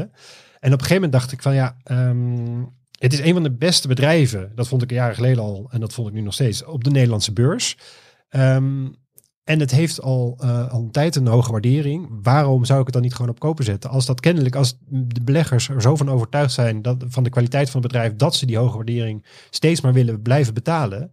En 0.59 0.73
op 0.73 0.79
een 0.79 0.85
gegeven 0.85 0.93
moment 0.93 1.11
dacht 1.11 1.31
ik 1.31 1.41
van 1.41 1.53
ja, 1.53 1.77
ehm, 1.83 2.63
het 2.97 3.13
is 3.13 3.19
een 3.19 3.33
van 3.33 3.43
de 3.43 3.51
beste 3.51 3.87
bedrijven. 3.87 4.51
Dat 4.55 4.67
vond 4.67 4.81
ik 4.81 4.91
jaren 4.91 5.15
geleden 5.15 5.43
al 5.43 5.67
en 5.71 5.79
dat 5.79 5.93
vond 5.93 6.07
ik 6.07 6.13
nu 6.13 6.21
nog 6.21 6.33
steeds 6.33 6.65
op 6.65 6.83
de 6.83 6.91
Nederlandse 6.91 7.33
beurs. 7.33 7.77
Ehm, 8.29 8.87
en 9.51 9.59
het 9.59 9.71
heeft 9.71 10.01
al, 10.01 10.37
eh, 10.39 10.71
al 10.71 10.79
een 10.79 10.91
tijd 10.91 11.15
een 11.15 11.27
hoge 11.27 11.51
waardering. 11.51 12.09
Waarom 12.23 12.65
zou 12.65 12.79
ik 12.79 12.85
het 12.85 12.93
dan 12.93 13.03
niet 13.03 13.13
gewoon 13.13 13.31
op 13.31 13.39
kopen 13.39 13.63
zetten? 13.63 13.89
Als 13.89 14.05
dat 14.05 14.19
kennelijk, 14.19 14.55
als 14.55 14.77
de 14.87 15.21
beleggers 15.23 15.69
er 15.69 15.81
zo 15.81 15.95
van 15.95 16.09
overtuigd 16.09 16.51
zijn 16.51 16.81
dat, 16.81 17.03
van 17.07 17.23
de 17.23 17.29
kwaliteit 17.29 17.69
van 17.69 17.81
het 17.81 17.91
bedrijf, 17.91 18.15
dat 18.15 18.35
ze 18.35 18.45
die 18.45 18.57
hoge 18.57 18.75
waardering 18.75 19.25
steeds 19.49 19.81
maar 19.81 19.93
willen 19.93 20.21
blijven 20.21 20.53
betalen. 20.53 21.11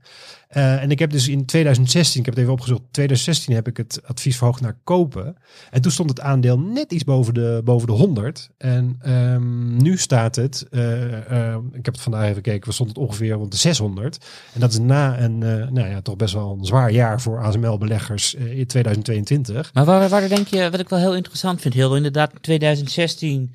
Uh, 0.57 0.83
en 0.83 0.91
ik 0.91 0.99
heb 0.99 1.11
dus 1.11 1.29
in 1.29 1.45
2016, 1.45 2.21
ik 2.21 2.27
heb 2.27 2.35
het 2.35 2.43
even 2.43 2.55
opgezocht, 2.55 2.83
2016 2.91 3.55
heb 3.55 3.69
ik 3.69 3.77
het 3.77 4.01
advies 4.05 4.37
verhoogd 4.37 4.61
naar 4.61 4.79
kopen. 4.85 5.37
En 5.71 5.83
toen 5.83 5.93
stond 5.93 6.11
het 6.11 6.21
aandeel 6.21 6.59
net 6.59 6.93
iets 6.93 7.05
boven 7.05 7.35
de, 7.35 7.61
boven 7.65 7.87
de 7.87 7.93
100. 7.93 8.51
En 8.59 9.01
um, 9.07 9.83
nu 9.83 9.97
staat 9.97 10.37
het, 10.37 10.67
uh, 10.71 11.13
uh, 11.13 11.57
ik 11.73 11.85
heb 11.85 11.95
het 11.95 12.01
vandaag 12.01 12.23
even 12.23 12.35
gekeken, 12.35 12.69
we 12.69 12.75
stond 12.75 12.89
het 12.89 12.99
ongeveer 12.99 13.33
rond 13.33 13.51
de 13.51 13.57
600. 13.57 14.25
En 14.55 14.61
dat 14.61 14.73
is 14.73 14.79
na 14.79 15.21
een, 15.21 15.39
nou 15.39 15.89
ja, 15.89 16.01
toch 16.01 16.17
best 16.17 16.35
wel 16.35 16.57
een 16.59 16.65
zwaar 16.65 16.91
jaar 16.91 17.21
voor 17.21 17.43
ASML-beleggers 17.43 18.35
in 18.35 18.67
2022. 18.67 19.75
Maar 19.75 19.85
waar, 19.85 20.09
waar 20.09 20.29
denk 20.29 20.47
je, 20.47 20.71
wat 20.71 20.81
ik 20.81 20.89
wel 20.89 20.99
heel 20.99 21.17
interessant 21.17 21.61
vind, 21.61 21.75
heel 21.75 21.97
inderdaad, 21.97 22.33
in 22.33 22.41
2016 22.41 23.55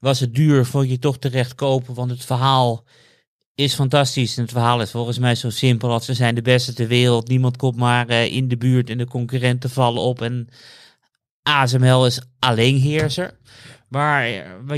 was 0.00 0.20
het 0.20 0.34
duur, 0.34 0.66
vond 0.66 0.90
je 0.90 0.98
toch 0.98 1.18
terecht 1.18 1.54
kopen, 1.54 1.94
want 1.94 2.10
het 2.10 2.24
verhaal 2.24 2.84
is 3.58 3.74
fantastisch. 3.74 4.36
En 4.36 4.42
het 4.42 4.52
verhaal 4.52 4.80
is 4.80 4.90
volgens 4.90 5.18
mij 5.18 5.34
zo 5.34 5.50
simpel 5.50 5.90
als 5.90 6.04
ze 6.04 6.14
zijn 6.14 6.34
de 6.34 6.42
beste 6.42 6.72
ter 6.72 6.86
wereld. 6.86 7.28
Niemand 7.28 7.56
komt 7.56 7.76
maar 7.76 8.10
uh, 8.10 8.32
in 8.32 8.48
de 8.48 8.56
buurt 8.56 8.90
en 8.90 8.98
de 8.98 9.06
concurrenten 9.06 9.70
vallen 9.70 10.02
op. 10.02 10.22
En 10.22 10.48
ASML 11.42 12.06
is 12.06 12.20
alleenheerser. 12.38 13.38
Maar 13.88 14.28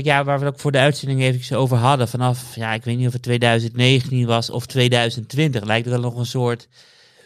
ja, 0.01 0.23
waar 0.23 0.39
we 0.39 0.45
het 0.45 0.53
ook 0.53 0.59
voor 0.59 0.71
de 0.71 0.77
uitzending 0.77 1.21
even 1.21 1.57
over 1.57 1.77
hadden. 1.77 2.07
Vanaf, 2.07 2.55
ja, 2.55 2.73
ik 2.73 2.83
weet 2.83 2.97
niet 2.97 3.07
of 3.07 3.13
het 3.13 3.21
2019 3.21 4.25
was 4.25 4.49
of 4.49 4.65
2020. 4.65 5.63
Lijkt 5.63 5.85
er 5.85 5.91
wel 5.91 6.01
nog 6.01 6.17
een 6.17 6.25
soort 6.25 6.67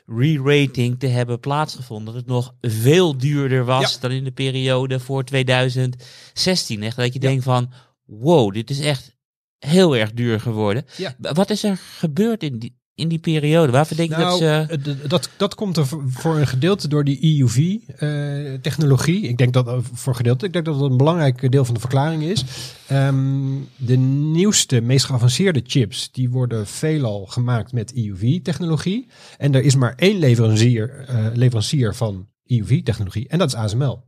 re-rating 0.05 0.99
te 0.99 1.07
hebben 1.07 1.39
plaatsgevonden. 1.39 2.05
Dat 2.05 2.15
het 2.15 2.31
nog 2.31 2.55
veel 2.61 3.17
duurder 3.17 3.65
was 3.65 3.93
ja. 3.93 3.99
dan 3.99 4.11
in 4.11 4.23
de 4.23 4.31
periode 4.31 4.99
voor 4.99 5.23
2016. 5.23 6.83
Echt 6.83 6.95
dat 6.95 7.13
je 7.13 7.21
ja. 7.21 7.27
denkt 7.27 7.43
van, 7.43 7.71
wow, 8.05 8.53
dit 8.53 8.69
is 8.69 8.79
echt 8.79 9.14
heel 9.59 9.95
erg 9.97 10.13
duur 10.13 10.39
geworden. 10.39 10.85
Ja. 10.97 11.15
Wat 11.17 11.49
is 11.49 11.63
er 11.63 11.77
gebeurd 11.77 12.43
in 12.43 12.59
die, 12.59 12.75
in 12.95 13.07
die 13.07 13.19
periode? 13.19 13.71
Waarvoor 13.71 13.97
denk 13.97 14.09
je 14.09 14.15
nou, 14.15 14.39
dat 14.39 14.69
ze... 14.79 15.07
Dat, 15.07 15.29
dat 15.37 15.55
komt 15.55 15.77
er 15.77 15.85
voor 16.07 16.37
een 16.37 16.47
gedeelte 16.47 16.87
door 16.87 17.03
die 17.03 17.39
EUV-technologie. 17.39 19.27
ik 19.27 19.37
denk 19.37 19.53
dat 19.53 19.83
voor 19.93 20.11
een 20.11 20.17
gedeelte, 20.17 20.45
ik 20.45 20.53
denk 20.53 20.65
dat 20.65 20.79
dat 20.79 20.89
een 20.91 20.97
belangrijk 20.97 21.51
deel 21.51 21.65
van 21.65 21.73
de 21.73 21.79
verklaring 21.79 22.23
is. 22.23 22.43
Um, 22.91 23.67
de 23.75 23.97
nieuwste, 23.97 24.81
meest 24.81 25.05
geavanceerde 25.05 25.61
chips, 25.63 26.11
die 26.11 26.29
worden 26.29 26.67
veelal 26.67 27.25
gemaakt 27.25 27.73
met 27.73 27.93
EUV-technologie. 27.93 29.07
En 29.37 29.55
er 29.55 29.63
is 29.63 29.75
maar 29.75 29.93
één 29.95 30.19
leverancier, 30.19 31.05
uh, 31.09 31.27
leverancier 31.33 31.95
van 31.95 32.27
EUV-technologie 32.45 33.27
en 33.27 33.37
dat 33.37 33.47
is 33.47 33.55
ASML. 33.55 34.03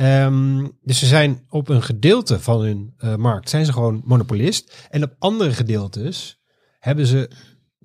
Um, 0.00 0.78
dus 0.82 0.98
ze 0.98 1.06
zijn 1.06 1.44
op 1.48 1.68
een 1.68 1.82
gedeelte 1.82 2.40
van 2.40 2.60
hun 2.60 2.94
uh, 2.98 3.14
markt 3.14 3.50
zijn 3.50 3.64
ze 3.64 3.72
gewoon 3.72 4.02
monopolist. 4.04 4.86
En 4.90 5.02
op 5.02 5.14
andere 5.18 5.52
gedeeltes 5.52 6.40
hebben 6.78 7.06
ze 7.06 7.30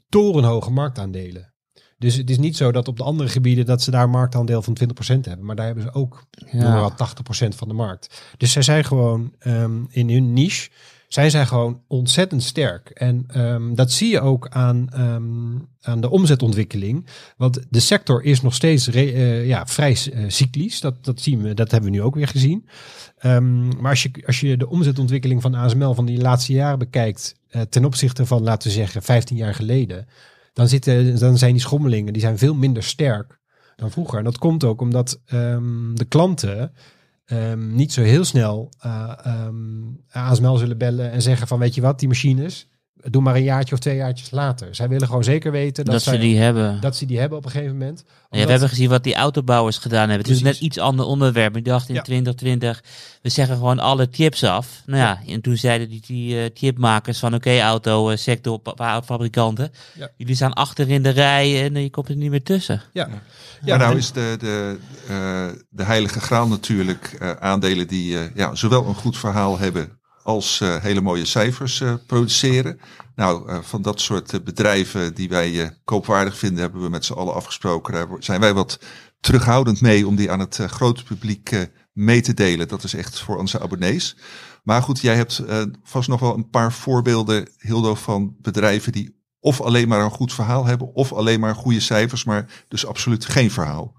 torenhoge 0.10 0.72
marktaandelen. 0.72 1.54
Dus 1.98 2.16
het 2.16 2.30
is 2.30 2.38
niet 2.38 2.58
zo 2.58 2.72
dat 2.72 2.88
op 2.88 2.98
de 2.98 3.04
andere 3.04 3.30
gebieden 3.30 3.66
dat 3.66 3.82
ze 3.82 3.92
daar 3.92 4.04
een 4.04 4.10
marktaandeel 4.10 4.62
van 4.62 4.78
20% 4.84 4.86
hebben. 5.06 5.46
Maar 5.46 5.56
daar 5.56 5.66
hebben 5.66 5.84
ze 5.84 5.94
ook 5.94 6.28
ja. 6.52 6.74
wel 6.74 6.92
80% 6.92 6.94
van 7.56 7.68
de 7.68 7.74
markt. 7.74 8.22
Dus 8.38 8.52
zij 8.52 8.62
zijn 8.62 8.86
gewoon 8.86 9.34
um, 9.48 9.88
in 9.90 10.10
hun 10.10 10.34
niche 10.34 10.70
zijn 11.14 11.32
zij 11.32 11.46
gewoon 11.46 11.82
ontzettend 11.88 12.44
sterk. 12.44 12.90
En 12.90 13.26
um, 13.38 13.76
dat 13.76 13.92
zie 13.92 14.10
je 14.10 14.22
ook 14.22 14.48
aan, 14.50 14.90
um, 14.98 15.68
aan 15.82 16.02
de 16.02 16.10
omzetontwikkeling. 16.10 17.08
Want 17.38 17.60
de 17.70 17.80
sector 17.80 18.24
is 18.24 18.42
nog 18.42 18.54
steeds 18.54 18.88
re, 18.88 19.14
uh, 19.14 19.48
ja, 19.48 19.66
vrij 19.66 19.98
uh, 20.14 20.24
cyclisch. 20.28 20.80
Dat, 20.80 21.06
dat, 21.06 21.22
zien 21.22 21.42
we, 21.42 21.54
dat 21.54 21.72
hebben 21.72 21.92
we 21.92 21.98
nu 21.98 22.02
ook 22.02 22.16
weer 22.16 22.28
gezien. 22.28 22.68
Um, 23.26 23.82
maar 23.82 23.90
als 23.90 24.04
je, 24.04 24.12
als 24.26 24.40
je 24.40 24.58
de 24.58 24.70
omzetontwikkeling 24.70 25.42
van 25.42 25.56
ASML 25.56 25.94
van 25.94 26.06
die 26.06 26.22
laatste 26.22 26.54
jaren 26.54 26.80
bekijkt. 26.80 27.36
Uh, 27.52 27.62
ten 27.62 27.86
opzichte 27.86 28.26
van, 28.26 28.44
laten 28.44 28.68
we 28.68 28.74
zeggen, 28.74 29.04
15 29.04 29.38
jaar 29.38 29.56
geleden. 29.56 30.08
Dan, 30.54 30.68
zitten, 30.68 31.20
dan 31.20 31.38
zijn 31.38 31.54
die 31.54 31.62
schommelingen 31.62 32.14
die 32.14 32.22
zijn 32.22 32.38
veel 32.38 32.56
minder 32.56 32.84
sterk 32.84 33.40
dan 33.76 33.92
vroeger. 33.92 34.18
En 34.18 34.24
dat 34.24 34.38
komt 34.38 34.64
ook 34.64 34.82
omdat 34.82 35.20
de 35.94 36.06
klanten 36.08 36.74
um, 37.34 37.76
niet 37.76 37.94
zo 37.94 38.02
heel 38.02 38.24
snel 38.24 38.70
uh, 38.86 39.12
um, 39.28 40.00
ASML 40.12 40.58
zullen 40.58 40.78
bellen 40.78 41.12
en 41.12 41.22
zeggen 41.22 41.48
van 41.48 41.60
weet 41.60 41.76
je 41.76 41.82
wat, 41.82 42.00
die 42.00 42.08
machines, 42.08 42.68
doe 43.10 43.22
maar 43.22 43.36
een 43.36 43.44
jaartje 43.44 43.74
of 43.74 43.80
twee 43.80 43.96
jaartjes 43.96 44.32
later. 44.32 44.76
Zij 44.76 44.90
willen 44.90 45.08
gewoon 45.08 45.24
zeker 45.24 45.52
weten 45.52 45.86
dat, 45.86 45.94
dat 45.94 46.04
zij, 46.04 46.14
ze 46.14 46.20
die 46.20 46.38
hebben. 46.38 46.82
Dat 46.82 46.96
ze 46.96 47.06
die 47.06 47.20
hebben 47.20 47.38
op 47.38 47.46
een 47.46 47.52
gegeven 47.52 47.78
moment. 47.78 48.00
Omdat... 48.00 48.40
Ja, 48.40 48.44
we 48.44 48.52
hebben 48.52 48.70
gezien 48.70 48.90
wat 48.90 49.04
die 49.04 49.16
autobouwers 49.16 49.78
gedaan 49.78 50.10
hebben. 50.10 50.28
Het 50.28 50.36
is 50.36 50.42
net 50.42 50.60
iets 50.60 50.78
ander 50.78 51.06
onderwerp. 51.06 51.58
Ik 51.58 51.66
dacht 51.66 51.90
in 51.90 51.96
ja. 51.96 52.02
2020, 52.02 52.84
we 53.22 53.30
zeggen 53.30 53.56
gewoon 53.56 53.80
alle 53.80 54.08
chips 54.12 54.44
af. 54.44 54.82
Nou 54.86 55.00
ja, 55.00 55.20
en 55.28 55.42
toen 55.42 55.58
zeiden 55.58 55.90
die, 55.90 56.02
die 56.08 56.36
uh, 56.36 56.50
chipmakers 56.54 57.20
van 57.20 57.34
oké, 57.34 57.50
okay, 57.50 57.62
auto, 57.62 58.10
uh, 58.10 58.18
sector, 58.18 58.60
fabrikanten. 59.06 59.72
Ja. 59.94 60.10
Jullie 60.18 60.36
staan 60.36 60.54
achter 60.54 60.90
in 60.90 61.04
de 61.04 61.10
rij 61.10 61.64
en 61.64 61.76
uh, 61.76 61.82
je 61.82 61.90
komt 61.90 62.10
er 62.10 62.16
niet 62.16 62.30
meer 62.30 62.44
tussen. 62.44 62.82
Ja. 62.94 63.10
Ja, 63.64 63.78
maar 63.78 63.88
nou 63.88 63.98
is 63.98 64.12
de, 64.12 64.36
de, 64.40 64.78
uh, 65.10 65.48
de 65.70 65.84
heilige 65.84 66.20
graal 66.20 66.48
natuurlijk 66.48 67.18
uh, 67.22 67.32
aandelen 67.32 67.88
die 67.88 68.14
uh, 68.14 68.36
ja, 68.36 68.56
zowel 68.56 68.86
een 68.86 68.96
goed 68.96 69.18
verhaal 69.18 69.60
hebben 69.60 70.00
als 70.24 70.60
hele 70.60 71.02
mooie 71.02 71.26
cijfers 71.26 71.84
produceren. 72.08 72.80
Nou, 73.16 73.64
van 73.64 73.82
dat 73.82 74.02
soort 74.02 74.44
bedrijven 74.44 75.14
die 75.14 75.30
wij 75.30 75.78
koopwaardig 75.84 76.38
vinden, 76.38 76.62
hebben 76.62 76.82
we 76.82 76.90
met 76.90 77.06
z'n 77.06 77.14
allen 77.14 77.34
afgesproken. 77.34 77.94
Daar 77.94 78.08
zijn 78.20 78.40
wij 78.40 78.54
wat 78.54 78.80
terughoudend 79.20 79.82
mee 79.82 80.08
om 80.08 80.16
die 80.16 80.32
aan 80.32 80.40
het 80.40 80.56
grote 80.56 81.04
publiek 81.04 81.70
mee 81.94 82.22
te 82.22 82.34
delen. 82.34 82.68
Dat 82.68 82.84
is 82.84 82.94
echt 82.94 83.20
voor 83.20 83.38
onze 83.38 83.60
abonnees. 83.60 84.18
Maar 84.64 84.82
goed, 84.82 85.00
jij 85.00 85.16
hebt 85.16 85.44
vast 85.84 86.10
nog 86.10 86.20
wel 86.20 86.36
een 86.36 86.50
paar 86.50 86.74
voorbeelden, 86.74 87.50
Hildo, 87.58 87.96
van 87.96 88.36
bedrijven 88.42 88.92
die 88.92 89.20
of 89.40 89.62
alleen 89.62 89.88
maar 89.88 90.02
een 90.02 90.12
goed 90.12 90.34
verhaal 90.34 90.66
hebben, 90.66 90.94
of 90.94 91.14
alleen 91.14 91.40
maar 91.40 91.56
goede 91.56 91.80
cijfers, 91.80 92.24
maar 92.24 92.64
dus 92.68 92.86
absoluut 92.86 93.26
geen 93.26 93.52
verhaal. 93.52 93.96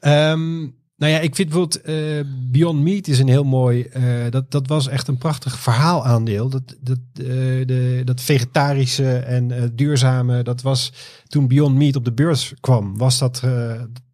Um, 0.00 0.76
nou 0.98 1.12
ja, 1.12 1.18
ik 1.18 1.34
vind 1.34 1.48
bijvoorbeeld 1.48 1.88
uh, 1.88 2.20
Beyond 2.50 2.80
Meat 2.80 3.06
is 3.06 3.18
een 3.18 3.28
heel 3.28 3.44
mooi. 3.44 3.88
Uh, 3.96 4.30
dat, 4.30 4.50
dat 4.50 4.66
was 4.66 4.88
echt 4.88 5.08
een 5.08 5.18
prachtig 5.18 5.58
verhaalaandeel. 5.58 6.48
Dat, 6.48 6.76
dat, 6.80 6.98
uh, 7.20 7.26
de, 7.66 8.02
dat 8.04 8.20
vegetarische 8.20 9.18
en 9.18 9.72
duurzame. 9.74 10.42
Dat 10.42 10.62
was 10.62 10.92
toen 11.26 11.48
Beyond 11.48 11.74
Meat 11.74 11.96
op 11.96 12.04
de 12.04 12.12
beurs 12.12 12.54
kwam, 12.60 12.98
was 12.98 13.18
dat. 13.18 13.42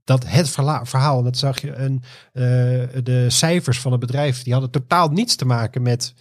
dat 0.05 0.25
het 0.27 0.51
verhaal, 0.83 1.23
dat 1.23 1.39
zag 1.39 1.61
je, 1.61 1.73
en 1.73 2.03
de 3.03 3.27
cijfers 3.29 3.81
van 3.81 3.93
het 3.93 4.01
bedrijf, 4.01 4.43
die 4.43 4.53
hadden 4.53 4.71
totaal 4.71 5.09
niets 5.09 5.37
te 5.37 5.45
maken 5.45 5.83
met 5.83 6.15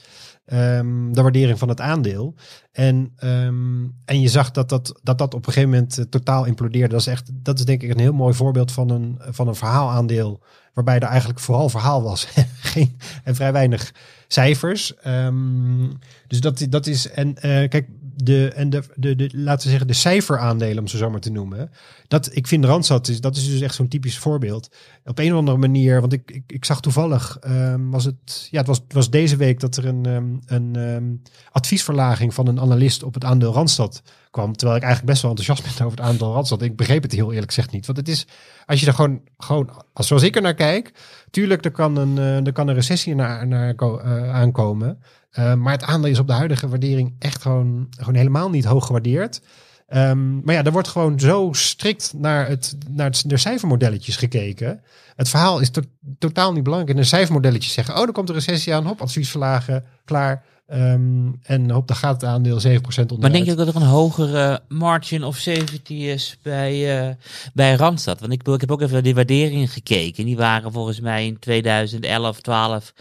Um, 0.45 1.13
de 1.13 1.21
waardering 1.21 1.59
van 1.59 1.69
het 1.69 1.81
aandeel. 1.81 2.35
En, 2.71 3.13
um, 3.23 3.95
en 4.05 4.21
je 4.21 4.27
zag 4.27 4.51
dat 4.51 4.69
dat, 4.69 4.99
dat 5.03 5.17
dat 5.17 5.33
op 5.33 5.47
een 5.47 5.53
gegeven 5.53 5.69
moment 5.69 5.99
uh, 5.99 6.05
totaal 6.05 6.45
implodeerde. 6.45 6.89
Dat 6.89 6.99
is, 6.99 7.07
echt, 7.07 7.29
dat 7.33 7.59
is 7.59 7.65
denk 7.65 7.81
ik 7.81 7.89
een 7.89 7.99
heel 7.99 8.13
mooi 8.13 8.33
voorbeeld 8.33 8.71
van 8.71 8.89
een, 8.89 9.19
van 9.19 9.47
een 9.47 9.55
verhaalaandeel. 9.55 10.43
Waarbij 10.73 10.99
er 10.99 11.07
eigenlijk 11.07 11.39
vooral 11.39 11.69
verhaal 11.69 12.03
was. 12.03 12.27
Geen, 12.73 12.97
en 13.23 13.35
vrij 13.35 13.51
weinig 13.51 13.93
cijfers. 14.27 14.93
Um, 15.07 15.99
dus 16.27 16.41
dat, 16.41 16.65
dat 16.69 16.87
is. 16.87 17.09
En 17.09 17.27
uh, 17.27 17.67
kijk, 17.69 17.87
de, 18.15 18.51
en 18.55 18.69
de, 18.69 18.83
de, 18.95 19.15
de, 19.15 19.29
laten 19.33 19.63
we 19.63 19.69
zeggen, 19.69 19.87
de 19.87 19.93
cijferaandelen, 19.93 20.79
om 20.79 20.87
ze 20.87 20.97
zo 20.97 21.09
maar 21.09 21.19
te 21.19 21.31
noemen. 21.31 21.71
Dat, 22.07 22.35
ik 22.35 22.47
vind 22.47 22.65
Randstad, 22.65 23.07
is, 23.07 23.21
dat 23.21 23.35
is 23.35 23.49
dus 23.49 23.61
echt 23.61 23.75
zo'n 23.75 23.87
typisch 23.87 24.17
voorbeeld. 24.17 24.75
Op 25.05 25.19
een 25.19 25.31
of 25.31 25.37
andere 25.37 25.57
manier, 25.57 26.01
want 26.01 26.13
ik, 26.13 26.31
ik, 26.31 26.43
ik 26.47 26.65
zag 26.65 26.81
toevallig, 26.81 27.37
um, 27.47 27.91
was 27.91 28.05
het, 28.05 28.47
ja, 28.51 28.57
het 28.57 28.67
was, 28.67 28.81
was 28.87 29.09
deze 29.09 29.35
week 29.35 29.59
dat 29.59 29.77
er 29.77 29.85
een, 29.85 30.05
um, 30.05 30.39
een 30.45 30.75
um, 30.75 31.21
adviesverlaging 31.51 32.33
van 32.33 32.47
een 32.47 32.59
analist 32.59 33.03
op 33.03 33.13
het 33.13 33.23
aandeel 33.23 33.53
Randstad 33.53 34.01
kwam. 34.31 34.55
Terwijl 34.55 34.77
ik 34.77 34.83
eigenlijk 34.83 35.11
best 35.11 35.21
wel 35.21 35.31
enthousiast 35.31 35.63
ben 35.77 35.85
over 35.85 35.97
het 35.97 36.07
aandeel 36.07 36.33
Randstad. 36.33 36.61
Ik 36.61 36.75
begreep 36.75 37.03
het 37.03 37.11
heel 37.11 37.31
eerlijk 37.31 37.53
gezegd 37.53 37.71
niet. 37.71 37.85
Want 37.85 37.97
het 37.97 38.07
is, 38.07 38.27
als 38.65 38.79
je 38.79 38.85
er 38.85 38.93
gewoon, 38.93 39.21
gewoon 39.37 39.69
als 39.93 40.07
zoals 40.07 40.23
ik 40.23 40.35
er 40.35 40.41
naar 40.41 40.53
kijk, 40.53 40.91
tuurlijk, 41.29 41.65
er 41.65 41.71
kan 41.71 41.95
een, 41.95 42.17
uh, 42.17 42.45
er 42.45 42.51
kan 42.51 42.67
een 42.67 42.75
recessie 42.75 43.15
naar, 43.15 43.47
naar 43.47 43.75
uh, 43.77 44.33
aankomen. 44.33 44.99
Uh, 45.39 45.53
maar 45.53 45.73
het 45.73 45.83
aandeel 45.83 46.11
is 46.11 46.19
op 46.19 46.27
de 46.27 46.33
huidige 46.33 46.67
waardering 46.67 47.15
echt 47.19 47.41
gewoon, 47.41 47.87
gewoon 47.97 48.15
helemaal 48.15 48.49
niet 48.49 48.65
hoog 48.65 48.85
gewaardeerd. 48.85 49.41
Um, 49.89 50.41
maar 50.43 50.55
ja, 50.55 50.63
er 50.63 50.71
wordt 50.71 50.87
gewoon 50.87 51.19
zo 51.19 51.49
strikt 51.51 52.13
naar, 52.15 52.47
het, 52.47 52.77
naar 52.89 53.21
de 53.25 53.37
cijfermodelletjes 53.37 54.15
gekeken. 54.15 54.81
Het 55.15 55.29
verhaal 55.29 55.59
is 55.59 55.69
to 55.69 55.81
totaal 56.19 56.53
niet 56.53 56.63
belangrijk. 56.63 56.95
En 56.95 57.01
de 57.01 57.07
cijfermodelletjes 57.07 57.73
zeggen, 57.73 57.95
oh, 57.95 58.01
er 58.01 58.11
komt 58.11 58.29
een 58.29 58.35
recessie 58.35 58.73
aan. 58.73 58.85
Hop, 58.85 59.01
advies 59.01 59.29
verlagen, 59.29 59.85
klaar. 60.05 60.43
Um, 60.73 61.39
en 61.43 61.69
hop, 61.69 61.87
dan 61.87 61.97
gaat 61.97 62.21
het 62.21 62.29
aandeel 62.29 62.61
7% 62.61 62.61
onder. 62.61 63.19
Maar 63.19 63.31
denk 63.31 63.45
je 63.45 63.55
dat 63.55 63.67
er 63.67 63.75
een 63.75 63.81
hogere 63.81 64.61
margin 64.67 65.23
of 65.23 65.37
safety 65.37 65.93
is 65.93 66.37
bij, 66.41 67.07
uh, 67.07 67.13
bij 67.53 67.75
Randstad? 67.75 68.19
Want 68.19 68.31
ik, 68.31 68.47
ik 68.47 68.61
heb 68.61 68.71
ook 68.71 68.81
even 68.81 69.03
die 69.03 69.15
waarderingen 69.15 69.67
gekeken. 69.67 70.25
Die 70.25 70.37
waren 70.37 70.71
volgens 70.71 70.99
mij 70.99 71.25
in 71.25 71.39
2011, 71.39 72.41
12 72.41 72.93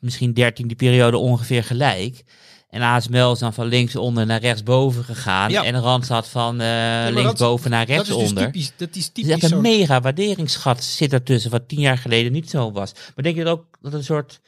misschien 0.00 0.32
13 0.34 0.66
die 0.66 0.76
periode 0.76 1.16
ongeveer 1.16 1.64
gelijk. 1.64 2.22
En 2.68 2.82
ASML 2.82 3.32
is 3.32 3.38
dan 3.38 3.54
van 3.54 3.66
linksonder 3.66 4.26
naar 4.26 4.40
rechtsboven 4.40 5.04
gegaan. 5.04 5.50
Ja. 5.50 5.64
En 5.64 5.80
Randstad 5.80 6.28
van 6.28 6.60
eh 6.60 6.66
maar 6.66 7.12
linksboven 7.12 7.70
naar 7.70 7.86
Dat 7.86 7.96
is 8.00 8.06
dus 8.06 8.08
rechtsonder. 8.16 8.44
typisch. 8.44 8.72
Dat 8.76 8.96
is 8.96 9.08
typisch 9.08 9.32
echt 9.32 9.50
een 9.52 9.60
mega 9.60 10.00
waarderingsgat 10.00 10.84
zit 10.84 11.12
ertussen, 11.12 11.50
wat 11.50 11.68
tien 11.68 11.80
jaar 11.80 11.98
geleden 11.98 12.32
niet 12.32 12.50
zo 12.50 12.72
was. 12.72 12.92
Maar 13.14 13.24
denk 13.24 13.36
je 13.36 13.44
dat 13.44 13.52
ook 13.52 13.64
dat 13.80 13.92
er 13.92 13.98
een 13.98 14.04
soort 14.04 14.40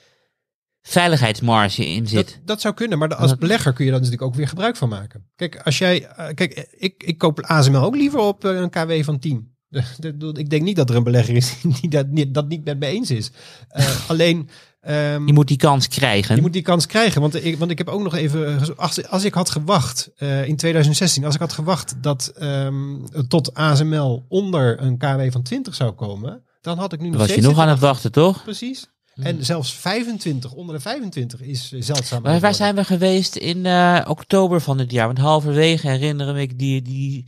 veiligheidsmarge 0.82 1.86
in 1.86 2.07
zit? 2.07 2.26
Dat, 2.28 2.38
dat 2.44 2.61
zou 2.61 2.74
kunnen, 2.74 2.98
maar 2.98 3.14
als 3.14 3.36
belegger 3.36 3.72
kun 3.72 3.84
je 3.84 3.90
daar 3.90 4.01
natuurlijk 4.01 4.26
ook 4.28 4.34
weer 4.36 4.48
gebruik 4.48 4.76
van 4.76 4.88
maken. 4.88 5.26
Kijk, 5.36 5.61
als 5.62 5.78
jij, 5.78 6.07
eh, 6.07 6.34
kijk, 6.34 6.68
ik, 6.78 7.03
ik 7.03 7.18
koop 7.18 7.40
ASML 7.40 7.82
ook 7.82 7.96
liever 7.96 8.18
op 8.20 8.44
eh, 8.44 8.55
een 8.55 8.70
KW 8.70 9.03
van 9.05 9.18
10. 9.18 9.55
De- 9.68 9.82
de- 9.98 10.16
de- 10.16 10.32
Ik 10.40 10.51
denk 10.51 10.62
niet 10.62 10.76
dat 10.76 10.90
er 10.90 10.96
een 10.96 11.03
belegger 11.05 11.36
is 11.36 11.55
die 11.80 11.90
dat 11.90 12.07
niet, 12.09 12.34
dat 12.34 12.48
niet 12.48 12.64
met 12.64 12.78
me 12.78 12.86
eens 12.86 13.11
is. 13.11 13.30
Alleen, 14.09 14.48
ehm, 14.81 15.26
je 15.26 15.33
moet 15.33 15.49
die 15.49 15.57
kans 15.57 15.89
krijgen. 15.89 16.35
je 16.37 16.41
moet 16.41 16.53
die 16.53 16.62
kans 16.62 16.87
krijgen. 16.87 17.20
Want 17.20 17.45
ik, 17.45 17.59
want 17.59 17.70
ik 17.70 17.78
heb 17.78 17.89
ook 17.89 18.03
nog 18.03 18.14
even. 18.14 18.59
gezo- 18.59 18.74
Als, 18.76 19.09
als 19.09 19.24
ik 19.24 19.35
had 19.35 19.51
gewacht 19.51 20.11
eh, 20.16 20.47
in 20.49 20.57
2016, 20.57 21.24
als 21.24 21.35
ik 21.35 21.41
had 21.41 21.53
gewacht 21.53 21.95
dat 22.03 22.33
ehm, 22.39 22.97
tot 23.28 23.55
ASML 23.55 24.24
onder 24.28 24.81
een 24.83 24.99
KW 24.99 25.31
van 25.33 25.43
20 25.43 25.74
zou 25.74 25.91
komen, 25.93 26.45
dan 26.61 26.78
had 26.78 26.93
ik 26.93 26.99
nu 26.99 27.05
Dan 27.11 27.18
nog 27.18 27.26
was 27.26 27.37
je 27.37 27.43
nog 27.43 27.59
aan 27.59 27.68
het 27.68 27.78
wachten, 27.78 28.12
toch? 28.12 28.43
Precies. 28.43 28.89
En 29.22 29.44
zelfs 29.44 29.72
25, 29.74 30.52
onder 30.52 30.74
de 30.74 30.80
25 30.80 31.40
is 31.40 31.72
eh, 31.72 31.82
zeldzaam. 31.82 32.22
Maar 32.22 32.40
waar 32.40 32.54
zijn 32.54 32.74
we 32.74 32.84
geweest 32.84 33.36
in 33.36 33.66
eh, 33.66 34.00
oktober 34.08 34.60
van 34.60 34.76
dit 34.76 34.90
jaar? 34.90 35.06
Want 35.06 35.18
halverwege 35.18 35.88
herinneren 35.88 36.34
me 36.34 36.40
ik 36.40 36.58
die, 36.58 36.82
die 36.82 37.24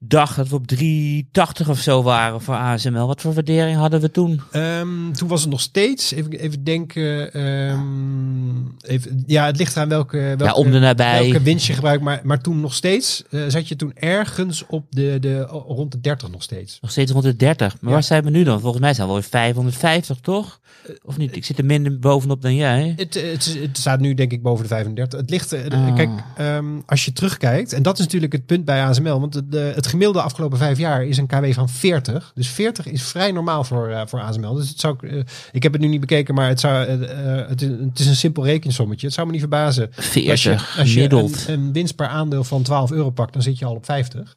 dag 0.00 0.34
dat 0.34 0.48
we 0.48 0.54
op 0.54 0.66
380 0.66 1.68
of 1.68 1.78
zo 1.78 2.02
waren 2.02 2.40
voor 2.40 2.54
ASML. 2.54 3.06
Wat 3.06 3.20
voor 3.20 3.34
waardering 3.34 3.76
hadden 3.78 4.00
we 4.00 4.10
toen? 4.10 4.40
Ehm, 4.50 5.12
toen 5.12 5.28
was 5.28 5.40
het 5.40 5.50
nog 5.50 5.60
steeds, 5.60 6.12
even, 6.12 6.32
even 6.32 6.64
denken, 6.64 7.32
ehm, 7.32 8.90
even, 8.90 9.22
ja, 9.26 9.46
het 9.46 9.56
ligt 9.56 9.76
aan 9.76 9.88
welke, 9.88 10.16
welke, 10.18 10.44
Ja, 10.44 10.52
om 10.52 10.70
de 10.70 10.78
nabij. 10.78 11.22
welke 11.22 11.42
winst 11.42 11.66
je 11.66 11.72
gebruikt, 11.72 12.02
maar, 12.02 12.20
maar 12.22 12.40
toen 12.40 12.60
nog 12.60 12.74
steeds, 12.74 13.22
eh, 13.30 13.40
zat 13.48 13.68
je 13.68 13.76
toen 13.76 13.92
ergens 13.94 14.66
op 14.66 14.84
de, 14.90 15.16
de, 15.20 15.40
rond 15.42 15.92
de 15.92 16.00
30 16.00 16.30
nog 16.30 16.42
steeds. 16.42 16.78
Nog 16.80 16.90
steeds 16.90 17.12
rond 17.12 17.24
de 17.24 17.36
30. 17.36 17.72
Maar 17.72 17.90
Ja. 17.90 17.90
waar 17.96 18.02
zijn 18.02 18.24
we 18.24 18.30
nu 18.30 18.44
dan? 18.44 18.60
Volgens 18.60 18.82
mij 18.82 18.94
zijn 18.94 19.06
we 19.06 19.12
alweer 19.14 19.28
550, 19.30 20.18
toch? 20.20 20.60
Of 21.02 21.16
niet? 21.16 21.23
Ik 21.32 21.44
zit 21.44 21.58
er 21.58 21.64
minder 21.64 21.98
bovenop 21.98 22.42
dan 22.42 22.54
jij. 22.54 22.92
Het, 22.96 23.16
eh, 23.16 23.30
het, 23.32 23.56
het 23.60 23.78
staat 23.78 24.00
nu 24.00 24.14
denk 24.14 24.32
ik 24.32 24.42
boven 24.42 24.62
de 24.62 24.68
35. 24.68 25.20
Het 25.20 25.30
ligt, 25.30 25.52
eh, 25.52 25.64
Ah. 25.70 25.94
kijk, 25.94 26.10
ehm, 26.36 26.64
als 26.86 27.04
je 27.04 27.12
terugkijkt, 27.12 27.72
en 27.72 27.82
dat 27.82 27.98
is 27.98 28.04
natuurlijk 28.04 28.32
het 28.32 28.46
punt 28.46 28.64
bij 28.64 28.82
ASML, 28.82 29.20
want 29.20 29.32
de, 29.32 29.48
de- 29.48 29.72
het 29.74 29.86
gemiddelde 29.86 30.22
afgelopen 30.22 30.58
vijf 30.58 30.78
jaar 30.78 31.04
is 31.04 31.16
een 31.16 31.26
KW 31.26 31.52
van 31.52 31.68
40. 31.68 32.32
Dus 32.34 32.48
40 32.48 32.86
is 32.86 33.02
vrij 33.02 33.32
normaal 33.32 33.64
voor, 33.64 33.88
eh, 33.88 34.02
voor 34.06 34.20
ASML. 34.20 34.54
Dus 34.54 34.68
het 34.68 34.80
zou, 34.80 34.96
eh, 35.08 35.18
ik 35.52 35.62
heb 35.62 35.72
het 35.72 35.80
nu 35.80 35.88
niet 35.88 36.00
bekeken, 36.00 36.34
maar 36.34 36.48
het, 36.48 36.60
zou, 36.60 36.84
eh, 36.86 37.38
eh, 37.40 37.48
het, 37.48 37.62
is, 37.62 37.68
het 37.68 37.98
is 37.98 38.06
een 38.06 38.16
simpel 38.16 38.44
rekensommetje. 38.44 39.06
Het 39.06 39.14
zou 39.14 39.26
me 39.26 39.32
niet 39.32 39.40
verbazen 39.42 39.88
40, 39.92 40.30
als 40.30 40.42
je, 40.42 40.80
als 40.80 40.94
je 40.94 41.10
een, 41.12 41.30
een 41.46 41.72
winst 41.72 41.96
per 41.96 42.06
aandeel 42.06 42.44
van 42.44 42.62
12 42.62 42.90
euro 42.90 43.10
pakt, 43.10 43.32
dan 43.32 43.42
zit 43.42 43.58
je 43.58 43.64
al 43.64 43.74
op 43.74 43.84
50. 43.84 44.36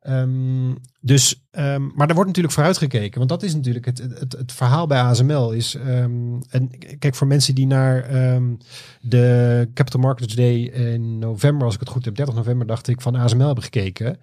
Ehm, 0.00 0.70
dus, 1.06 1.42
ehm, 1.50 1.82
maar 1.94 2.08
er 2.08 2.14
wordt 2.14 2.26
natuurlijk 2.28 2.54
vooruitgekeken. 2.54 3.18
Want 3.18 3.30
dat 3.30 3.42
is 3.42 3.54
natuurlijk 3.54 3.84
het, 3.84 3.98
het, 3.98 4.32
het 4.32 4.52
verhaal 4.52 4.86
bij 4.86 5.00
ASML. 5.00 5.50
Is, 5.50 5.74
ehm, 5.74 6.40
en 6.50 6.70
kijk, 6.98 7.14
voor 7.14 7.26
mensen 7.26 7.54
die 7.54 7.66
naar 7.66 8.02
ehm, 8.04 8.54
de 9.00 9.68
Capital 9.74 10.00
Markets 10.00 10.34
Day 10.34 10.56
in 10.62 11.18
november, 11.18 11.64
als 11.64 11.74
ik 11.74 11.80
het 11.80 11.88
goed 11.88 12.04
heb, 12.04 12.14
30 12.14 12.34
november, 12.34 12.66
dacht 12.66 12.88
ik, 12.88 13.00
van 13.00 13.14
ASML 13.16 13.46
hebben 13.46 13.64
gekeken. 13.64 14.18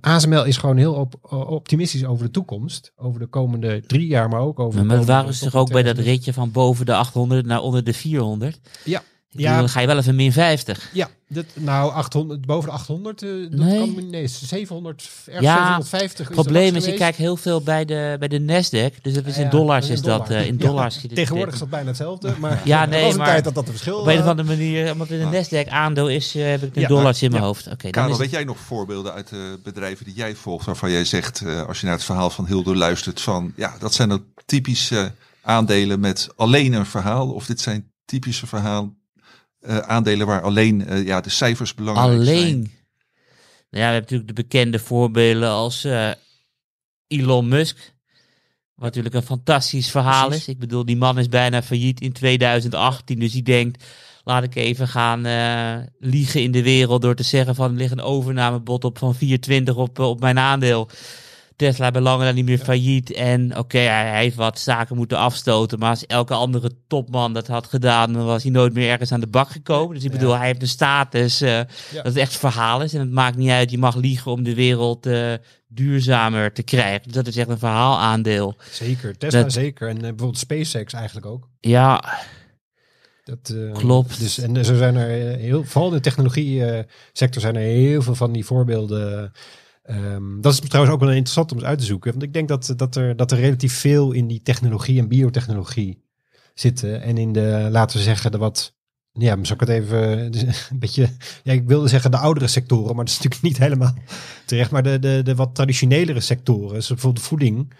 ASML 0.00 0.44
is 0.44 0.56
gewoon 0.56 0.76
heel 0.76 0.94
op, 0.94 1.32
optimistisch 1.48 2.04
over 2.04 2.24
de 2.24 2.30
toekomst. 2.30 2.92
Over 2.96 3.20
de 3.20 3.26
komende 3.26 3.82
drie 3.86 4.06
jaar, 4.06 4.28
maar 4.28 4.40
ook 4.40 4.58
over 4.58 4.80
de 4.80 4.86
Maar 4.86 4.96
komende- 4.96 5.12
waren 5.12 5.34
ze 5.34 5.44
toch 5.44 5.54
ook 5.54 5.68
bij 5.72 5.82
dat 5.82 5.94
2000. 5.94 6.16
ritje 6.16 6.32
van 6.32 6.50
boven 6.50 6.86
de 6.86 6.94
800 6.94 7.46
naar 7.46 7.60
onder 7.60 7.84
de 7.84 7.92
400? 7.92 8.60
Ja. 8.84 9.02
Ik 9.34 9.40
Ja. 9.40 9.58
dan 9.58 9.68
ga 9.68 9.80
je 9.80 9.86
wel 9.86 9.98
even 9.98 10.14
min 10.14 10.32
50. 10.32 10.90
Ja, 10.92 11.08
dat, 11.28 11.44
nou 11.54 11.92
800, 11.92 12.46
boven 12.46 12.68
de 12.68 12.74
800, 12.74 13.22
eh, 13.22 13.28
dat 13.50 13.50
Nee. 13.60 13.78
kan 13.78 14.10
nee, 14.10 14.26
700, 14.26 15.10
ergens 15.26 15.44
Ja, 15.46 15.56
750. 15.56 16.26
Het 16.26 16.34
probleem 16.34 16.62
de 16.62 16.66
is, 16.68 16.74
je 16.74 16.80
geweest. 16.80 16.98
kijkt 17.02 17.16
heel 17.16 17.36
veel 17.36 17.62
bij 17.62 17.84
de, 17.84 18.16
bij 18.18 18.28
de 18.28 18.40
Nasdaq. 18.40 19.00
Dus 19.02 19.14
dat 19.14 19.26
is 19.26 19.38
in 19.38 19.50
dollars 19.50 19.86
dat 19.86 19.96
is 19.96 20.02
dat. 20.02 20.30
eh, 20.30 20.46
in 20.46 20.56
dollars. 20.56 20.98
Tegenwoordig 21.14 21.52
is 21.54 21.60
dat 21.60 21.70
bijna 21.70 21.86
hetzelfde, 21.86 22.34
maar 22.38 22.60
Ja, 22.64 22.84
nee, 22.86 23.02
was 23.02 23.12
een 23.12 23.18
maar 23.18 23.26
tijd 23.26 23.44
dat 23.44 23.54
dat 23.54 23.64
een 23.64 23.70
verschil 23.70 23.98
Op 23.98 24.06
een 24.06 24.16
of 24.18 24.22
eh, 24.22 24.28
andere 24.28 24.48
manier, 24.48 24.92
omdat 24.92 25.08
het 25.08 25.20
een 25.20 25.30
Nasdaq 25.66 25.68
aandeel 25.68 26.08
is, 26.08 26.32
heb 26.34 26.62
ik 26.62 26.74
de 26.74 26.80
Ja, 26.80 26.88
dollars 26.88 27.22
in 27.22 27.30
mijn 27.30 27.42
ja. 27.42 27.48
hoofd. 27.48 27.66
Oké, 27.66 27.76
dan 27.82 27.90
Karel, 27.90 28.10
is 28.10 28.16
weet 28.16 28.26
het- 28.26 28.34
jij 28.36 28.44
nog 28.44 28.58
voorbeelden 28.58 29.12
uit 29.12 29.28
de 29.28 29.58
bedrijven 29.62 30.04
die 30.04 30.14
jij 30.14 30.34
volgt, 30.34 30.66
waarvan 30.66 30.90
jij 30.90 31.04
zegt, 31.04 31.40
eh, 31.40 31.62
als 31.66 31.80
je 31.80 31.86
naar 31.86 31.94
het 31.94 32.04
verhaal 32.04 32.30
van 32.30 32.46
Hildo 32.46 32.74
luistert, 32.74 33.20
van 33.20 33.52
ja, 33.56 33.74
dat 33.78 33.94
zijn 33.94 34.08
dan 34.08 34.24
typische 34.46 35.12
aandelen 35.42 36.00
met 36.00 36.28
alleen 36.36 36.72
een 36.72 36.86
verhaal, 36.86 37.30
of 37.30 37.46
dit 37.46 37.60
zijn 37.60 37.90
typische 38.04 38.46
verhaal, 38.46 38.94
eh, 39.62 39.78
aandelen 39.78 40.26
waar 40.26 40.42
alleen 40.42 40.86
eh, 40.86 41.06
ja, 41.06 41.20
de 41.20 41.30
cijfers 41.30 41.74
belangrijk 41.74 42.24
zijn. 42.24 42.38
alleen. 42.38 42.56
Nou 43.70 43.84
ja, 43.84 43.88
we 43.88 43.94
hebben 43.94 44.00
natuurlijk 44.00 44.28
de 44.28 44.42
bekende 44.42 44.78
voorbeelden 44.78 45.48
als 45.48 45.84
eh, 45.84 46.10
Elon 47.06 47.48
Musk. 47.48 47.92
Wat 48.74 48.84
natuurlijk 48.84 49.14
een 49.14 49.22
fantastisch 49.22 49.90
verhaal 49.90 50.26
Precies. 50.26 50.48
is. 50.48 50.54
Ik 50.54 50.58
bedoel, 50.58 50.84
die 50.84 50.96
man 50.96 51.18
is 51.18 51.28
bijna 51.28 51.62
failliet 51.62 52.00
in 52.00 52.12
2018. 52.12 53.18
Dus 53.18 53.32
die 53.32 53.42
denkt, 53.42 53.84
laat 54.24 54.42
ik 54.42 54.54
even 54.54 54.88
gaan 54.88 55.24
eh, 55.24 55.76
liegen 55.98 56.42
in 56.42 56.50
de 56.50 56.62
wereld 56.62 57.02
door 57.02 57.14
te 57.14 57.22
zeggen 57.22 57.54
van 57.54 57.70
er 57.70 57.76
ligt 57.76 57.92
een 57.92 58.00
overnamebod 58.00 58.84
op 58.84 58.98
van 58.98 59.14
420 59.14 59.76
op, 59.76 59.98
op 59.98 60.20
mijn 60.20 60.38
aandeel. 60.38 60.88
Tesla 61.62 61.90
belangen 61.90 62.26
dan 62.26 62.34
niet 62.34 62.44
meer 62.44 62.58
failliet. 62.58 63.12
En 63.12 63.58
oké, 63.58 63.78
hij, 63.78 64.08
hij 64.08 64.22
heeft 64.22 64.36
wat 64.36 64.58
zaken 64.58 64.96
moeten 64.96 65.18
afstoten. 65.18 65.78
Maar 65.78 65.90
als 65.90 66.06
elke 66.06 66.34
andere 66.34 66.70
topman 66.86 67.32
dat 67.32 67.46
had 67.46 67.66
gedaan, 67.66 68.12
dan 68.12 68.24
was 68.24 68.42
hij 68.42 68.52
nooit 68.52 68.74
meer 68.74 68.90
ergens 68.90 69.12
aan 69.12 69.20
de 69.20 69.26
bak 69.26 69.50
gekomen. 69.50 69.94
Dus 69.94 70.04
ik 70.04 70.12
Ja. 70.12 70.18
bedoel, 70.18 70.36
hij 70.36 70.46
heeft 70.46 70.62
een 70.62 70.68
status 70.68 71.40
eh, 71.40 71.56
dat 71.92 72.04
het 72.04 72.16
echt 72.16 72.36
verhaal 72.36 72.82
is. 72.82 72.94
En 72.94 73.00
het 73.00 73.10
maakt 73.10 73.36
niet 73.36 73.50
uit, 73.50 73.70
je 73.70 73.78
mag 73.78 73.94
liegen 73.96 74.30
om 74.30 74.42
de 74.42 74.54
wereld 74.54 75.06
eh, 75.06 75.32
duurzamer 75.68 76.52
te 76.52 76.62
krijgen. 76.62 77.02
Dus 77.02 77.12
dat 77.12 77.26
is 77.26 77.36
echt 77.36 77.48
een 77.48 77.58
verhaalaandeel. 77.58 78.56
Zeker, 78.70 79.18
Tesla 79.18 79.42
Dat- 79.42 79.52
zeker. 79.52 79.88
En 79.88 79.94
eh, 79.96 80.00
bijvoorbeeld 80.00 80.38
SpaceX 80.38 80.92
eigenlijk 80.92 81.26
ook. 81.26 81.48
Ja, 81.60 82.04
Dat, 83.24 83.54
Klopt. 83.72 84.20
Dus, 84.20 84.38
en 84.38 84.56
er 84.56 84.64
zijn 84.64 84.96
er 84.96 85.36
heel, 85.38 85.64
vooral 85.64 85.88
in 85.90 85.96
de 85.96 86.02
technologie 86.02 86.64
eh, 86.64 86.84
sector 87.12 87.40
zijn 87.42 87.54
er 87.56 87.62
heel 87.62 88.02
veel 88.02 88.14
van 88.14 88.32
die 88.32 88.44
voorbeelden. 88.44 89.32
Ehm, 89.92 90.40
dat 90.40 90.52
is 90.52 90.60
trouwens 90.60 90.94
ook 90.94 91.00
wel 91.00 91.10
interessant 91.10 91.52
om 91.52 91.58
eens 91.58 91.66
uit 91.66 91.78
te 91.78 91.84
zoeken. 91.84 92.10
Want 92.10 92.22
ik 92.22 92.32
denk 92.32 92.48
dat, 92.48 92.74
dat, 92.76 92.96
er, 92.96 93.16
dat 93.16 93.32
er 93.32 93.38
relatief 93.38 93.78
veel 93.78 94.12
in 94.12 94.26
die 94.26 94.42
technologie 94.42 94.98
en 94.98 95.08
biotechnologie 95.08 96.02
zitten. 96.54 97.02
En 97.02 97.18
in 97.18 97.32
de, 97.32 97.68
laten 97.70 97.96
we 97.96 98.02
zeggen, 98.02 98.30
de 98.30 98.38
wat... 98.38 98.74
Ja, 99.12 99.38
zou 99.42 99.54
ik 99.54 99.60
het 99.60 99.68
even 99.68 100.32
dus 100.32 100.42
een 100.70 100.78
beetje... 100.78 101.08
Ja, 101.42 101.52
ik 101.52 101.66
wilde 101.66 101.88
zeggen 101.88 102.10
de 102.10 102.16
oudere 102.16 102.46
sectoren, 102.46 102.96
maar 102.96 103.04
dat 103.04 103.14
is 103.14 103.20
natuurlijk 103.20 103.42
niet 103.42 103.58
helemaal 103.58 103.94
terecht. 104.46 104.70
Maar 104.70 104.82
de, 104.82 104.98
de, 104.98 105.20
de 105.24 105.34
wat 105.34 105.54
traditionelere 105.54 106.20
sectoren, 106.20 106.68
zoals 106.68 106.88
bijvoorbeeld 106.88 107.24
voeding... 107.26 107.72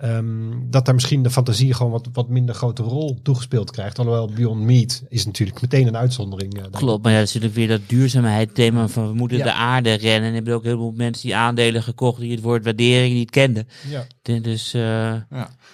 ehm, 0.00 0.50
dat 0.70 0.84
daar 0.84 0.94
misschien 0.94 1.22
de 1.22 1.30
fantasie 1.30 1.74
gewoon 1.74 1.92
wat, 1.92 2.08
wat 2.12 2.28
minder 2.28 2.54
grote 2.54 2.82
rol 2.82 3.18
toegespeeld 3.22 3.70
krijgt. 3.70 3.98
Alhoewel 3.98 4.30
Beyond 4.34 4.60
Meat 4.62 5.02
is 5.08 5.26
natuurlijk 5.26 5.60
meteen 5.60 5.86
een 5.86 5.96
uitzondering. 5.96 6.54
eh, 6.58 6.64
klopt. 6.70 7.02
Maar 7.02 7.12
ja, 7.12 7.18
dat 7.18 7.28
is 7.28 7.34
natuurlijk 7.34 7.60
weer 7.60 7.78
dat 7.78 7.88
duurzaamheid 7.88 8.54
thema 8.54 8.88
van 8.88 9.08
we 9.08 9.14
moeten 9.14 9.38
Ja. 9.38 9.44
de 9.44 9.52
aarde 9.52 9.92
rennen. 9.94 10.28
En 10.28 10.34
hebt 10.34 10.50
ook 10.50 10.64
heel 10.64 10.76
veel 10.78 10.92
mensen 10.96 11.22
die 11.22 11.36
aandelen 11.36 11.82
gekocht 11.82 12.20
die 12.20 12.30
het 12.30 12.40
woord 12.40 12.64
waardering 12.64 13.14
niet 13.14 13.30
kenden. 13.30 13.68
Ja. 13.88 14.06
Dus 14.22 14.74
eh, 14.74 14.80
Ja. 14.80 15.24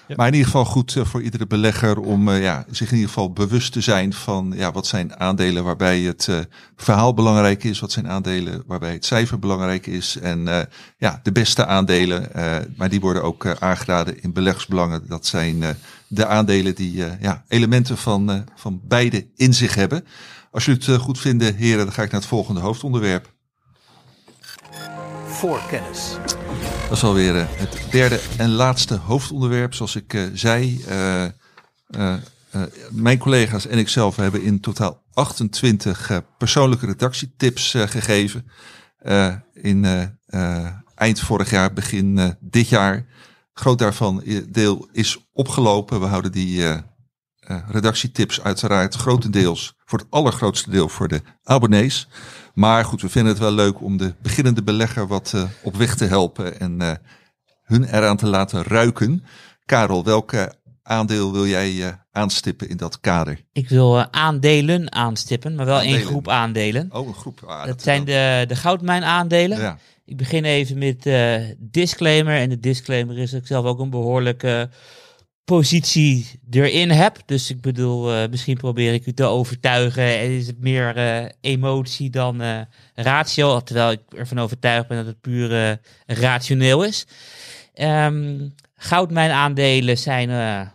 Ja. 0.09 0.15
Maar 0.17 0.27
in 0.27 0.33
ieder 0.33 0.51
geval 0.51 0.65
goed 0.65 0.97
eh, 0.97 1.05
voor 1.05 1.23
iedere 1.23 1.47
belegger 1.47 2.01
om 2.01 2.29
eh, 2.29 2.43
ja, 2.43 2.65
zich 2.71 2.89
in 2.89 2.95
ieder 2.95 3.09
geval 3.09 3.33
bewust 3.33 3.73
te 3.73 3.81
zijn 3.81 4.13
van 4.13 4.53
ja, 4.57 4.73
wat 4.73 4.87
zijn 4.87 5.21
aandelen 5.21 5.65
waarbij 5.65 6.01
het 6.01 6.29
eh, 6.29 6.39
verhaal 6.77 7.15
belangrijk 7.15 7.65
is, 7.65 7.81
wat 7.81 7.93
zijn 7.93 8.09
aandelen 8.09 8.63
waarbij 8.67 8.93
het 8.93 9.05
cijfer 9.05 9.39
belangrijk 9.39 9.87
is. 9.87 10.17
En 10.23 10.49
eh, 10.49 10.61
ja, 10.99 11.21
de 11.23 11.33
beste 11.33 11.67
aandelen, 11.67 12.35
eh, 12.35 12.57
maar 12.77 12.89
die 12.89 13.01
worden 13.01 13.23
ook 13.23 13.45
eh, 13.45 13.53
aangeraden 13.59 14.16
in 14.21 14.33
beleggersbelangen. 14.33 15.09
Dat 15.09 15.27
zijn 15.27 15.63
eh, 15.63 15.71
de 16.09 16.27
aandelen 16.27 16.75
die 16.75 17.05
eh, 17.05 17.21
ja, 17.21 17.45
elementen 17.49 17.99
van, 17.99 18.31
eh, 18.31 18.41
van 18.55 18.81
beide 18.85 19.27
in 19.35 19.55
zich 19.55 19.75
hebben. 19.75 20.05
Als 20.51 20.65
jullie 20.65 20.81
het 20.81 20.91
eh, 20.91 20.99
goed 20.99 21.19
vinden, 21.19 21.55
heren, 21.55 21.85
dan 21.85 21.95
ga 21.95 22.03
ik 22.03 22.11
naar 22.11 22.21
het 22.21 22.29
volgende 22.29 22.61
hoofdonderwerp. 22.61 23.35
Voorkennis. 25.27 26.17
Dat 26.89 26.97
is 26.97 27.05
alweer 27.05 27.37
eh, 27.37 27.47
het 27.49 27.83
derde 27.91 28.21
en 28.37 28.51
laatste 28.51 28.97
hoofdonderwerp. 28.97 29.75
Zoals 29.75 29.97
ik 29.97 30.15
eh, 30.15 30.23
zei, 30.33 30.85
eh, 30.89 31.25
eh, 31.25 31.31
eh, 31.91 32.63
mijn 32.91 33.19
collega's 33.19 33.67
en 33.67 33.79
ikzelf 33.79 34.17
hebben 34.17 34.43
in 34.43 34.61
totaal 34.61 35.03
28 35.13 36.11
eh, 36.11 36.17
persoonlijke 36.39 36.87
redactietips 36.87 37.75
eh, 37.75 37.83
gegeven. 37.83 38.51
Eh, 38.99 39.35
in 39.53 39.85
eh, 39.85 40.03
eh, 40.27 40.73
eind 40.95 41.21
vorig 41.21 41.51
jaar, 41.51 41.73
begin 41.73 42.19
eh, 42.19 42.29
dit 42.41 42.69
jaar. 42.69 43.07
Groot 43.59 43.79
daarvan 43.79 44.23
eh, 44.23 44.43
deel 44.49 44.89
is 44.93 45.19
opgelopen. 45.33 46.01
We 46.01 46.07
houden 46.07 46.33
die 46.33 46.65
eh, 46.65 46.79
redactietips 47.69 48.41
uiteraard 48.43 48.95
grotendeels 48.95 49.75
voor 49.85 49.99
het 49.99 50.11
allergrootste 50.11 50.71
deel 50.71 50.89
voor 50.89 51.09
de 51.09 51.21
abonnees. 51.43 52.09
Maar 52.55 52.85
goed, 52.85 53.03
we 53.03 53.09
vinden 53.09 53.33
het 53.33 53.43
wel 53.43 53.53
leuk 53.53 53.81
om 53.81 53.97
de 53.97 54.15
beginnende 54.23 54.63
belegger 54.63 55.07
wat 55.07 55.35
op 55.63 55.77
weg 55.77 55.95
te 55.97 56.05
helpen 56.05 56.61
en 56.61 57.01
hun 57.63 57.85
eraan 57.85 58.17
te 58.17 58.27
laten 58.27 58.63
ruiken. 58.63 59.25
Karel, 59.65 60.05
welke 60.05 60.55
aandeel 60.83 61.33
wil 61.33 61.47
jij 61.47 61.99
aanstippen 62.13 62.69
in 62.69 62.77
dat 62.77 63.01
kader? 63.01 63.45
Ik 63.53 63.69
wil 63.69 64.13
aandelen 64.13 64.93
aanstippen, 64.93 65.55
maar 65.55 65.67
wel 65.67 65.81
één 65.81 66.01
groep 66.01 66.29
aandelen. 66.29 66.89
Oh, 66.93 67.07
een 67.07 67.15
groep. 67.15 67.43
Ah, 67.47 67.67
Dat 67.67 67.83
zijn 67.83 68.05
de, 68.05 68.45
de 68.49 68.57
goudmijnaandelen. 68.57 69.59
Ja. 69.59 69.79
Ik 70.07 70.17
begin 70.17 70.45
even 70.45 70.79
met 70.79 71.07
eh 71.07 71.41
disclaimer. 71.59 72.37
En 72.37 72.49
de 72.49 72.61
disclaimer 72.61 73.19
is 73.19 73.31
dat 73.31 73.41
ik 73.41 73.47
zelf 73.47 73.65
ook 73.65 73.79
een 73.79 73.91
behoorlijke 73.91 74.69
positie 75.47 76.41
erin 76.51 76.91
heb. 76.91 77.19
Dus 77.27 77.51
ik 77.51 77.61
bedoel, 77.61 78.13
eh, 78.13 78.29
misschien 78.31 78.57
probeer 78.57 78.93
ik 78.93 79.07
u 79.07 79.13
te 79.13 79.25
overtuigen. 79.25 80.19
En 80.19 80.31
is 80.31 80.47
het 80.47 80.61
meer 80.61 80.97
eh, 80.97 81.25
emotie 81.41 82.11
dan 82.11 82.41
eh, 82.41 82.61
ratio. 82.95 83.61
Terwijl 83.61 83.91
ik 83.91 84.01
ervan 84.17 84.39
overtuigd 84.39 84.89
ben 84.89 84.97
dat 84.97 85.07
het 85.07 85.21
puur 85.21 85.79
rationeel 86.07 86.85
is. 86.85 87.07
Ehm 87.75 88.49
goudmijnaandelen 88.79 89.99
zijn 89.99 90.31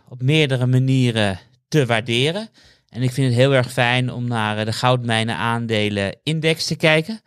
op 0.08 0.22
meerdere 0.22 0.66
manieren 0.66 1.38
te 1.68 1.86
waarderen. 1.86 2.48
En 2.88 3.02
ik 3.02 3.12
vind 3.12 3.26
het 3.26 3.36
heel 3.36 3.54
erg 3.54 3.72
fijn 3.72 4.12
om 4.12 4.28
naar 4.28 4.64
de 4.64 4.72
goudmijnen 4.72 5.36
aandelen 5.36 6.16
index 6.22 6.66
te 6.66 6.76
kijken. 6.76 7.20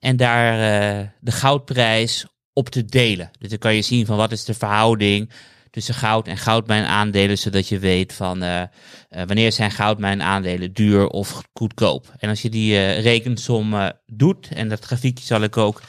En 0.00 0.16
daar 0.16 0.52
eh, 0.52 1.06
de 1.20 1.32
goudprijs 1.32 2.26
op 2.52 2.68
te 2.68 2.84
delen. 2.84 3.30
Dus 3.38 3.48
dan 3.48 3.58
kan 3.58 3.74
je 3.74 3.82
zien 3.82 4.06
van 4.06 4.16
wat 4.16 4.32
is 4.32 4.44
de 4.44 4.54
verhouding 4.54 5.30
tussen 5.70 5.94
goud 5.94 6.26
en 6.26 6.36
goudmijnaandelen. 6.36 7.38
Zodat 7.38 7.68
je 7.68 7.78
weet 7.78 8.12
van 8.12 8.42
eh, 8.42 8.60
eh, 8.60 8.68
wanneer 9.08 9.52
zijn 9.52 9.70
goudmijnaandelen 9.70 10.72
duur 10.72 11.08
of 11.08 11.42
goedkoop. 11.52 12.14
En 12.18 12.28
als 12.28 12.42
je 12.42 12.48
die 12.48 12.92
rekensom 12.92 13.92
doet, 14.06 14.48
en 14.48 14.68
dat 14.68 14.84
grafiekje 14.84 15.24
zal 15.24 15.42
ik 15.42 15.56
ook 15.56 15.82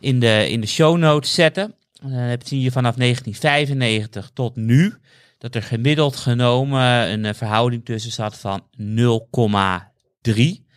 in 0.00 0.20
de, 0.20 0.46
in 0.50 0.60
de 0.60 0.66
show 0.66 0.96
notes 0.96 1.34
zetten. 1.34 1.74
Dan 1.92 2.10
heb 2.10 2.46
zie 2.46 2.60
je 2.60 2.70
vanaf 2.70 2.94
1995 2.94 4.30
tot 4.34 4.56
nu 4.56 4.94
dat 5.38 5.54
er 5.54 5.62
gemiddeld 5.62 6.16
genomen 6.16 7.12
een 7.12 7.34
verhouding 7.34 7.84
tussen 7.84 8.12
zat 8.12 8.38
van 8.38 8.66
0,3. 8.80 10.67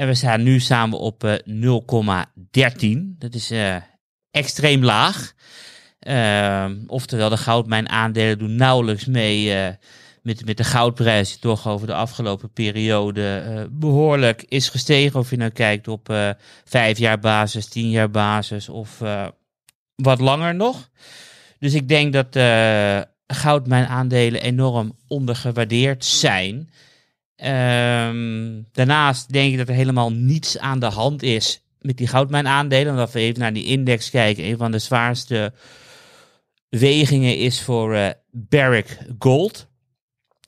En 0.00 0.06
we 0.06 0.14
staan 0.14 0.42
nu 0.42 0.60
samen 0.60 0.98
op 0.98 1.24
eh, 1.24 1.34
0,13. 2.90 2.98
Dat 3.18 3.34
is 3.34 3.50
eh, 3.50 3.76
extreem 4.30 4.84
laag. 4.84 5.32
Ehm, 5.98 6.76
oftewel, 6.86 7.28
de 7.28 7.36
goudmijnaandelen 7.36 8.38
doen 8.38 8.54
nauwelijks 8.54 9.04
mee 9.04 9.54
eh, 9.54 9.74
met, 10.22 10.44
met 10.44 10.56
de 10.56 10.64
goudprijs, 10.64 11.38
toch 11.38 11.68
over 11.68 11.86
de 11.86 11.94
afgelopen 11.94 12.52
periode 12.52 13.36
eh, 13.36 13.64
behoorlijk 13.70 14.44
is 14.48 14.68
gestegen. 14.68 15.20
Of 15.20 15.30
je 15.30 15.36
nou 15.36 15.50
kijkt 15.50 15.88
op 15.88 16.08
eh 16.08 16.30
vijf 16.64 16.98
jaar 16.98 17.18
basis, 17.18 17.68
tien 17.68 17.90
jaar 17.90 18.10
basis 18.10 18.68
of 18.68 19.00
eh, 19.00 19.26
wat 19.94 20.20
langer 20.20 20.54
nog. 20.54 20.90
Dus 21.58 21.74
ik 21.74 21.88
denk 21.88 22.12
dat 22.12 22.36
eh 22.36 23.00
goudmijnaandelen 23.26 24.42
enorm 24.42 24.96
ondergewaardeerd 25.08 26.04
zijn. 26.04 26.70
Ehm, 27.40 28.62
daarnaast 28.72 29.32
denk 29.32 29.52
ik 29.52 29.58
dat 29.58 29.68
er 29.68 29.74
helemaal 29.74 30.12
niets 30.12 30.58
aan 30.58 30.78
de 30.78 30.86
hand 30.86 31.22
is 31.22 31.62
met 31.80 31.96
die 31.96 32.06
goudmijnaandelen. 32.06 32.92
Omdat 32.92 33.12
we 33.12 33.20
even 33.20 33.40
naar 33.40 33.52
die 33.52 33.64
index 33.64 34.10
kijken. 34.10 34.44
Een 34.44 34.56
van 34.56 34.70
de 34.70 34.78
zwaarste 34.78 35.52
wegingen 36.68 37.36
is 37.36 37.62
voor 37.62 37.94
eh 37.94 38.10
Barrick 38.32 38.98
Gold. 39.18 39.68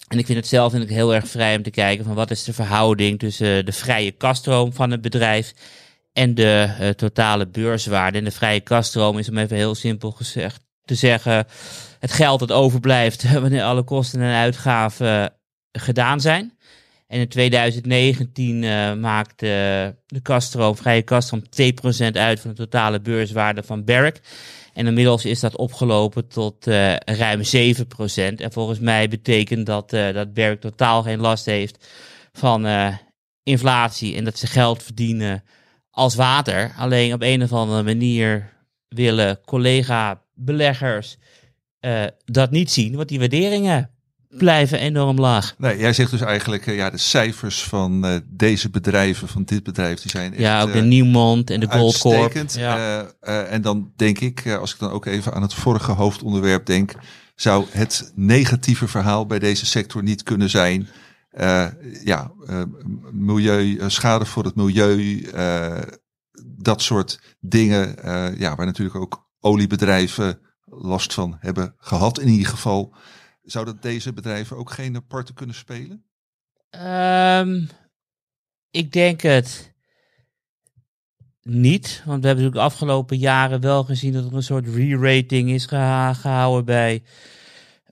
En 0.08 0.18
ik 0.18 0.26
vind 0.26 0.38
het 0.38 0.48
zelf 0.48 0.72
vind 0.72 0.82
ik 0.82 0.90
heel 0.90 1.14
erg 1.14 1.28
vrij 1.28 1.56
om 1.56 1.62
te 1.62 1.70
kijken 1.70 2.04
van 2.04 2.14
wat 2.14 2.30
is 2.30 2.44
de 2.44 2.52
verhouding 2.52 3.18
tussen 3.18 3.64
de 3.64 3.72
vrije 3.72 4.10
kaststroom 4.10 4.72
van 4.72 4.90
het 4.90 5.00
bedrijf 5.00 5.54
en 6.12 6.34
de 6.34 6.74
eh, 6.78 6.88
totale 6.88 7.48
beurswaarde. 7.48 8.18
En 8.18 8.24
de 8.24 8.30
vrije 8.30 8.60
kaststroom 8.60 9.18
is 9.18 9.28
om 9.28 9.38
even 9.38 9.56
heel 9.56 9.74
simpel 9.74 10.10
gezegd 10.10 10.60
te 10.84 10.94
zeggen 10.94 11.46
het 11.98 12.12
geld 12.12 12.40
dat 12.40 12.52
overblijft 12.52 13.32
wanneer 13.40 13.62
alle 13.62 13.82
kosten 13.82 14.20
en 14.20 14.34
uitgaven 14.34 15.22
eh, 15.22 15.26
gedaan 15.72 16.20
zijn. 16.20 16.56
En 17.12 17.20
in 17.20 17.28
2019 17.28 18.64
eh, 18.64 18.94
maakt 18.94 19.42
eh, 19.42 19.48
de 20.06 20.20
kaststroom, 20.22 20.76
vrije 20.76 21.02
kaststroom 21.02 21.42
2% 21.42 22.12
uit 22.12 22.40
van 22.40 22.50
de 22.50 22.56
totale 22.56 23.00
beurswaarde 23.00 23.62
van 23.62 23.84
Barrick. 23.84 24.20
En 24.74 24.86
inmiddels 24.86 25.24
is 25.24 25.40
dat 25.40 25.56
opgelopen 25.56 26.28
tot 26.28 26.66
eh, 26.66 26.96
ruim 26.96 27.40
7%. 27.40 27.44
En 28.14 28.52
volgens 28.52 28.78
mij 28.78 29.08
betekent 29.08 29.66
dat 29.66 29.92
eh, 29.92 30.14
dat 30.14 30.34
Barrick 30.34 30.60
totaal 30.60 31.02
geen 31.02 31.20
last 31.20 31.44
heeft 31.44 31.88
van 32.32 32.66
inflatie 33.42 34.16
en 34.16 34.24
dat 34.24 34.38
ze 34.38 34.46
geld 34.46 34.82
verdienen 34.82 35.44
als 35.90 36.14
water. 36.14 36.74
Alleen 36.76 37.12
op 37.12 37.22
een 37.22 37.42
of 37.42 37.52
andere 37.52 37.82
manier 37.82 38.52
willen 38.88 39.40
collega-beleggers 39.44 41.16
dat 42.24 42.50
niet 42.50 42.70
zien, 42.70 42.96
want 42.96 43.08
die 43.08 43.18
waarderingen 43.18 43.91
blijven 44.36 44.78
enorm 44.78 45.20
laag. 45.20 45.54
Nee, 45.58 45.78
jij 45.78 45.92
zegt 45.92 46.10
dus 46.10 46.20
eigenlijk, 46.20 46.66
eh, 46.66 46.76
ja, 46.76 46.90
de 46.90 46.98
cijfers 46.98 47.62
van 47.62 48.04
eh, 48.04 48.16
deze 48.26 48.70
bedrijven, 48.70 49.28
van 49.28 49.44
dit 49.44 49.62
bedrijf, 49.62 50.00
die 50.00 50.10
zijn 50.10 50.32
echt, 50.32 50.40
Ja, 50.40 50.62
ook 50.62 50.72
de 50.72 50.78
eh, 50.78 50.84
Newmont 50.84 51.50
en 51.50 51.60
de 51.60 51.70
Goldcorp. 51.70 52.48
Ja. 52.48 53.06
Eh, 53.20 53.52
en 53.52 53.62
dan 53.62 53.92
denk 53.96 54.18
ik, 54.18 54.46
als 54.60 54.72
ik 54.72 54.78
dan 54.78 54.90
ook 54.90 55.06
even 55.06 55.34
aan 55.34 55.42
het 55.42 55.54
vorige 55.54 55.92
hoofdonderwerp 55.92 56.66
denk, 56.66 56.92
zou 57.34 57.66
het 57.70 58.12
negatieve 58.14 58.88
verhaal 58.88 59.26
bij 59.26 59.38
deze 59.38 59.66
sector 59.66 60.02
niet 60.02 60.22
kunnen 60.22 60.50
zijn. 60.50 60.88
ja, 62.04 62.32
milieu, 63.12 63.78
schade 63.86 64.24
voor 64.24 64.44
het 64.44 64.54
milieu, 64.54 65.30
dat 66.56 66.82
soort 66.82 67.20
dingen, 67.40 67.96
ja, 68.38 68.54
waar 68.54 68.66
natuurlijk 68.66 68.96
ook 68.96 69.28
oliebedrijven 69.40 70.38
last 70.64 71.14
van 71.14 71.36
hebben 71.40 71.74
gehad 71.78 72.20
in 72.20 72.28
ieder 72.28 72.46
geval. 72.46 72.94
Zouden 73.42 73.78
deze 73.80 74.12
bedrijven 74.12 74.56
ook 74.56 74.70
geen 74.70 75.06
parten 75.06 75.34
kunnen 75.34 75.54
spelen? 75.54 76.04
Ehm, 76.70 77.64
ik 78.70 78.92
denk 78.92 79.20
het 79.20 79.74
niet. 81.42 82.02
Want 82.04 82.20
we 82.20 82.26
hebben 82.26 82.44
natuurlijk 82.44 82.54
de 82.54 82.60
afgelopen 82.60 83.18
jaren 83.18 83.60
wel 83.60 83.84
gezien 83.84 84.12
dat 84.12 84.24
er 84.24 84.34
een 84.34 84.42
soort 84.42 84.68
re-rating 84.68 85.50
is 85.50 85.66
gehouden 85.66 86.64
bij 86.64 87.02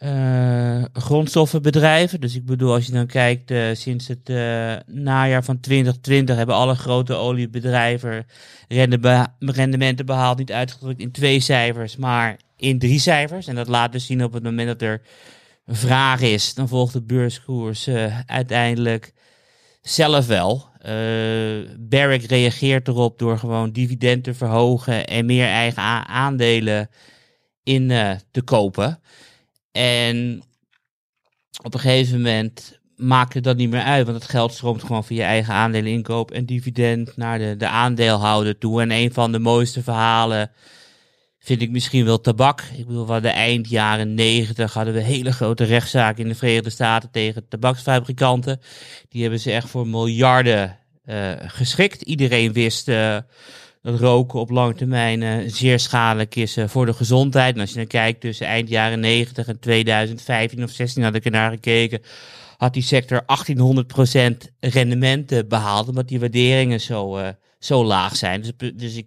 eh, 0.01 0.85
grondstoffenbedrijven. 0.93 2.21
Dus 2.21 2.35
ik 2.35 2.47
bedoel, 2.47 2.73
als 2.73 2.87
je 2.87 2.93
dan 2.93 3.07
kijkt, 3.07 3.51
eh, 3.51 3.69
sinds 3.73 4.09
het 4.09 4.29
eh, 4.29 4.77
najaar 4.87 5.45
van 5.45 5.61
2020 5.61 6.37
hebben 6.37 6.55
alle 6.55 6.75
grote 6.75 7.15
oliebedrijven 7.15 8.27
rende- 8.69 9.27
rendementen 9.39 10.07
behaald. 10.07 10.39
Niet 10.39 10.53
uitgedrukt 10.53 11.01
in 11.01 11.11
twee 11.11 11.41
cijfers, 11.41 11.97
maar 11.97 12.37
in 12.57 12.79
drie 12.79 12.99
cijfers. 12.99 13.47
En 13.47 13.55
dat 13.55 13.69
laat 13.69 13.93
dus 13.93 14.07
zien 14.07 14.25
op 14.25 14.33
het 14.33 14.43
moment 14.43 14.69
dat 14.69 14.83
er 14.83 15.01
vraag 15.75 16.21
is, 16.21 16.55
dan 16.55 16.69
volgt 16.69 16.93
de 16.93 17.03
beurskoers 17.03 17.87
eh, 17.87 18.19
uiteindelijk 18.27 19.13
zelf 19.83 20.27
wel. 20.27 20.69
Eh 20.79 21.69
Barrick 21.79 22.23
reageert 22.23 22.89
erop 22.89 23.19
door 23.19 23.39
gewoon 23.39 23.71
dividend 23.71 24.25
te 24.25 24.35
verhogen 24.35 25.07
en 25.07 25.27
meer 25.27 25.47
eigen 25.47 25.83
aandelen 26.07 26.91
in 27.63 27.91
eh, 27.91 28.11
te 28.31 28.43
kopen. 28.43 29.01
En 29.73 30.43
op 31.63 31.75
een 31.75 31.81
gegeven 31.81 32.17
moment 32.17 32.79
maakt 32.97 33.35
het 33.35 33.45
dat 33.45 33.57
niet 33.57 33.71
meer 33.71 33.83
uit, 33.83 34.07
want 34.07 34.19
het 34.19 34.31
geld 34.31 34.53
stroomt 34.53 34.83
gewoon 34.83 35.05
via 35.05 35.27
eigen 35.27 35.55
aandelen 35.55 35.93
inkoop 35.93 36.31
en 36.31 36.47
dividend 36.47 37.17
naar 37.17 37.39
de, 37.39 37.57
de 37.57 37.69
aandeelhouder 37.69 38.59
toe. 38.59 38.81
En 38.81 38.91
een 38.91 39.13
van 39.13 39.33
de 39.33 39.39
mooiste 39.39 39.83
verhalen 39.83 40.51
vind 41.51 41.63
ik 41.63 41.71
misschien 41.71 42.05
wel 42.05 42.21
tabak. 42.21 42.63
Ik 42.77 42.87
bedoel, 42.87 43.07
we 43.07 43.13
hadden 43.13 43.33
eind 43.33 43.69
jaren 43.69 44.15
negentig 44.15 44.75
hadden 44.75 44.95
we 44.95 45.01
hele 45.01 45.33
grote 45.33 45.65
rechtszaken 45.65 46.23
in 46.23 46.29
de 46.29 46.35
Verenigde 46.35 46.71
Staten 46.71 47.11
tegen 47.11 47.49
tabaksfabrikanten. 47.49 48.61
Die 49.09 49.23
hebben 49.23 49.41
ze 49.41 49.53
echt 49.53 49.69
voor 49.69 49.87
miljarden 49.87 50.79
eh, 51.05 51.33
geschikt. 51.39 52.03
Iedereen 52.03 52.53
wist 52.53 52.89
eh, 52.89 53.17
dat 53.83 54.01
roken 54.01 54.41
op 54.41 54.51
lange 54.51 54.75
termijn 54.75 55.23
eh, 55.23 55.37
zeer 55.47 55.79
schadelijk 55.79 56.35
is 56.37 56.57
voor 56.67 56.87
de 56.87 56.93
gezondheid. 56.93 57.55
En 57.55 57.61
als 57.61 57.71
je 57.71 57.77
dan 57.77 57.87
kijkt 57.87 58.21
tussen 58.21 58.47
eind 58.47 58.69
jaren 58.69 59.01
90 59.01 59.47
en 59.47 59.59
2015 59.59 60.63
of 60.63 60.71
16 60.71 61.03
had 61.03 61.15
ik 61.15 61.25
er 61.25 61.31
naar 61.31 61.51
gekeken, 61.51 62.03
had 62.57 62.73
die 62.73 62.83
sector 62.83 63.23
1800% 63.23 63.27
rendementen 64.61 65.49
behaald, 65.49 65.89
omdat 65.89 66.09
die 66.09 66.21
waarderingen 66.21 66.81
zo, 66.81 67.33
zo 67.59 67.85
laag 67.85 68.17
zijn. 68.17 68.41
Dus, 68.41 68.73
dus 68.75 68.97
ik 68.97 69.07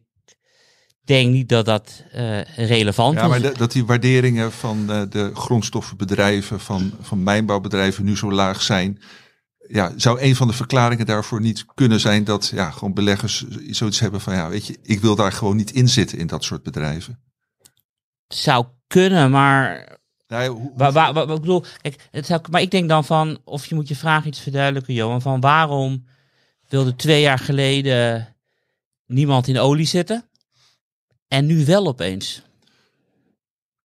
denk 1.04 1.32
niet 1.32 1.50
dat 1.50 1.66
dat 1.66 2.04
eh, 2.12 2.42
relevant 2.56 3.16
Ja, 3.16 3.24
is. 3.24 3.30
maar 3.30 3.42
de- 3.42 3.54
dat 3.58 3.72
die 3.72 3.86
waarderingen 3.86 4.52
van 4.52 4.92
eh, 4.92 5.02
de 5.10 5.32
grondstoffenbedrijven, 5.34 6.60
van, 6.60 6.94
van 7.02 7.24
mijnbouwbedrijven 7.24 8.04
nu 8.04 8.18
zo 8.18 8.32
laag 8.32 8.62
zijn. 8.62 9.02
Ja, 9.68 9.94
zou 9.96 10.22
een 10.22 10.36
van 10.36 10.48
de 10.48 10.54
verklaringen 10.54 11.06
daarvoor 11.06 11.42
niet 11.42 11.66
kunnen 11.74 12.00
zijn 12.00 12.24
dat 12.24 12.48
ja, 12.54 12.72
gewoon 12.72 12.94
beleggers 12.94 13.46
zoiets 13.70 14.00
hebben 14.00 14.22
van 14.22 14.34
ja, 14.36 14.50
weet 14.50 14.68
je, 14.68 14.78
ik 14.82 15.00
wil 15.00 15.16
daar 15.16 15.32
gewoon 15.32 15.56
niet 15.56 15.72
in 15.72 15.90
zitten 15.90 16.18
in 16.18 16.28
dat 16.28 16.44
soort 16.44 16.64
bedrijven. 16.64 17.20
zou 18.28 18.66
kunnen, 18.88 19.32
maar 19.32 19.92
Nou, 20.28 20.44
ja, 20.44 20.50
hoe- 20.50 20.72
Waar, 20.76 20.92
waar, 20.92 21.14
waar- 21.14 21.24
ik 21.30 21.40
bedoel, 21.42 21.66
kijk, 21.82 22.08
het 22.12 22.26
zou, 22.26 22.42
maar 22.52 22.62
ik 22.62 22.72
denk 22.72 22.90
dan 22.90 23.06
van, 23.06 23.40
of 23.44 23.66
je 23.66 23.76
moet 23.76 23.88
je 23.88 23.96
vraag 23.96 24.26
iets 24.26 24.40
verduidelijken, 24.40 24.94
Johan, 24.94 25.22
van 25.22 25.40
waarom 25.40 26.06
wilde 26.68 26.96
twee 26.96 27.22
jaar 27.22 27.40
geleden 27.40 28.36
niemand 29.06 29.48
in 29.48 29.60
olie 29.60 29.86
zitten 29.86 30.30
en 31.34 31.46
nu 31.46 31.66
wel 31.66 31.88
opeens? 31.88 32.42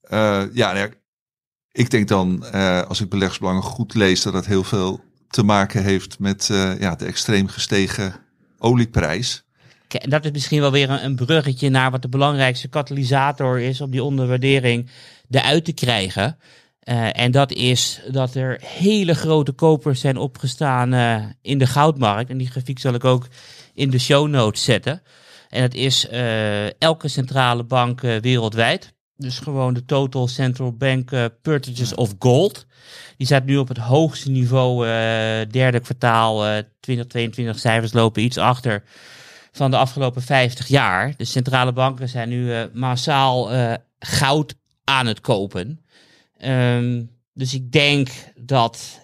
Eh, 0.01 0.43
ja, 0.53 0.73
nou 0.73 0.79
ja, 0.79 0.89
ik 1.73 1.91
denk 1.91 2.09
dan, 2.09 2.45
eh, 2.47 2.83
als 2.83 3.01
ik 3.01 3.09
beleggersbelangen 3.09 3.63
goed 3.63 3.95
lees, 3.95 4.23
dat 4.23 4.33
het 4.33 4.47
heel 4.47 4.65
veel 4.65 5.01
te 5.29 5.43
maken 5.43 5.83
heeft 5.83 6.19
met 6.19 6.51
eh, 6.51 6.81
ja, 6.81 6.95
de 6.95 7.05
extreem 7.05 7.49
gestegen 7.49 8.15
olieprijs. 8.59 9.45
Kijk, 9.87 10.03
En 10.03 10.11
dat 10.11 10.25
is 10.25 10.31
misschien 10.31 10.61
wel 10.61 10.71
weer 10.73 10.91
een, 10.91 11.05
een 11.05 11.17
bruggetje 11.17 11.69
naar 11.69 11.91
wat 11.91 12.03
de 12.03 12.09
belangrijkste 12.09 12.69
katalysator 12.69 13.61
is 13.61 13.81
om 13.81 13.91
die 13.91 14.03
onderwaardering 14.03 14.91
eruit 15.31 15.65
te 15.65 15.73
krijgen. 15.73 16.39
En 17.13 17.31
dat 17.31 17.53
is 17.53 18.01
dat 18.11 18.35
er 18.35 18.61
hele 18.65 19.15
grote 19.15 19.53
kopers 19.53 20.01
zijn 20.01 20.17
opgestaan 20.17 20.95
in 21.43 21.59
de 21.59 21.67
goudmarkt. 21.67 22.31
En 22.31 22.39
die 22.39 22.51
grafiek 22.51 22.79
zal 22.79 22.95
ik 22.95 23.05
ook 23.05 23.27
in 23.75 23.91
de 23.91 23.99
show 23.99 24.29
notes 24.29 24.65
zetten. 24.65 25.03
En 25.49 25.61
dat 25.61 25.75
is 25.75 26.09
eh, 26.09 26.81
elke 26.81 27.09
centrale 27.09 27.65
bank 27.65 28.03
eh, 28.03 28.17
wereldwijd. 28.17 28.97
Dus 29.17 29.39
gewoon 29.39 29.75
de 29.75 29.85
total 29.85 30.29
central 30.29 30.73
bank 30.73 31.13
eh, 31.13 31.25
purchases 31.43 31.95
of 31.95 32.15
gold. 32.19 32.67
Die 33.17 33.27
staat 33.27 33.45
nu 33.45 33.57
op 33.57 33.69
het 33.69 33.79
hoogste 33.79 34.31
niveau, 34.31 34.85
derde 35.51 35.81
kwartaal 35.81 36.47
eh 36.47 36.63
2022 36.81 37.59
cijfers 37.59 37.93
lopen 37.93 38.23
iets 38.23 38.39
achter 38.39 38.83
van 39.53 39.71
de 39.71 39.77
afgelopen 39.77 40.23
50 40.23 40.67
jaar. 40.67 41.15
De 41.17 41.25
centrale 41.25 41.73
banken 41.73 42.09
zijn 42.09 42.29
nu 42.29 42.69
massaal 42.73 43.51
goud 43.99 44.55
aan 44.85 45.07
het 45.07 45.21
kopen. 45.21 45.81
Ehm, 46.37 47.03
dus 47.35 47.55
ik 47.55 47.73
denk 47.73 48.09
dat, 48.37 49.01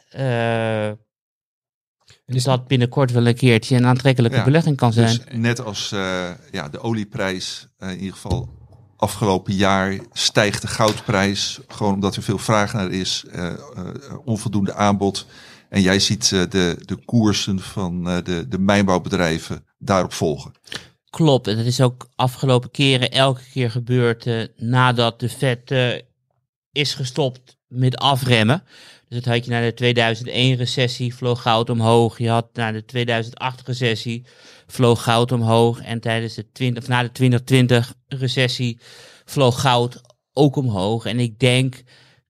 is 2.26 2.44
dat 2.44 2.66
binnenkort 2.66 3.12
wel 3.12 3.26
een 3.26 3.34
keertje 3.34 3.76
een 3.76 3.86
aantrekkelijke 3.86 4.36
Ja, 4.36 4.44
belegging 4.44 4.76
kan 4.76 4.92
zijn. 4.92 5.06
Dus 5.06 5.24
net 5.32 5.64
als 5.64 5.92
eh, 5.92 6.30
ja, 6.50 6.68
de 6.68 6.80
olieprijs 6.80 7.68
eh, 7.78 7.90
in 7.90 7.98
ieder 7.98 8.12
geval 8.12 8.48
afgelopen 8.96 9.54
jaar 9.54 9.98
stijgt 10.12 10.62
de 10.62 10.68
goudprijs. 10.68 11.60
Gewoon 11.68 11.94
omdat 11.94 12.16
er 12.16 12.22
veel 12.22 12.38
vraag 12.38 12.72
naar 12.72 12.90
is, 12.90 13.24
eh, 13.32 13.52
onvoldoende 14.24 14.74
aanbod. 14.74 15.26
En 15.68 15.82
jij 15.82 15.98
ziet 15.98 16.28
de, 16.28 16.76
de 16.84 16.96
koersen 17.04 17.60
van 17.60 18.04
de, 18.04 18.46
de 18.48 18.58
mijnbouwbedrijven 18.58 19.64
daarop 19.78 20.12
volgen. 20.12 20.52
Klopt, 21.14 21.46
en 21.46 21.56
dat 21.56 21.64
is 21.64 21.80
ook 21.80 22.08
afgelopen 22.16 22.70
keren 22.70 23.10
elke 23.10 23.42
keer 23.52 23.70
gebeurd 23.70 24.50
nadat 24.56 25.20
de 25.20 25.58
eh, 25.64 26.00
is 26.72 26.94
gestopt 26.94 27.56
met 27.74 27.96
afremmen. 27.96 28.62
Dus 29.08 29.22
dat 29.22 29.34
had 29.34 29.44
je 29.44 29.50
na 29.50 29.70
de 29.70 30.58
2001-recessie 30.58 31.14
vloog 31.14 31.42
goud 31.42 31.70
omhoog. 31.70 32.18
Je 32.18 32.28
had 32.28 32.48
na 32.52 32.72
de 32.72 32.84
2008-recessie 32.96 34.26
vloog 34.66 35.02
goud 35.02 35.32
omhoog. 35.32 35.80
En 35.80 36.00
tijdens 36.00 36.34
de 36.34 36.52
20, 36.52 36.82
of 36.82 36.88
na 36.88 37.08
de 37.08 37.40
2020-recessie 37.40 38.80
vloog 39.24 39.60
goud 39.60 40.00
ook 40.32 40.56
omhoog. 40.56 41.04
En 41.04 41.18
ik 41.18 41.38
denk 41.38 41.82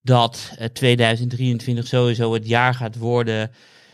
dat 0.02 0.52
eh, 0.58 0.66
2023 0.66 1.86
sowieso 1.86 2.32
het 2.32 2.46
jaar 2.46 2.74
gaat 2.74 2.96
worden 2.96 3.50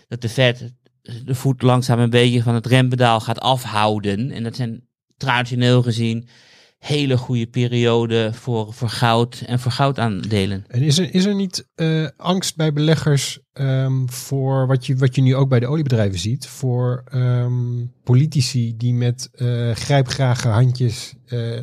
dat 0.09 0.21
de 0.21 0.29
Fed 0.29 0.73
de 1.03 1.35
voet 1.35 1.63
langzaam 1.63 1.99
een 1.99 2.11
beetje 2.11 2.43
van 2.43 2.55
het 2.55 2.67
rempedaal 2.67 3.21
gaat 3.21 3.41
afhouden. 3.41 4.31
En 4.31 4.43
dat 4.43 4.57
zijn 4.57 4.89
traditioneel 5.17 5.83
gezien 5.83 6.29
hele 6.81 7.17
goede 7.17 7.47
perioden 7.47 8.35
voor, 8.35 8.73
voor 8.73 8.89
goud 8.89 9.43
en 9.47 9.61
voor 9.61 9.73
goudaandelen. 9.73 10.65
En 10.69 10.83
is 10.83 10.99
er, 10.99 11.15
is 11.15 11.25
er 11.25 11.35
niet 11.35 11.69
eh, 11.75 12.07
angst 12.17 12.57
bij 12.57 12.73
beleggers 12.73 13.39
ehm, 13.53 14.07
voor 14.07 14.67
wat 14.67 14.87
je, 14.87 14.97
wat 14.97 15.15
je 15.15 15.23
nu 15.23 15.35
ook 15.35 15.49
bij 15.49 15.61
de 15.61 15.67
oliebedrijven 15.67 16.19
ziet, 16.19 16.47
voor 16.47 17.03
ehm, 17.11 17.87
politici 18.05 18.77
die 18.77 18.95
met 18.95 19.29
eh 19.33 19.71
grijpgrage 19.75 20.49
handjes 20.49 21.15
eh, 21.27 21.59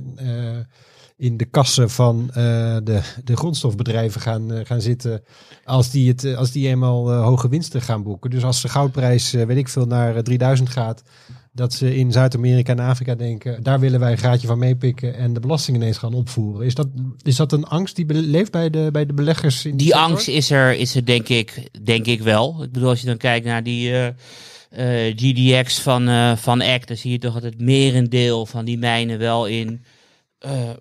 in 1.18 1.38
de 1.38 1.46
kassen 1.46 1.90
van 1.90 2.30
de, 2.34 3.02
de 3.24 3.36
grondstofbedrijven 3.36 4.22
gaan, 4.22 4.66
gaan 4.66 4.82
zitten 4.82 5.24
als 5.64 5.92
die, 5.92 6.08
het, 6.10 6.36
als 6.36 6.52
die 6.52 6.68
eenmaal 6.68 7.14
hoge 7.14 7.50
winsten 7.50 7.82
gaan 7.82 8.04
boeken. 8.04 8.30
Dus 8.30 8.44
als 8.44 8.62
de 8.62 8.70
goudprijs, 8.70 9.32
weet 9.32 9.58
ik 9.58 9.70
veel, 9.70 9.86
naar 9.86 10.16
eh, 10.16 10.22
3000 10.22 10.70
gaat, 10.70 11.04
dat 11.58 11.74
ze 11.74 11.96
in 11.96 12.12
Zuid-Amerika 12.12 12.72
en 12.72 12.80
Afrika 12.80 13.16
denken, 13.16 13.64
daar 13.64 13.80
willen 13.80 14.00
wij 14.00 14.12
een 14.12 14.18
graadje 14.18 14.48
van 14.48 14.58
meepikken 14.58 15.16
en 15.16 15.34
de 15.34 15.40
belasting 15.40 15.78
ineens 15.78 15.98
gaan 15.98 16.14
opvoeren. 16.14 16.66
Is 16.66 16.76
dat, 16.76 16.88
is 17.22 17.36
dat 17.36 17.52
een 17.52 17.64
angst 17.64 17.96
die 17.96 18.06
leeft 18.14 18.52
bij 18.52 18.70
de, 18.70 18.90
bij 18.92 19.06
de 19.06 19.14
beleggers? 19.14 19.66
In 19.66 19.78
Die 19.78 19.96
angst 19.96 20.28
is 20.28 20.50
er, 20.50 20.74
is 20.74 20.96
er 20.96 21.06
denk, 21.06 21.28
ik, 21.30 21.70
denk 21.84 22.06
ik 22.06 22.22
wel. 22.22 22.64
Ik 22.64 22.72
bedoel, 22.72 22.90
als 22.90 23.00
je 23.00 23.06
dan 23.06 23.18
kijkt 23.18 23.46
naar 23.46 23.64
die 23.64 23.92
eh, 23.92 24.08
eh, 25.08 25.16
GDX 25.16 25.80
van, 25.80 26.08
eh 26.08 26.36
van 26.36 26.62
ACT, 26.62 26.88
dan 26.88 26.98
zie 26.98 27.12
je 27.12 27.20
toch 27.20 27.34
dat 27.34 27.44
het 27.44 27.62
merendeel 27.62 28.46
van 28.46 28.66
die 28.66 28.78
mijnen 28.78 29.20
wel 29.20 29.46
in, 29.46 29.84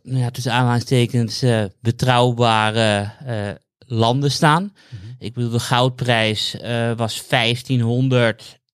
nou 0.03 0.19
ja, 0.19 0.31
tussen 0.31 0.53
aanhalingstekens, 0.53 1.45
betrouwbare 1.81 3.13
landen 3.87 4.31
staan. 4.31 4.73
Ik 5.19 5.35
bedoel, 5.35 5.51
de 5.51 5.61
goudprijs 5.61 6.57
was 6.97 7.27
1500 7.29 8.43
ehm, 8.43 8.65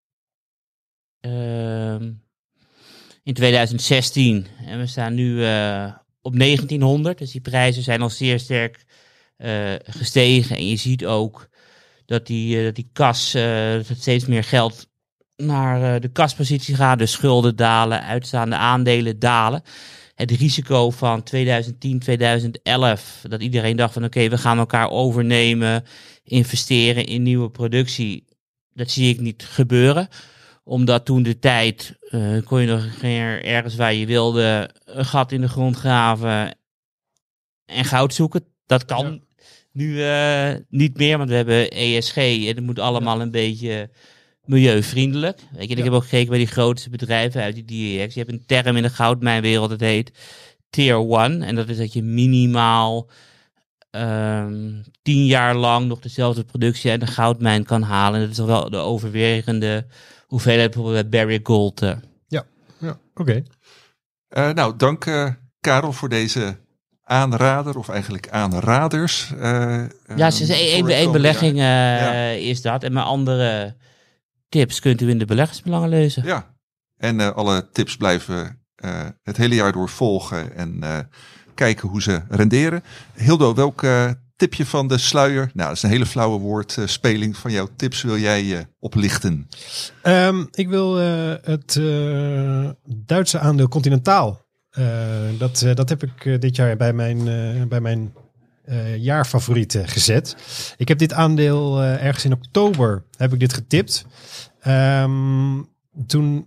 in 3.23 3.35
2016 3.35 4.47
en 4.67 4.79
we 4.79 4.87
staan 4.87 5.15
nu 5.15 5.45
eh, 5.45 5.93
op 6.21 6.39
1900. 6.39 7.19
Dus 7.19 7.31
die 7.31 7.41
prijzen 7.41 7.83
zijn 7.83 8.03
al 8.03 8.11
zeer 8.11 8.39
sterk 8.39 8.85
eh, 9.37 9.73
gestegen. 9.83 10.57
En 10.57 10.69
je 10.69 10.77
ziet 10.77 11.07
ook 11.07 11.49
dat 12.07 12.27
die, 12.27 12.59
eh, 12.59 12.65
dat 12.65 12.75
die 12.75 12.91
kas, 12.93 13.33
dat 13.33 13.97
steeds 13.99 14.27
meer 14.27 14.45
geld 14.45 14.91
naar 15.37 16.01
de 16.01 16.09
kaspositie 16.09 16.75
gaat. 16.75 16.99
De 16.99 17.07
schulden 17.07 17.57
dalen, 17.57 18.03
uitstaande 18.03 18.57
aandelen 18.57 19.19
dalen. 19.19 19.63
Het 20.15 20.31
risico 20.31 20.91
van 20.91 21.23
2010, 21.23 21.99
2011, 21.99 23.25
dat 23.29 23.43
iedereen 23.43 23.77
dacht 23.77 23.93
van 23.93 24.05
oké, 24.05 24.29
we 24.29 24.39
gaan 24.39 24.59
elkaar 24.59 24.91
overnemen, 24.91 25.85
investeren 26.25 27.07
in 27.07 27.23
nieuwe 27.23 27.51
productie. 27.51 28.25
Dat 28.75 28.91
zie 28.91 29.09
ik 29.09 29.21
niet 29.21 29.45
gebeuren 29.45 30.09
omdat 30.65 31.05
toen 31.05 31.23
de 31.23 31.39
tijd 31.39 31.97
eh, 32.09 32.37
kon 32.45 32.61
je 32.61 32.67
nog 32.67 33.03
ergens 33.43 33.75
waar 33.77 33.95
je 33.95 34.07
wilde 34.07 34.71
een 34.85 35.05
gat 35.05 35.33
in 35.33 35.41
de 35.41 35.49
grond 35.49 35.77
graven 35.77 36.57
en 37.67 37.85
goud 37.85 38.15
zoeken. 38.15 38.45
Dat 38.67 38.85
kan 38.85 39.13
Ja. 39.13 39.19
nu 39.73 40.03
eh, 40.05 40.55
niet 40.69 40.97
meer, 40.97 41.19
want 41.19 41.31
we 41.31 41.37
hebben 41.37 41.71
ESG 41.71 42.17
en 42.17 42.47
het 42.47 42.61
moet 42.61 42.79
allemaal 42.79 43.21
een 43.21 43.31
beetje 43.31 43.91
milieuvriendelijk. 44.45 45.41
Weet 45.53 45.69
je, 45.69 45.77
ik 45.77 45.85
heb 45.85 45.93
ook 45.93 46.03
gekeken 46.03 46.29
bij 46.29 46.39
die 46.39 46.47
grootste 46.47 46.91
bedrijven 46.91 47.43
uit 47.43 47.55
die 47.55 47.65
DEX. 47.99 48.15
Je 48.15 48.21
hebt 48.21 48.33
een 48.33 48.47
term 48.47 48.77
in 48.77 48.83
de 48.83 48.91
goudmijnwereld, 48.91 49.71
dat 49.71 49.81
heet 49.81 50.13
Tier 50.71 50.97
1. 50.97 51.43
En 51.43 51.55
dat 51.55 51.69
is 51.69 51.77
dat 51.77 51.93
je 51.93 52.03
minimaal 52.03 53.11
ehm 53.91 54.83
tien 55.03 55.27
jaar 55.27 55.55
lang 55.57 55.87
nog 55.87 56.01
dezelfde 56.01 56.45
productie 56.45 56.91
uit 56.91 57.03
een 57.03 57.09
goudmijn 57.09 57.65
kan 57.65 57.83
halen. 57.83 58.21
En 58.21 58.27
dat 58.27 58.39
is 58.39 58.45
wel 58.45 58.71
de 58.71 58.77
overwegende 58.77 59.87
hoeveelheid 60.33 60.71
bijvoorbeeld 60.71 61.11
bij 61.11 61.21
Barrick 61.21 61.47
Gold. 61.47 61.83
eh. 61.83 61.97
Ja, 62.79 62.99
oké. 63.15 63.43
Eh, 64.29 64.51
nou, 64.51 64.77
dank 64.77 65.07
eh, 65.07 65.29
Karel 65.61 65.93
voor 65.93 66.09
deze 66.09 66.57
aanrader, 67.03 67.79
of 67.79 67.89
eigenlijk 67.89 68.29
aanraders. 68.29 69.33
eh, 69.41 69.85
Ja, 70.17 70.31
ze 70.31 70.43
is 70.43 70.49
één, 70.49 70.89
één, 70.89 71.13
belegging 71.13 71.53
eh, 71.59 71.63
Ja. 71.65 72.31
is 72.31 72.63
dat. 72.63 72.83
En 72.83 72.93
mijn 72.93 73.05
andere 73.07 73.77
tips 74.49 74.81
kunt 74.81 75.01
u 75.01 75.09
in 75.11 75.19
de 75.19 75.25
beleggersbelangen 75.25 75.89
lezen. 75.89 76.25
Ja, 76.25 76.55
en 76.97 77.21
eh, 77.21 77.31
alle 77.31 77.69
tips 77.73 77.97
blijven 77.97 78.63
eh, 78.75 79.07
het 79.23 79.37
hele 79.37 79.55
jaar 79.55 79.73
door 79.73 79.89
volgen 79.89 80.55
en 80.57 80.83
eh, 80.83 80.99
kijken 81.55 81.89
hoe 81.89 82.03
ze 82.03 82.23
renderen. 82.29 82.83
Hildo, 83.15 83.55
welk 83.55 83.83
eh, 83.83 84.11
tipje 84.43 84.67
van 84.67 84.89
de 84.89 84.99
sluier, 84.99 85.51
nou 85.55 85.69
dat 85.69 85.77
is 85.77 85.83
een 85.83 85.91
hele 85.91 86.07
flauwe 86.07 86.39
woordspeling 86.39 87.37
van 87.37 87.53
jouw 87.53 87.69
tips, 87.77 88.03
wil 88.03 88.19
jij 88.19 88.57
eh, 88.59 88.65
oplichten? 88.79 89.49
Ehm, 90.03 90.45
ik 90.51 90.69
wil 90.69 91.01
eh, 91.01 91.35
het 91.43 91.77
eh, 91.77 92.71
Duitse 92.85 93.39
aandeel 93.39 93.69
Continentaal. 93.69 94.41
Dat, 95.39 95.67
dat 95.75 95.89
heb 95.89 96.03
ik 96.03 96.41
dit 96.41 96.57
jaar 96.57 96.77
bij 96.77 96.93
mijn, 96.93 97.25
bij 97.69 97.81
mijn 97.81 98.15
jaarfavorieten 98.97 99.89
gezet. 99.89 100.37
Ik 100.77 100.89
heb 100.89 100.99
dit 100.99 101.13
aandeel 101.13 101.83
ergens 101.83 102.25
in 102.25 102.33
oktober 102.33 103.05
heb 103.17 103.33
ik 103.33 103.41
dit 103.41 103.53
getipt. 103.53 104.07
Ehm, 104.61 105.63
toen 106.07 106.47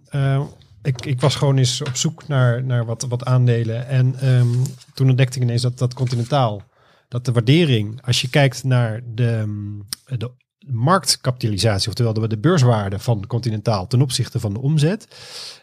ik, 0.82 1.06
ik 1.06 1.22
was 1.22 1.36
gewoon 1.36 1.58
eens 1.58 1.82
op 1.82 1.96
zoek 1.96 2.28
naar, 2.28 2.64
naar 2.64 2.86
wat, 2.86 3.06
wat 3.10 3.26
aandelen. 3.26 3.88
En 3.88 4.16
ehm, 4.20 4.54
toen 4.94 5.10
ontdekte 5.10 5.38
ik 5.38 5.44
ineens 5.44 5.62
dat 5.62 5.78
dat 5.78 5.94
Continentaal, 5.94 6.62
dat 7.08 7.26
de 7.26 7.32
waardering, 7.32 8.02
als 8.06 8.22
je 8.22 8.30
kijkt 8.30 8.64
naar 8.64 9.02
de, 9.14 9.44
mm, 9.46 9.88
de 10.06 10.32
marktkapitalisatie, 10.66 11.88
oftewel 11.88 12.14
de, 12.14 12.28
de 12.28 12.38
beurswaarde 12.38 13.00
van 13.00 13.28
Continentaal 13.28 13.88
ten 13.88 14.02
opzichte 14.02 14.40
van 14.40 14.54
de 14.54 14.60
omzet, 14.60 15.08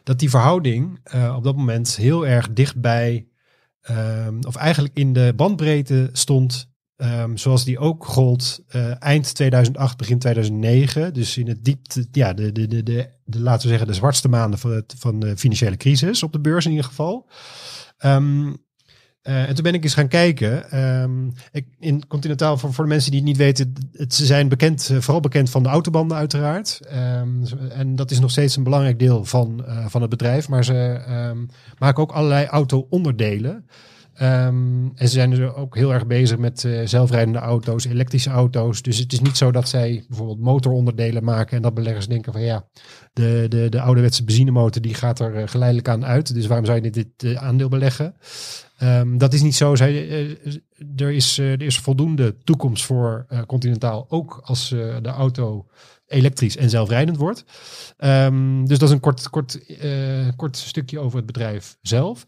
dat 0.05 0.19
die 0.19 0.31
verhouding 0.31 1.01
eh, 1.03 1.35
op 1.37 1.45
dat 1.45 1.57
moment 1.57 1.97
heel 1.97 2.27
erg 2.27 2.53
dichtbij, 2.53 3.27
ehm, 3.81 4.39
of 4.47 4.57
eigenlijk 4.57 4.97
in 4.97 5.13
de 5.13 5.33
bandbreedte 5.37 6.11
stond, 6.13 6.71
ehm, 6.97 7.37
zoals 7.37 7.65
die 7.65 7.79
ook 7.79 8.07
gold 8.07 8.65
eh, 8.69 9.03
eind 9.03 9.35
2008, 9.35 9.97
begin 9.97 10.19
2009. 10.19 11.15
Dus 11.15 11.37
in 11.37 11.49
het 11.49 11.65
diepte, 11.65 12.07
ja, 12.13 12.33
de, 12.33 12.53
de, 12.53 12.67
de, 12.67 12.83
de, 12.83 13.41
laten 13.41 13.63
we 13.63 13.69
zeggen, 13.69 13.87
de 13.87 13.95
zwartste 13.95 14.29
maanden 14.29 14.59
van, 14.59 14.71
het, 14.71 14.95
van 14.99 15.21
de 15.21 15.37
financiële 15.37 15.77
crisis 15.77 16.23
op 16.23 16.33
de 16.33 16.41
beurs 16.41 16.65
in 16.65 16.71
ieder 16.71 16.87
geval. 16.87 17.29
Ehm, 17.99 18.53
Eh, 19.23 19.49
en 19.49 19.55
toen 19.55 19.65
ben 19.65 19.75
ik 19.75 19.85
eens 19.85 19.95
gaan 19.95 20.09
kijken. 20.09 20.71
Ehm, 20.71 21.27
ik, 21.53 21.67
in 21.79 22.07
Continentaal, 22.07 22.59
voor, 22.59 22.73
voor 22.73 22.85
de 22.85 22.91
mensen 22.91 23.11
die 23.11 23.21
het 23.21 23.29
niet 23.29 23.39
weten, 23.39 23.73
het, 23.93 24.15
ze 24.15 24.27
zijn 24.27 24.49
bekend, 24.49 24.89
eh, 24.91 24.99
vooral 24.99 25.21
bekend 25.21 25.51
van 25.51 25.63
de 25.63 25.69
autobanden 25.69 26.17
uiteraard. 26.17 26.81
Ehm, 26.89 27.45
en 27.71 27.97
dat 27.97 28.11
is 28.11 28.21
nog 28.21 28.31
steeds 28.31 28.57
een 28.57 28.63
belangrijk 28.63 28.99
deel 28.99 29.25
van, 29.25 29.65
eh, 29.67 29.87
van 29.87 30.01
het 30.01 30.11
bedrijf. 30.11 30.49
Maar 30.49 30.65
ze 30.65 31.03
ehm, 31.07 31.39
maken 31.79 32.03
ook 32.03 32.13
allerlei 32.13 32.47
auto-onderdelen. 32.47 33.67
Ehm, 34.23 34.85
en 34.95 35.09
ze 35.09 35.09
zijn 35.09 35.31
dus 35.31 35.55
ook 35.55 35.77
heel 35.77 35.93
erg 35.93 36.07
bezig 36.07 36.39
met 36.39 36.65
eh, 36.65 36.81
zelfrijdende 36.85 37.39
auto's, 37.39 37.85
elektrische 37.85 38.31
auto's. 38.31 38.83
Dus 38.83 38.99
het 38.99 39.13
is 39.13 39.21
niet 39.21 39.37
zo 39.37 39.51
dat 39.51 39.69
zij 39.69 40.05
bijvoorbeeld 40.09 40.41
motoronderdelen 40.41 41.25
maken 41.25 41.57
en 41.57 41.63
dat 41.63 41.75
beleggers 41.75 42.09
denken 42.09 42.33
van 42.33 42.43
ja, 42.43 42.65
de, 43.13 43.47
de, 43.49 43.69
de 43.69 43.81
ouderwetse 43.81 44.25
benzinemotor 44.25 44.83
die 44.83 44.95
gaat 44.95 45.19
er 45.19 45.37
eh, 45.37 45.49
geleidelijk 45.49 45.89
aan 45.89 46.05
uit. 46.05 46.35
Dus 46.35 46.47
waarom 46.47 46.67
zou 46.67 46.77
je 46.83 46.91
dit, 46.91 46.95
dit 46.95 47.35
eh, 47.35 47.43
aandeel 47.43 47.69
beleggen? 47.69 48.15
Ehm, 48.77 49.19
dat 49.19 49.33
is 49.33 49.43
niet 49.43 49.55
zo. 49.55 49.75
Zij, 49.75 50.09
er, 50.97 51.11
is, 51.11 51.39
er 51.39 51.63
is 51.63 51.79
voldoende 51.79 52.37
toekomst 52.45 52.85
voor 52.85 53.25
eh, 53.29 53.43
Continentaal, 53.47 54.07
ook 54.09 54.41
als 54.45 54.69
de 54.69 55.13
auto 55.17 55.67
elektrisch 56.07 56.57
en 56.57 56.71
zelfrijdend 56.71 57.17
wordt. 57.17 57.45
Ehm, 57.97 58.65
dus 58.65 58.79
dat 58.79 58.89
is 58.89 58.95
een 58.95 59.01
kort, 59.01 59.31
kort, 59.31 59.59
kort 60.37 60.57
stukje 60.57 60.99
over 60.99 61.17
het 61.17 61.27
bedrijf 61.27 61.77
zelf. 61.81 62.27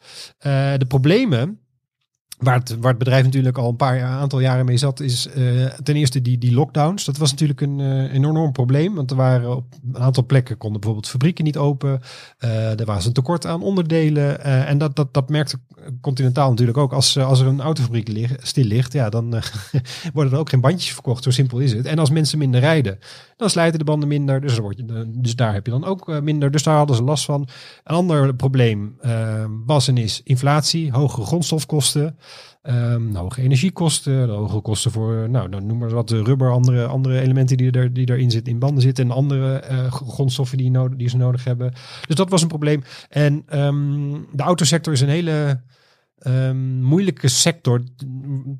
De 0.78 0.86
problemen 0.88 1.58
Waar 2.44 2.62
het, 2.64 2.98
bedrijf 2.98 3.24
natuurlijk 3.24 3.58
al 3.58 3.68
een 3.68 3.76
paar 3.76 4.02
aantal 4.02 4.40
jaren 4.40 4.64
mee 4.64 4.76
zat, 4.76 5.00
is 5.00 5.26
eh, 5.28 5.64
ten 5.64 5.96
eerste 5.96 6.22
die, 6.22 6.38
die 6.38 6.52
lockdowns. 6.52 7.04
Dat 7.04 7.16
was 7.16 7.30
natuurlijk 7.30 7.60
een 7.60 7.80
eh, 7.80 8.12
enorm 8.12 8.52
probleem. 8.52 8.94
Want 8.94 9.10
er 9.10 9.16
waren 9.16 9.56
op 9.56 9.64
een 9.94 10.02
aantal 10.02 10.26
plekken 10.26 10.56
konden 10.56 10.80
bijvoorbeeld 10.80 11.12
fabrieken 11.12 11.44
niet 11.44 11.56
open. 11.56 12.00
Eh, 12.38 12.80
er 12.80 12.86
was 12.86 13.06
een 13.06 13.12
tekort 13.12 13.46
aan 13.46 13.62
onderdelen. 13.62 14.40
en 14.44 14.78
dat, 14.78 14.96
dat, 14.96 15.14
dat 15.14 15.28
merkte 15.28 15.58
Continentaal 16.00 16.50
natuurlijk 16.50 16.78
ook. 16.78 16.92
Als, 16.92 17.18
als 17.18 17.40
er 17.40 17.46
een 17.46 17.60
autofabriek 17.60 18.28
stil 18.42 18.64
ligt, 18.64 18.92
ja, 18.92 19.08
dan 19.08 19.30
worden 20.14 20.32
er 20.32 20.38
ook 20.38 20.48
geen 20.48 20.60
bandjes 20.60 20.92
verkocht. 20.92 21.22
Zo 21.22 21.30
simpel 21.30 21.58
is 21.58 21.72
het. 21.72 21.86
En 21.86 21.98
als 21.98 22.10
mensen 22.10 22.38
minder 22.38 22.60
rijden, 22.60 22.98
dan 23.44 23.52
slijten 23.52 23.78
de 23.78 23.84
banden 23.84 24.08
minder. 24.08 24.40
Dus, 24.40 24.54
je, 24.54 25.04
dus 25.06 25.36
daar 25.36 25.52
heb 25.52 25.66
je 25.66 25.72
dan 25.72 25.84
ook 25.84 26.08
eh, 26.08 26.20
minder. 26.20 26.50
Dus 26.50 26.62
daar 26.62 26.76
hadden 26.76 26.96
ze 26.96 27.02
last 27.02 27.24
van. 27.24 27.48
Een 27.84 27.96
ander 27.96 28.34
probleem 28.34 28.96
eh, 29.00 29.44
was 29.66 29.88
en 29.88 29.96
is 29.96 30.20
inflatie, 30.24 30.92
hogere 30.92 31.26
grondstofkosten. 31.26 32.16
Ehm, 32.62 33.14
hoge 33.14 33.42
energiekosten, 33.42 34.26
de 34.26 34.32
hoge 34.32 34.60
kosten 34.60 34.90
voor, 34.90 35.30
nou, 35.30 35.48
dan 35.48 35.66
noem 35.66 35.78
maar 35.78 35.90
wat, 35.90 36.10
rubber, 36.10 36.52
andere, 36.52 36.86
andere 36.86 37.20
elementen 37.20 37.56
die, 37.56 37.70
er, 37.70 37.92
die 37.92 38.10
erin 38.10 38.30
zitten, 38.30 38.52
in 38.52 38.58
banden 38.58 38.82
zitten 38.82 39.04
en 39.04 39.10
andere 39.10 39.54
eh, 39.54 39.92
grondstoffen 39.92 40.58
die, 40.58 40.70
nodig, 40.70 40.98
die 40.98 41.08
ze 41.08 41.16
nodig 41.16 41.44
hebben. 41.44 41.72
Dus 42.06 42.16
dat 42.16 42.30
was 42.30 42.42
een 42.42 42.48
probleem. 42.48 42.82
En 43.08 43.42
ehm, 43.46 44.12
de 44.32 44.42
autosector 44.42 44.92
is 44.92 45.00
een 45.00 45.08
hele 45.08 45.60
ehm, 46.18 46.82
moeilijke 46.82 47.28
sector. 47.28 47.82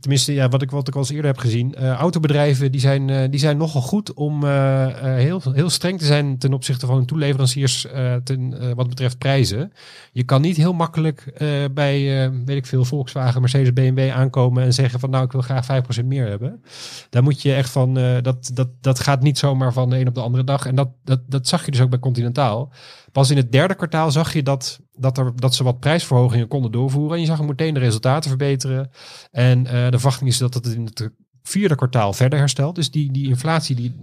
Tenminste, 0.00 0.34
ja, 0.34 0.48
wat 0.48 0.62
ik, 0.62 0.70
wat 0.70 0.88
ik 0.88 0.94
al 0.94 1.00
eens 1.00 1.10
eerder 1.10 1.26
heb 1.26 1.38
gezien. 1.38 1.74
Eh, 1.74 1.90
autobedrijven 1.90 2.72
die 2.72 2.80
zijn, 2.80 3.10
eh, 3.10 3.30
die 3.30 3.40
zijn 3.40 3.56
nogal 3.56 3.80
goed 3.80 4.14
om 4.14 4.44
eh, 4.44 4.86
heel, 5.02 5.40
heel 5.52 5.70
streng 5.70 5.98
te 5.98 6.04
zijn 6.04 6.38
ten 6.38 6.52
opzichte 6.52 6.86
van 6.86 6.96
hun 6.96 7.06
toeleveranciers 7.06 7.86
ten, 8.24 8.74
wat 8.74 8.88
betreft 8.88 9.18
prijzen. 9.18 9.72
Je 10.12 10.24
kan 10.24 10.40
niet 10.40 10.56
heel 10.56 10.72
makkelijk 10.72 11.32
bij, 11.72 12.30
weet 12.44 12.56
ik 12.56 12.66
veel, 12.66 12.84
Volkswagen, 12.84 13.40
Mercedes, 13.40 13.72
BMW 13.72 14.10
aankomen 14.10 14.62
en 14.62 14.72
zeggen 14.72 15.00
van 15.00 15.10
nou, 15.10 15.24
ik 15.24 15.32
wil 15.32 15.40
graag 15.40 15.66
5% 16.02 16.04
meer 16.04 16.26
hebben. 16.26 16.62
Daar 17.10 17.22
moet 17.22 17.42
je 17.42 17.54
echt 17.54 17.70
van, 17.70 17.94
dat, 18.22 18.50
dat, 18.54 18.68
dat 18.80 19.00
gaat 19.00 19.22
niet 19.22 19.38
zomaar 19.38 19.72
van 19.72 19.90
de 19.90 19.98
een 19.98 20.08
op 20.08 20.14
de 20.14 20.20
andere 20.20 20.44
dag. 20.44 20.66
En 20.66 20.74
dat, 20.74 20.88
dat, 21.04 21.20
dat 21.26 21.48
zag 21.48 21.64
je 21.64 21.70
dus 21.70 21.80
ook 21.80 21.90
bij 21.90 21.98
Continentaal. 21.98 22.72
Pas 23.14 23.30
in 23.30 23.36
het 23.36 23.52
derde 23.52 23.74
kwartaal 23.74 24.10
zag 24.10 24.32
je 24.32 24.42
dat, 24.42 24.80
dat, 24.96 25.18
er, 25.18 25.32
dat 25.36 25.54
ze 25.54 25.64
wat 25.64 25.80
prijsverhogingen 25.80 26.48
konden 26.48 26.72
doorvoeren. 26.72 27.14
En 27.14 27.20
je 27.20 27.26
zag 27.26 27.42
meteen 27.42 27.74
de 27.74 27.80
resultaten 27.80 28.28
verbeteren. 28.28 28.90
En 29.30 29.53
eh, 29.58 29.72
de 29.90 29.98
verwachting 29.98 30.30
is 30.30 30.38
dat 30.38 30.54
het 30.54 30.66
in 30.66 30.84
het 30.84 31.10
vierde 31.42 31.74
kwartaal 31.74 32.12
verder 32.12 32.38
herstelt. 32.38 32.74
Dus 32.74 32.90
die, 32.90 33.12
die 33.12 33.28
inflatie, 33.28 33.76
die, 33.76 33.94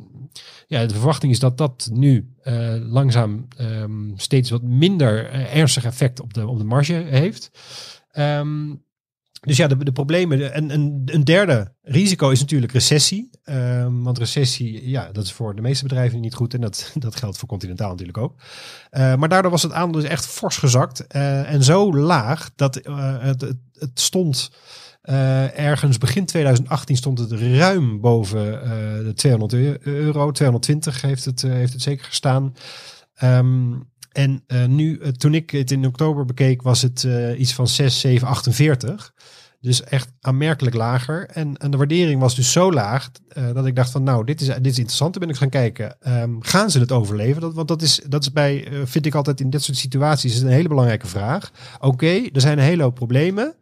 ja, 0.67 0.85
de 0.85 0.93
verwachting 0.93 1.31
is 1.31 1.39
dat 1.39 1.57
dat 1.57 1.89
nu 1.93 2.33
eh, 2.41 2.75
langzaam 2.79 3.47
ehm, 3.57 4.15
steeds 4.15 4.49
wat 4.49 4.61
minder 4.61 5.29
eh, 5.29 5.55
ernstig 5.55 5.85
effect 5.85 6.21
op 6.21 6.33
de, 6.33 6.47
op 6.47 6.57
de 6.57 6.63
marge 6.63 6.93
heeft. 6.93 7.51
Ehm, 8.11 8.75
dus 9.41 9.57
ja, 9.57 9.67
de, 9.67 9.83
de 9.83 9.91
problemen. 9.91 10.53
En, 10.53 10.71
en 10.71 11.01
een 11.05 11.23
derde 11.23 11.73
risico 11.81 12.29
is 12.29 12.39
natuurlijk 12.39 12.71
recessie. 12.71 13.29
Ehm, 13.43 14.01
want 14.01 14.17
recessie, 14.17 14.89
ja, 14.89 15.11
dat 15.11 15.23
is 15.23 15.31
voor 15.31 15.55
de 15.55 15.61
meeste 15.61 15.83
bedrijven 15.83 16.19
niet 16.19 16.33
goed. 16.33 16.53
En 16.53 16.61
dat, 16.61 16.91
dat 16.99 17.15
geldt 17.15 17.37
voor 17.37 17.47
Continentaal 17.47 17.89
natuurlijk 17.89 18.17
ook. 18.17 18.35
Maar 18.91 19.29
daardoor 19.29 19.51
was 19.51 19.63
het 19.63 19.71
aandeel 19.71 20.01
dus 20.01 20.09
echt 20.09 20.25
fors 20.25 20.57
gezakt. 20.57 21.07
en 21.07 21.63
zo 21.63 21.93
laag 21.95 22.51
dat 22.55 22.75
het, 22.83 23.41
het 23.73 23.99
stond 23.99 24.51
eh, 25.01 25.59
ergens 25.59 25.97
begin 25.97 26.25
2018 26.25 26.97
stond 26.97 27.19
het 27.19 27.31
ruim 27.31 28.01
boven 28.01 28.63
eh, 28.63 28.69
de 29.05 29.13
200 29.15 29.53
eu- 29.53 29.77
euro. 29.81 30.31
220 30.31 31.01
heeft 31.01 31.25
het, 31.25 31.43
eh, 31.43 31.51
heeft 31.51 31.73
het 31.73 31.81
zeker 31.81 32.05
gestaan. 32.05 32.53
Ehm, 33.13 33.73
en 34.11 34.43
nu, 34.67 35.11
toen 35.11 35.33
ik 35.33 35.49
het 35.49 35.71
in 35.71 35.85
oktober 35.85 36.25
bekeek, 36.25 36.61
was 36.61 36.81
het 36.81 37.07
iets 37.37 37.53
van 37.53 37.67
6, 37.67 37.99
7, 37.99 38.27
48. 38.27 39.13
Dus 39.59 39.83
echt 39.83 40.11
aanmerkelijk 40.21 40.75
lager. 40.75 41.27
En, 41.27 41.57
en 41.57 41.71
de 41.71 41.77
waardering 41.77 42.21
was 42.21 42.35
dus 42.35 42.51
zo 42.51 42.71
laag 42.71 43.11
dat 43.53 43.65
ik 43.65 43.75
dacht 43.75 43.91
van 43.91 44.03
nou, 44.03 44.25
dit 44.25 44.41
is, 44.41 44.47
dit 44.47 44.65
is 44.65 44.77
interessant. 44.77 45.13
Toen 45.13 45.21
ben 45.21 45.31
ik 45.31 45.37
gaan 45.37 45.49
kijken, 45.49 46.01
ehm, 46.01 46.31
gaan 46.39 46.71
ze 46.71 46.79
het 46.79 46.91
overleven? 46.91 47.53
Want 47.53 47.67
dat 47.67 47.81
is, 47.81 48.01
dat 48.07 48.21
is 48.21 48.31
bij, 48.31 48.67
vind 48.83 49.05
ik 49.05 49.15
altijd 49.15 49.39
in 49.39 49.49
dit 49.49 49.63
soort 49.63 49.77
situaties, 49.77 50.33
is 50.33 50.41
een 50.41 50.47
hele 50.47 50.67
belangrijke 50.67 51.07
vraag. 51.07 51.51
Oké, 51.79 52.29
er 52.33 52.41
zijn 52.41 52.57
een 52.57 52.63
hele 52.63 52.83
hoop 52.83 52.95
problemen. 52.95 53.55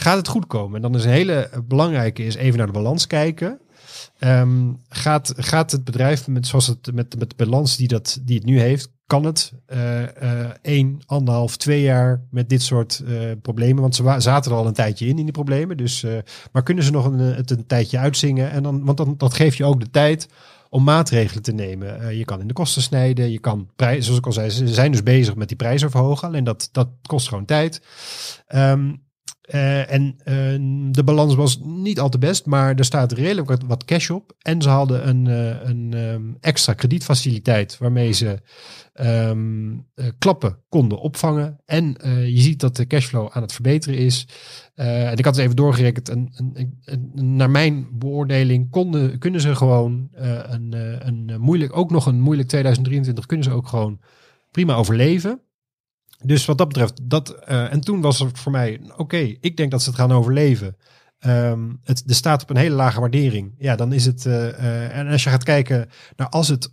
Gaat 0.00 0.16
het 0.16 0.28
goed 0.28 0.46
komen? 0.46 0.76
En 0.76 0.82
dan 0.82 0.94
is 0.94 1.04
een 1.04 1.10
hele 1.10 1.50
belangrijke 1.64 2.24
is 2.24 2.34
even 2.34 2.58
naar 2.58 2.66
de 2.66 2.72
balans 2.72 3.06
kijken. 3.06 3.60
Ehm, 4.18 4.72
gaat, 4.88 5.32
gaat 5.36 5.70
het 5.70 5.84
bedrijf 5.84 6.28
met, 6.28 6.46
zoals 6.46 6.66
het, 6.66 6.94
met, 6.94 7.18
met 7.18 7.30
de 7.30 7.44
balans 7.44 7.76
die, 7.76 7.88
dat, 7.88 8.18
die 8.22 8.36
het 8.36 8.46
nu 8.46 8.60
heeft, 8.60 8.92
kan 9.06 9.24
het 9.24 9.52
eh 9.66 10.02
eh, 10.02 10.50
één, 10.62 11.00
anderhalf, 11.06 11.56
twee 11.56 11.82
jaar 11.82 12.22
met 12.30 12.48
dit 12.48 12.62
soort 12.62 13.02
eh, 13.06 13.14
problemen? 13.42 13.82
Want 13.82 13.94
ze 13.94 14.14
zaten 14.18 14.52
er 14.52 14.58
al 14.58 14.66
een 14.66 14.72
tijdje 14.72 15.06
in, 15.06 15.18
in 15.18 15.24
die 15.24 15.32
problemen. 15.32 15.76
Dus, 15.76 16.06
maar 16.52 16.62
kunnen 16.62 16.84
ze 16.84 16.90
nog 16.90 17.04
een, 17.04 17.18
het 17.18 17.50
een 17.50 17.66
tijdje 17.66 17.98
uitzingen? 17.98 18.50
En 18.50 18.62
dan, 18.62 18.84
want 18.84 18.96
dan, 18.96 19.14
dat 19.16 19.34
geeft 19.34 19.56
je 19.56 19.64
ook 19.64 19.80
de 19.80 19.90
tijd 19.90 20.28
om 20.68 20.84
maatregelen 20.84 21.42
te 21.42 21.52
nemen. 21.52 22.16
Je 22.16 22.24
kan 22.24 22.40
in 22.40 22.48
de 22.48 22.54
kosten 22.54 22.82
snijden, 22.82 23.30
je 23.30 23.40
kan 23.40 23.68
prijs, 23.76 24.04
zoals 24.04 24.18
ik 24.18 24.26
al 24.26 24.32
zei, 24.32 24.50
ze 24.50 24.68
zijn 24.68 24.92
dus 24.92 25.02
bezig 25.02 25.34
met 25.34 25.48
die 25.48 25.56
prijzen 25.56 25.90
verhogen. 25.90 26.28
Alleen 26.28 26.44
dat, 26.44 26.68
dat 26.72 26.88
kost 27.06 27.28
gewoon 27.28 27.44
tijd. 27.44 27.82
Ehm, 28.46 28.90
eh, 29.48 29.92
en 29.92 30.16
eh, 30.24 30.34
de 30.92 31.04
balans 31.04 31.34
was 31.34 31.60
niet 31.62 32.00
al 32.00 32.08
te 32.08 32.18
best, 32.18 32.46
maar 32.46 32.74
er 32.74 32.84
staat 32.84 33.12
redelijk 33.12 33.62
wat, 33.66 33.84
cash 33.84 34.10
op. 34.10 34.34
En 34.38 34.62
ze 34.62 34.68
hadden 34.68 35.08
een, 35.08 35.26
eh, 35.26 35.68
een 35.68 35.94
ehm, 35.94 36.22
extra 36.40 36.72
kredietfaciliteit 36.72 37.78
waarmee 37.78 38.12
ze 38.12 38.40
ehm, 38.92 39.70
eh, 39.94 40.06
klappen 40.18 40.58
konden 40.68 40.98
opvangen. 40.98 41.60
En 41.64 41.96
je 42.26 42.40
ziet 42.40 42.60
dat 42.60 42.76
de 42.76 42.86
cashflow 42.86 43.28
aan 43.32 43.42
het 43.42 43.52
verbeteren 43.52 43.98
is. 43.98 44.28
En 44.74 45.16
ik 45.16 45.24
had 45.24 45.34
het 45.34 45.44
even 45.44 45.56
doorgerekend. 45.56 46.08
En, 46.08 46.32
naar 47.14 47.50
mijn 47.50 47.88
beoordeling 47.92 48.70
konden, 48.70 49.18
kunnen 49.18 49.40
ze 49.40 49.54
gewoon 49.54 50.08
een, 50.12 50.72
een 51.06 51.40
moeilijk, 51.40 51.76
ook 51.76 51.90
nog 51.90 52.06
een 52.06 52.20
moeilijk 52.20 52.48
2023 52.48 53.26
kunnen 53.26 53.46
ze 53.46 53.52
ook 53.52 53.68
gewoon 53.68 54.00
prima 54.50 54.74
overleven. 54.74 55.40
Dus 56.24 56.44
wat 56.44 56.58
dat 56.58 56.68
betreft, 56.68 57.00
dat, 57.02 57.30
eh, 57.30 57.72
en 57.72 57.80
toen 57.80 58.00
was 58.00 58.18
het 58.18 58.38
voor 58.38 58.52
mij, 58.52 58.80
oké, 58.96 59.16
ik 59.40 59.56
denk 59.56 59.70
dat 59.70 59.82
ze 59.82 59.88
het 59.90 59.98
gaan 59.98 60.12
overleven. 60.12 60.76
Ehm, 61.18 61.72
het, 61.84 62.02
er 62.06 62.14
staat 62.14 62.42
op 62.42 62.50
een 62.50 62.56
hele 62.56 62.74
lage 62.74 63.00
waardering. 63.00 63.54
Ja, 63.58 63.76
dan 63.76 63.92
is 63.92 64.04
het, 64.06 64.26
eh, 64.26 64.48
eh, 64.48 64.96
en 64.98 65.06
als 65.08 65.24
je 65.24 65.30
gaat 65.30 65.44
kijken 65.44 65.88
naar 66.16 66.28
als 66.28 66.48
het 66.48 66.70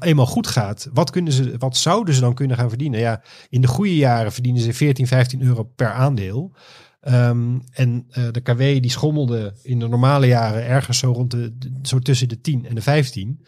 eenmaal 0.00 0.26
goed 0.26 0.46
gaat, 0.46 0.88
wat, 0.92 1.10
kunnen 1.10 1.32
ze, 1.32 1.54
wat 1.58 1.76
zouden 1.76 2.14
ze 2.14 2.20
dan 2.20 2.34
kunnen 2.34 2.56
gaan 2.56 2.68
verdienen? 2.68 3.00
Ja, 3.00 3.22
in 3.48 3.60
de 3.60 3.66
goede 3.66 3.96
jaren 3.96 4.32
verdienen 4.32 4.62
ze 4.62 4.72
14, 4.72 5.06
15 5.06 5.42
euro 5.42 5.62
per 5.62 5.92
aandeel. 5.92 6.52
Ehm, 7.00 7.58
en 7.72 8.06
de 8.32 8.40
KW 8.42 8.58
die 8.58 8.90
schommelde 8.90 9.54
in 9.62 9.78
de 9.78 9.88
normale 9.88 10.26
jaren 10.26 10.66
ergens 10.66 10.98
zo 10.98 11.12
rond 11.12 11.30
de, 11.30 11.58
de- 11.58 11.78
zo 11.82 11.98
tussen 11.98 12.28
de 12.28 12.40
10 12.40 12.66
en 12.66 12.74
de 12.74 12.82
15. 12.82 13.44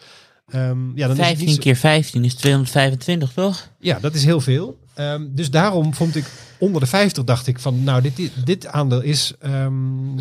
Ehm, 0.47 0.97
ja, 0.97 1.07
dan 1.07 1.11
is 1.11 1.17
het 1.17 1.27
15 1.27 1.47
niet 1.47 1.55
zo- 1.55 1.61
keer 1.61 1.77
15 1.77 2.25
is 2.25 2.35
225, 2.35 3.33
toch? 3.33 3.69
ja, 3.79 3.99
dat 4.01 4.15
is 4.15 4.25
heel 4.25 4.41
veel. 4.41 4.79
Ehm, 4.95 5.27
dus 5.31 5.51
daarom 5.51 5.95
vond 5.95 6.17
ik 6.17 6.25
onder 6.59 6.81
de 6.81 6.87
50 6.87 7.25
dacht 7.25 7.47
ik 7.47 7.59
van 7.59 7.83
nou 7.85 8.03
dit, 8.03 8.31
dit, 8.45 8.67
aandeel 8.67 9.01
is, 9.01 9.35
ehm, 9.39 10.19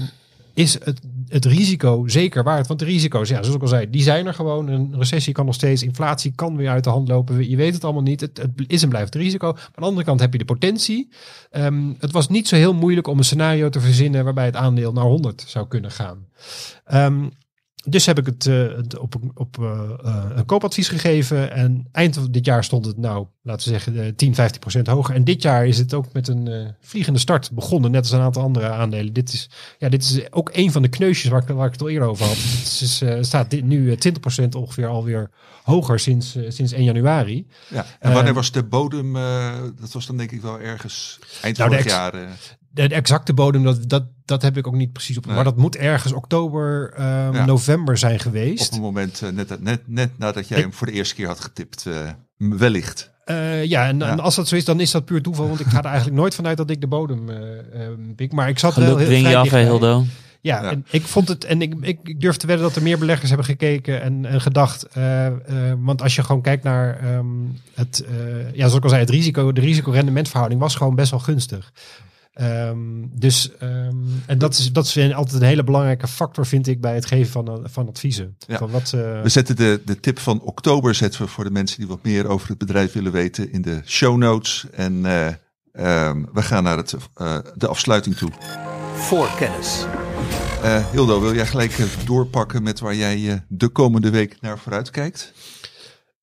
is 0.53 0.73
het, 0.73 0.99
het 1.27 1.45
risico 1.45 2.07
zeker 2.07 2.43
waard. 2.43 2.67
Want 2.67 2.79
de 2.79 2.85
risico's, 2.85 3.29
ja, 3.29 3.39
zoals 3.41 3.55
ik 3.55 3.61
al 3.61 3.67
zei, 3.67 3.89
die 3.89 4.01
zijn 4.01 4.25
er 4.27 4.33
gewoon. 4.33 4.67
Een 4.67 4.95
recessie 4.97 5.33
kan 5.33 5.45
nog 5.45 5.55
steeds, 5.55 5.83
inflatie 5.83 6.31
kan 6.35 6.55
weer 6.55 6.69
uit 6.69 6.83
de 6.83 6.89
hand 6.89 7.07
lopen. 7.07 7.49
Je 7.49 7.55
weet 7.55 7.73
het 7.73 7.83
allemaal 7.83 8.01
niet. 8.01 8.21
Het, 8.21 8.37
het 8.37 8.49
is 8.67 8.83
en 8.83 8.89
blijft 8.89 9.13
het 9.13 9.21
risico. 9.23 9.51
Maar 9.51 9.61
aan 9.65 9.71
de 9.75 9.81
andere 9.85 10.05
kant 10.05 10.19
heb 10.19 10.31
je 10.31 10.37
de 10.37 10.45
potentie. 10.45 11.09
Het 11.99 12.11
was 12.11 12.29
niet 12.29 12.47
zo 12.47 12.55
heel 12.55 12.73
moeilijk 12.73 13.07
om 13.07 13.17
een 13.17 13.23
scenario 13.23 13.69
te 13.69 13.79
verzinnen 13.79 14.23
waarbij 14.23 14.45
het 14.45 14.55
aandeel 14.55 14.91
naar 14.93 15.03
100 15.05 15.43
zou 15.47 15.67
kunnen 15.67 15.91
gaan. 15.91 16.25
Dus 17.83 18.05
heb 18.05 18.17
ik 18.19 18.25
het, 18.25 18.45
eh, 18.45 19.01
op, 19.01 19.13
een- 19.15 19.31
op 19.35 19.57
eh, 19.59 19.89
eh, 20.03 20.25
een 20.35 20.45
koopadvies 20.45 20.87
gegeven. 20.87 21.51
En 21.51 21.87
eind 21.91 22.15
van 22.15 22.31
dit 22.31 22.45
jaar 22.45 22.63
stond 22.63 22.85
het 22.85 22.97
nou, 22.97 23.25
laten 23.43 23.63
we 23.67 23.73
zeggen, 23.73 24.03
eh, 24.03 24.11
10, 24.15 24.35
15 24.35 24.59
procent 24.59 24.87
hoger. 24.87 25.15
En 25.15 25.23
dit 25.23 25.41
jaar 25.41 25.67
is 25.67 25.77
het 25.77 25.93
ook 25.93 26.13
met 26.13 26.27
een 26.27 26.73
vliegende 26.81 27.19
start 27.19 27.51
begonnen. 27.51 27.91
Net 27.91 28.01
als 28.01 28.11
een 28.11 28.19
aantal 28.19 28.43
andere 28.43 28.69
aandelen. 28.69 29.13
Dit 29.13 29.33
is, 29.33 29.49
ja, 29.77 29.89
dit 29.89 30.03
is 30.03 30.31
ook 30.31 30.49
een 30.53 30.71
van 30.71 30.81
de 30.81 30.87
kneusjes 30.87 31.29
waar 31.31 31.41
ik, 31.41 31.47
waar 31.47 31.65
ik 31.65 31.71
het 31.71 31.81
al 31.81 31.89
eerder 31.89 32.07
over 32.07 32.25
had. 32.25 32.35
Het 32.37 32.79
is, 32.81 33.03
staat 33.27 33.49
dit 33.49 33.63
nu 33.63 33.91
eh, 33.91 33.97
20 33.97 34.21
procent 34.21 34.55
ongeveer 34.55 34.87
alweer 34.87 35.29
hoger 35.63 35.99
sinds, 35.99 36.37
sinds 36.47 36.71
1 36.71 36.83
januari. 36.83 37.47
Ja. 37.67 37.85
En 37.99 38.13
wanneer 38.13 38.33
was 38.33 38.51
de 38.51 38.63
bodem? 38.63 39.13
dat 39.79 39.91
was 39.91 40.05
dan 40.05 40.17
denk 40.17 40.31
ik 40.31 40.41
wel 40.41 40.59
ergens 40.59 41.19
eind 41.41 41.57
Nou, 41.57 41.69
vorig 41.69 41.85
jaar. 41.85 42.13
De, 42.73 42.87
exacte 42.87 43.33
bodem, 43.33 43.63
dat, 43.63 43.89
dat, 43.89 44.03
dat 44.25 44.41
heb 44.41 44.57
ik 44.57 44.67
ook 44.67 44.75
niet 44.75 44.91
precies 44.91 45.17
op. 45.17 45.25
Nee. 45.25 45.35
Maar 45.35 45.43
dat 45.43 45.57
moet 45.57 45.75
ergens 45.75 46.13
oktober, 46.13 46.93
ehm, 46.95 47.33
Ja. 47.33 47.45
november 47.45 47.97
zijn 47.97 48.13
op 48.15 48.19
geweest. 48.21 48.73
een 48.73 48.81
moment 48.81 49.21
eh, 49.21 49.29
net, 49.29 49.61
net, 49.61 49.81
net 49.87 50.17
nadat 50.17 50.47
jij 50.47 50.57
Ik- 50.57 50.63
hem 50.63 50.73
voor 50.73 50.87
de 50.87 50.93
eerste 50.93 51.15
keer 51.15 51.27
had 51.27 51.39
getipt. 51.39 51.85
eh, 51.85 51.93
wellicht. 52.37 53.11
Eh, 53.25 53.63
ja, 53.65 53.87
en, 53.87 53.97
Ja. 53.99 54.09
en 54.09 54.19
als 54.19 54.35
dat 54.35 54.47
zo 54.47 54.55
is, 54.55 54.65
dan 54.65 54.79
is 54.79 54.91
dat 54.91 55.05
puur 55.05 55.21
toeval. 55.21 55.47
Want 55.47 55.59
ik 55.59 55.65
ga 55.67 55.77
er 55.79 55.85
eigenlijk 55.95 56.15
nooit 56.17 56.35
vanuit 56.35 56.57
dat 56.57 56.69
ik 56.69 56.81
de 56.81 56.87
bodem 56.87 57.29
eh 57.29 57.37
eh, 57.85 57.91
pik. 58.15 58.31
Maar 58.31 58.49
ik 58.49 58.59
zat 58.59 58.75
wel 58.75 58.85
Geluk 58.95 59.07
heel 59.07 59.29
je 59.29 59.37
af. 59.37 59.49
Hildo. 59.49 60.03
Ja, 60.41 60.63
Ja. 60.63 60.69
en 60.71 60.85
ik 60.89 61.01
vond 61.01 61.27
het. 61.27 61.43
En 61.45 61.61
ik, 61.61 61.73
ik, 61.81 61.99
ik 62.03 62.21
durf 62.21 62.37
te 62.37 62.47
wedden 62.47 62.65
dat 62.67 62.75
er 62.75 62.81
meer 62.81 62.97
beleggers 62.99 63.27
hebben 63.29 63.45
gekeken 63.47 64.01
en, 64.01 64.25
en 64.25 64.41
gedacht. 64.41 64.83
eh, 64.83 65.25
eh, 65.27 65.33
want 65.79 66.01
als 66.01 66.15
je 66.15 66.23
gewoon 66.23 66.41
kijkt 66.41 66.63
naar 66.63 66.99
ehm, 66.99 67.25
het. 67.73 68.03
eh, 68.07 68.13
ja, 68.53 68.57
zoals 68.57 68.73
ik 68.75 68.83
al 68.83 68.89
zei, 68.89 69.01
het 69.01 69.09
risico, 69.09 69.51
de 69.51 69.61
risico-rendementverhouding 69.61 70.61
was 70.61 70.75
gewoon 70.75 70.95
best 70.95 71.11
wel 71.11 71.19
gunstig. 71.19 71.71
Ehm, 72.33 72.77
dus, 73.11 73.51
ehm, 73.57 73.95
en 74.25 74.37
dat 74.37 74.53
is, 74.53 74.71
dat 74.71 74.85
is 74.85 75.13
altijd 75.13 75.41
een 75.41 75.47
hele 75.47 75.63
belangrijke 75.63 76.07
factor, 76.07 76.45
vind 76.45 76.67
ik, 76.67 76.81
bij 76.81 76.93
het 76.93 77.05
geven 77.05 77.31
van, 77.31 77.61
van 77.63 77.87
adviezen. 77.87 78.35
Ja. 78.47 78.57
Van 78.57 78.69
wat, 78.69 78.93
eh, 78.93 79.21
We 79.21 79.29
zetten 79.29 79.55
de, 79.55 79.81
de 79.85 79.99
tip 79.99 80.19
van 80.19 80.41
oktober 80.41 80.95
zetten 80.95 81.21
we 81.21 81.27
voor 81.27 81.43
de 81.43 81.51
mensen 81.51 81.77
die 81.79 81.87
wat 81.87 82.03
meer 82.03 82.27
over 82.27 82.49
het 82.49 82.57
bedrijf 82.57 82.93
willen 82.93 83.11
weten 83.11 83.51
in 83.51 83.61
de 83.61 83.81
show 83.85 84.17
notes. 84.17 84.65
En 84.71 85.05
eh, 85.05 85.27
ehm, 85.71 86.23
we 86.33 86.41
gaan 86.41 86.63
naar 86.63 86.77
het, 86.77 86.95
eh, 87.13 87.37
de 87.55 87.67
afsluiting 87.67 88.15
toe. 88.15 88.31
Voor 88.95 89.29
kennis. 89.37 89.85
Eh, 90.63 90.85
Hildo, 90.91 91.21
wil 91.21 91.35
jij 91.35 91.47
gelijk 91.47 91.77
doorpakken 92.05 92.63
met 92.63 92.79
waar 92.79 92.95
jij 92.95 93.43
de 93.47 93.67
komende 93.67 94.09
week 94.09 94.37
naar 94.41 94.59
vooruit 94.59 94.89
kijkt? 94.89 95.33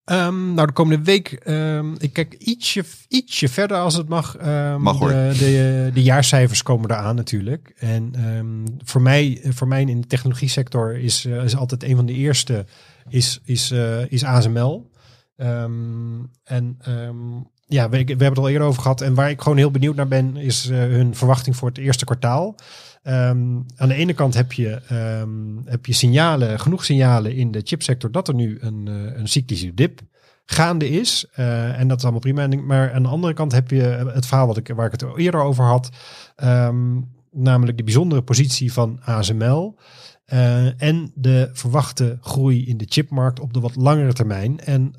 Ehm, 0.09 0.55
nou, 0.55 0.67
de 0.67 0.73
komende 0.73 1.05
week, 1.05 1.33
ehm, 1.33 1.95
ik 1.99 2.13
kijk 2.13 2.35
ietsje, 2.35 2.85
ietsje 3.09 3.49
verder 3.49 3.77
als 3.77 3.95
het 3.95 4.09
mag. 4.09 4.37
Ehm, 4.37 4.81
Mag, 4.81 4.99
hoor. 4.99 5.09
De, 5.09 5.35
de, 5.39 5.91
de 5.95 6.03
jaarcijfers 6.03 6.63
komen 6.63 6.91
eraan 6.91 7.15
natuurlijk. 7.15 7.73
En 7.79 8.15
voor, 8.85 9.03
mij, 9.03 9.41
voor 9.45 9.69
mij 9.69 9.83
in 9.83 10.01
de 10.01 10.07
technologie 10.07 10.49
sector 10.49 10.99
is, 10.99 11.25
eh, 11.25 11.45
is 11.45 11.57
altijd 11.57 11.83
een 11.83 11.97
van 11.97 12.07
de 12.07 12.13
eerste 12.13 12.65
is, 13.09 13.41
is, 13.45 13.71
eh, 13.71 14.11
is 14.11 14.25
ASML. 14.25 14.91
En 16.45 16.79
ja, 17.69 17.89
we, 17.89 18.05
we 18.05 18.11
hebben 18.11 18.29
het 18.29 18.39
al 18.39 18.49
eerder 18.49 18.67
over 18.67 18.83
gehad. 18.83 19.01
En 19.01 19.15
waar 19.15 19.31
ik 19.31 19.41
gewoon 19.41 19.59
heel 19.59 19.71
benieuwd 19.71 19.97
naar 19.97 20.09
ben, 20.09 20.37
is 20.37 20.69
eh, 20.69 20.79
hun 20.79 21.15
verwachting 21.15 21.57
voor 21.57 21.69
het 21.69 21.79
eerste 21.79 22.05
kwartaal. 22.05 22.55
Ehm, 23.09 23.61
aan 23.77 23.89
de 23.89 23.95
ene 23.95 24.13
kant 24.13 24.35
heb 24.35 24.53
je, 24.53 24.81
ehm, 24.89 25.57
heb 25.65 25.87
je 25.87 25.93
signalen, 25.93 26.61
genoeg 26.61 26.85
signalen 26.85 27.35
in 27.35 27.51
de 27.51 27.61
chipsector 27.65 28.11
dat 28.11 28.29
er 28.29 28.35
nu 28.35 28.59
een, 28.61 28.89
eh, 28.89 29.19
een 29.19 29.29
cyclische 29.29 29.75
dip 29.75 30.01
gaande 30.45 30.89
is. 30.89 31.27
Eh, 31.33 31.81
en 31.81 31.89
dat 31.89 31.97
is 31.97 32.03
allemaal 32.03 32.21
prima. 32.21 32.47
Maar 32.47 32.93
aan 32.93 33.03
de 33.03 33.09
andere 33.09 33.33
kant 33.33 33.53
heb 33.53 33.71
je 33.71 33.83
het 34.15 34.27
verhaal 34.27 34.47
wat 34.47 34.57
ik, 34.57 34.69
waar 34.75 34.87
ik 34.87 35.01
het 35.01 35.17
eerder 35.17 35.41
over 35.41 35.65
had. 35.65 35.91
ehm, 36.37 37.01
namelijk 37.33 37.77
de 37.77 37.85
bijzondere 37.85 38.23
positie 38.23 38.73
van 38.73 39.01
ASML. 39.05 39.79
eh, 40.25 40.83
en 40.83 41.13
de 41.15 41.51
verwachte 41.53 42.19
groei 42.21 42.67
in 42.67 42.77
de 42.77 42.87
chipmarkt 42.89 43.41
op 43.41 43.53
de 43.53 43.61
wat 43.61 43.77
langere 43.77 44.13
termijn. 44.13 44.61
En 44.61 44.95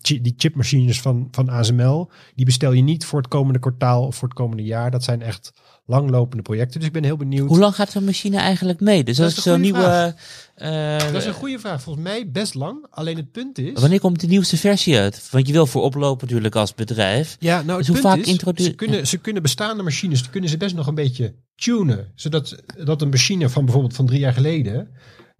die 0.00 0.34
chipmachines 0.36 1.00
van, 1.00 1.28
van 1.30 1.48
ASML, 1.48 2.10
die 2.34 2.44
bestel 2.44 2.72
je 2.72 2.82
niet 2.82 3.04
voor 3.04 3.18
het 3.18 3.28
komende 3.28 3.58
kwartaal 3.58 4.06
of 4.06 4.16
voor 4.16 4.28
het 4.28 4.36
komende 4.36 4.62
jaar. 4.62 4.90
Dat 4.90 5.04
zijn 5.04 5.22
echt 5.22 5.52
langlopende 5.86 6.42
projecten. 6.42 6.78
Dus 6.78 6.88
ik 6.88 6.94
ben 6.94 7.04
heel 7.04 7.16
benieuwd. 7.16 7.48
Hoe 7.48 7.58
lang 7.58 7.74
gaat 7.74 7.90
zo'n 7.90 8.04
machine 8.04 8.36
eigenlijk 8.36 8.80
mee? 8.80 9.04
Dus 9.04 9.16
Dat 9.16 9.24
als 9.26 9.36
is 9.36 9.44
een 9.44 9.52
zo'n 9.52 9.60
nieuwe... 9.60 10.14
eh, 10.54 10.98
Dat 10.98 11.14
is 11.14 11.24
een 11.24 11.32
goede 11.32 11.58
vraag. 11.58 11.82
Volgens 11.82 12.04
mij 12.04 12.30
best 12.30 12.54
lang. 12.54 12.86
Alleen 12.90 13.16
het 13.16 13.32
punt 13.32 13.58
is... 13.58 13.80
wanneer 13.80 14.00
komt 14.00 14.20
de 14.20 14.26
nieuwste 14.26 14.56
versie 14.56 14.98
uit? 14.98 15.28
Want 15.30 15.46
je 15.46 15.52
wil 15.52 15.66
voor 15.66 15.82
oplopen 15.82 16.26
natuurlijk 16.26 16.54
als 16.56 16.74
bedrijf. 16.74 17.36
Ja, 17.40 17.62
nou, 17.62 17.78
Dus 17.78 17.86
het 17.86 17.86
hoe 17.86 17.96
punt 17.96 18.14
vaak 18.14 18.24
is, 18.24 18.32
introdu- 18.32 18.62
ze 18.62 18.74
kunnen, 18.74 19.06
ze 19.06 19.16
kunnen 19.18 19.42
bestaande 19.42 19.82
machines, 19.82 20.20
die 20.22 20.30
kunnen 20.30 20.50
ze 20.50 20.56
best 20.56 20.74
nog 20.74 20.86
een 20.86 20.94
beetje 20.94 21.34
tunen. 21.56 22.12
Zodat 22.14 22.56
dat 22.84 23.02
een 23.02 23.08
machine 23.08 23.48
van 23.48 23.64
bijvoorbeeld 23.64 23.94
van 23.94 24.06
drie 24.06 24.18
jaar 24.20 24.32
geleden, 24.32 24.74
eh, 24.74 24.86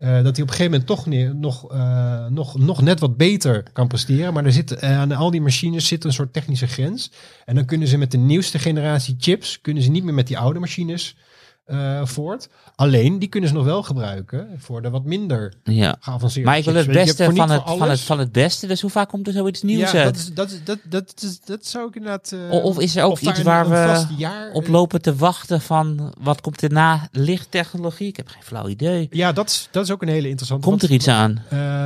dat 0.05 0.35
die 0.35 0.45
op 0.45 0.51
een 0.51 0.57
gegeven 0.57 0.71
moment 0.71 0.87
toch 0.87 1.07
neer, 1.07 1.35
nog, 1.35 1.73
eh, 1.73 2.27
nog, 2.27 2.59
nog 2.59 2.83
net 2.83 3.01
wat 3.01 3.17
beter 3.17 3.63
kan 3.73 3.89
presteren. 3.89 4.33
Maar 4.33 4.45
er 4.45 4.53
zit, 4.53 4.73
eh, 4.73 4.99
aan 4.99 5.13
al 5.13 5.31
die 5.31 5.41
machines 5.41 5.87
zit 5.87 6.05
een 6.05 6.13
soort 6.13 6.33
technische 6.33 6.67
grens. 6.67 7.11
En 7.45 7.55
dan 7.55 7.65
kunnen 7.65 7.89
ze 7.89 7.99
met 7.99 8.11
de 8.11 8.19
nieuwste 8.19 8.59
generatie 8.59 9.17
chips, 9.19 9.61
kunnen 9.61 9.83
ze 9.83 9.91
niet 9.91 10.05
meer 10.05 10.15
met 10.15 10.27
die 10.27 10.39
oude 10.39 10.61
machines 10.61 11.17
eh, 11.65 12.05
voort. 12.05 12.49
Alleen, 12.75 13.19
die 13.19 13.29
kunnen 13.29 13.49
ze 13.49 13.55
nog 13.55 13.65
wel 13.65 13.83
gebruiken 13.83 14.49
voor 14.59 14.83
de 14.83 14.91
wat 14.91 15.05
minder 15.05 15.55
Ja. 15.65 15.97
geavanceerde 16.01 16.49
Maar 16.49 16.59
ik 16.59 16.65
wil 16.65 16.75
het 16.75 16.87
beste 16.87 17.25
van 17.35 17.51
het, 17.51 17.63
van, 17.65 17.91
het, 17.91 18.01
van 18.01 18.19
het 18.19 18.33
beste. 18.33 18.67
Dus 18.67 18.81
hoe 18.81 18.91
vaak 18.91 19.09
komt 19.09 19.27
er 19.27 19.33
zoiets 19.33 19.63
nieuws 19.63 19.91
ja, 19.91 20.03
uit? 20.03 20.05
dat, 20.05 20.17
is, 20.17 20.35
dat, 20.35 20.61
dat, 20.65 20.79
dat, 20.89 21.23
is, 21.23 21.41
dat 21.45 21.67
zou 21.67 21.89
ik 21.89 21.95
inderdaad... 21.95 22.35
O- 22.51 22.59
of 22.59 22.79
is 22.79 22.97
er 22.97 23.05
ook 23.05 23.13
of 23.13 23.21
iets 23.21 23.43
waar 23.43 23.69
we 23.69 24.05
jaar, 24.17 24.49
eh, 24.49 24.55
op 24.55 24.69
lopen 24.69 25.03
te 25.03 25.15
wachten 25.15 25.61
van 25.61 26.15
wat 26.21 26.41
komt 26.41 26.63
er 26.63 26.73
na 26.73 27.09
lichttechnologie? 27.13 28.09
Ik 28.09 28.17
heb 28.17 28.29
geen 28.29 28.43
flauw 28.43 28.69
idee. 28.69 29.07
Ja, 29.11 29.33
dat 29.33 29.49
is, 29.49 29.69
dat 29.71 29.85
is 29.85 29.91
ook 29.91 30.03
een 30.03 30.09
hele 30.09 30.29
interessante. 30.29 30.67
Komt 30.69 30.83
er 30.83 30.89
Wat- 30.89 30.97
iets 30.97 31.09
aan? 31.09 31.43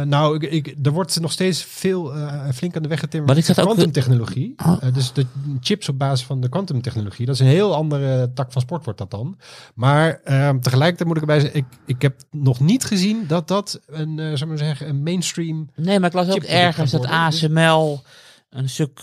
Nou, 0.08 0.36
ik, 0.36 0.52
ik, 0.66 0.74
er 0.86 0.92
wordt 0.92 1.20
nog 1.20 1.32
steeds 1.32 1.62
veel 1.62 2.12
flink 2.54 2.76
aan 2.76 2.82
de 2.82 2.88
weg 2.88 3.00
getimmerd. 3.00 3.38
Ik 3.38 3.44
zat 3.44 3.58
ook- 3.60 3.64
Quantumtechnologie. 3.64 4.54
Oh. 4.66 4.76
Dus 4.92 5.12
de 5.12 5.26
chips 5.60 5.88
op 5.88 5.98
basis 5.98 6.26
van 6.26 6.40
de 6.40 6.48
quantumtechnologie. 6.48 7.26
Dat 7.26 7.34
is 7.34 7.40
een 7.40 7.46
heel 7.46 7.74
andere 7.74 8.30
tak 8.34 8.52
van 8.52 8.62
sport 8.62 8.84
wordt 8.84 8.98
dat 8.98 9.10
dan. 9.10 9.36
Maar 9.74 10.20
ehm, 10.24 10.58
tegelijkertijd 10.60 11.08
moet 11.08 11.16
ik 11.16 11.22
erbij 11.22 11.40
zeggen, 11.40 11.58
ik, 11.58 11.66
ik 11.86 12.02
heb 12.02 12.14
nog 12.30 12.60
niet 12.60 12.84
gezien 12.84 13.24
dat 13.26 13.48
dat 13.48 13.80
een, 13.86 14.18
eh 14.18 14.32
ik 14.32 14.46
maar 14.46 14.58
zeggen, 14.58 14.88
een 14.88 15.02
mainstream. 15.02 15.70
Nee, 15.76 15.98
maar 16.00 16.08
ik 16.08 16.14
las 16.14 16.28
ook 16.28 16.42
ergens 16.42 16.90
dat 16.90 17.02
dus- 17.02 17.10
ASML 17.10 18.02
een 18.50 18.68
stuk 18.68 19.00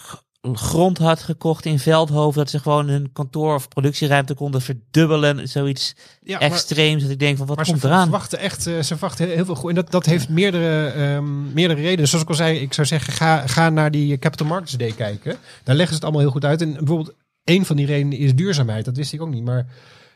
grond 0.54 0.98
had 0.98 1.22
gekocht 1.22 1.66
in 1.66 1.80
Veldhoven. 1.80 2.40
Dat 2.40 2.50
ze 2.50 2.60
gewoon 2.60 2.88
hun 2.88 3.12
kantoor 3.14 3.56
of 3.56 3.68
productieruimte 3.68 4.34
konden 4.34 4.62
verdubbelen. 4.62 5.48
Zoiets 5.50 5.96
Ja, 6.22 6.40
maar- 6.40 6.50
extreems. 6.52 7.02
Dat 7.02 7.12
ik 7.12 7.20
denk 7.20 7.38
van 7.38 7.46
wat 7.48 7.56
Maar 7.56 7.66
komt 7.66 7.80
ze 7.80 7.88
eraan? 7.88 8.02
verwachten 8.02 8.40
echt, 8.40 8.68
eh, 8.68 8.74
ze 8.76 8.84
verwachten 8.84 9.28
heel 9.30 9.46
veel 9.46 9.56
goed. 9.56 9.70
En 9.70 9.76
dat, 9.76 9.92
dat 9.92 10.06
heeft 10.06 10.30
meerdere, 10.30 10.88
ehm, 10.88 11.54
meerdere 11.54 11.82
redenen. 11.82 12.08
Zoals 12.08 12.24
ik 12.24 12.30
al 12.30 12.36
zei, 12.36 12.60
ik 12.60 12.74
zou 12.74 12.88
zeggen, 12.88 13.14
ga, 13.14 13.48
ga 13.48 13.70
naar 13.70 13.92
die 13.92 14.18
Capital 14.18 14.48
Markets 14.48 14.72
Day 14.78 14.92
kijken. 14.92 15.36
Daar 15.64 15.76
leggen 15.76 15.88
ze 15.88 15.94
het 15.94 16.04
allemaal 16.04 16.22
heel 16.22 16.32
goed 16.32 16.46
uit. 16.46 16.62
En 16.62 16.74
bijvoorbeeld, 16.74 17.14
een 17.44 17.66
van 17.66 17.76
die 17.76 17.86
redenen 17.86 18.18
is 18.18 18.36
duurzaamheid. 18.36 18.86
Dat 18.86 18.98
wist 18.98 19.14
ik 19.14 19.22
ook 19.22 19.30
niet. 19.30 19.44
Maar 19.44 19.66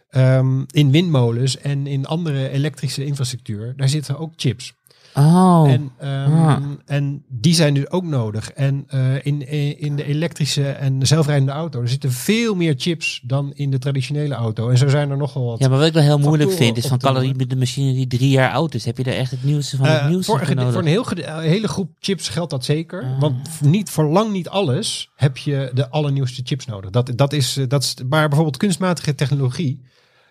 ehm, 0.10 0.64
in 0.72 0.92
windmolens 0.92 1.58
en 1.58 1.88
in 1.88 2.06
andere 2.06 2.50
elektrische 2.50 3.06
infrastructuur, 3.06 3.74
daar 3.78 3.90
zitten 3.90 4.18
ook 4.20 4.34
chips. 4.36 4.78
Oh, 5.16 5.66
En, 5.68 5.92
ehm, 5.98 6.32
Ah. 6.32 6.58
en 6.86 7.24
die 7.28 7.54
zijn 7.54 7.74
dus 7.74 7.90
ook 7.90 8.04
nodig. 8.04 8.52
En 8.52 8.84
eh, 8.88 9.26
in, 9.26 9.48
in 9.80 9.96
de 9.96 10.04
elektrische 10.06 10.70
en 10.70 11.08
zelfrijdende 11.08 11.52
auto, 11.52 11.82
er 11.82 11.90
zitten 11.90 12.12
veel 12.12 12.56
meer 12.56 12.74
chips 12.78 13.22
dan 13.24 13.52
in 13.54 13.70
de 13.72 13.78
traditionele 13.78 14.34
auto. 14.34 14.70
En 14.70 14.78
zo 14.78 14.88
zijn 14.88 15.10
er 15.10 15.18
nogal 15.18 15.46
wat. 15.46 15.60
ja, 15.60 15.68
maar 15.68 15.78
wat 15.78 15.88
ik 15.88 15.94
wel 15.94 16.04
heel 16.04 16.20
moeilijk 16.20 16.52
vind 16.52 16.78
is 16.78 16.88
van 16.88 16.98
calorie 16.98 17.36
met 17.36 17.50
de 17.50 17.56
machine 17.56 17.94
die 17.94 18.08
drie 18.08 18.30
jaar 18.30 18.52
oud 18.52 18.74
is. 18.74 18.86
Heb 18.86 18.98
je 18.98 19.04
daar 19.04 19.14
echt 19.14 19.32
het 19.32 19.44
nieuwste 19.44 19.78
van 19.78 19.86
het 19.88 20.00
Eh, 20.02 20.08
nieuwste 20.08 20.32
voor, 20.38 20.56
nodig? 20.56 20.72
voor 20.74 20.82
een 20.82 20.88
heel, 20.88 21.06
eh, 21.12 21.38
hele 21.38 21.68
groep 21.68 21.90
chips 22.00 22.30
geldt 22.30 22.52
dat 22.52 22.66
zeker. 22.66 23.04
Ah. 23.04 23.20
Want 23.20 23.50
voor 23.50 23.68
niet, 23.68 23.90
voor 23.90 24.06
lang 24.06 24.32
niet 24.32 24.50
alles 24.50 25.10
heb 25.16 25.38
je 25.38 25.72
de 25.74 25.90
allernieuwste 25.90 26.42
chips 26.46 26.66
nodig. 26.66 26.90
Dat, 26.90 27.12
dat 27.16 27.34
is, 27.34 27.58
eh, 27.58 27.68
dat 27.68 27.84
is, 27.84 27.96
maar 28.10 28.28
bijvoorbeeld 28.28 28.58
kunstmatige 28.58 29.16
technologie. 29.16 29.82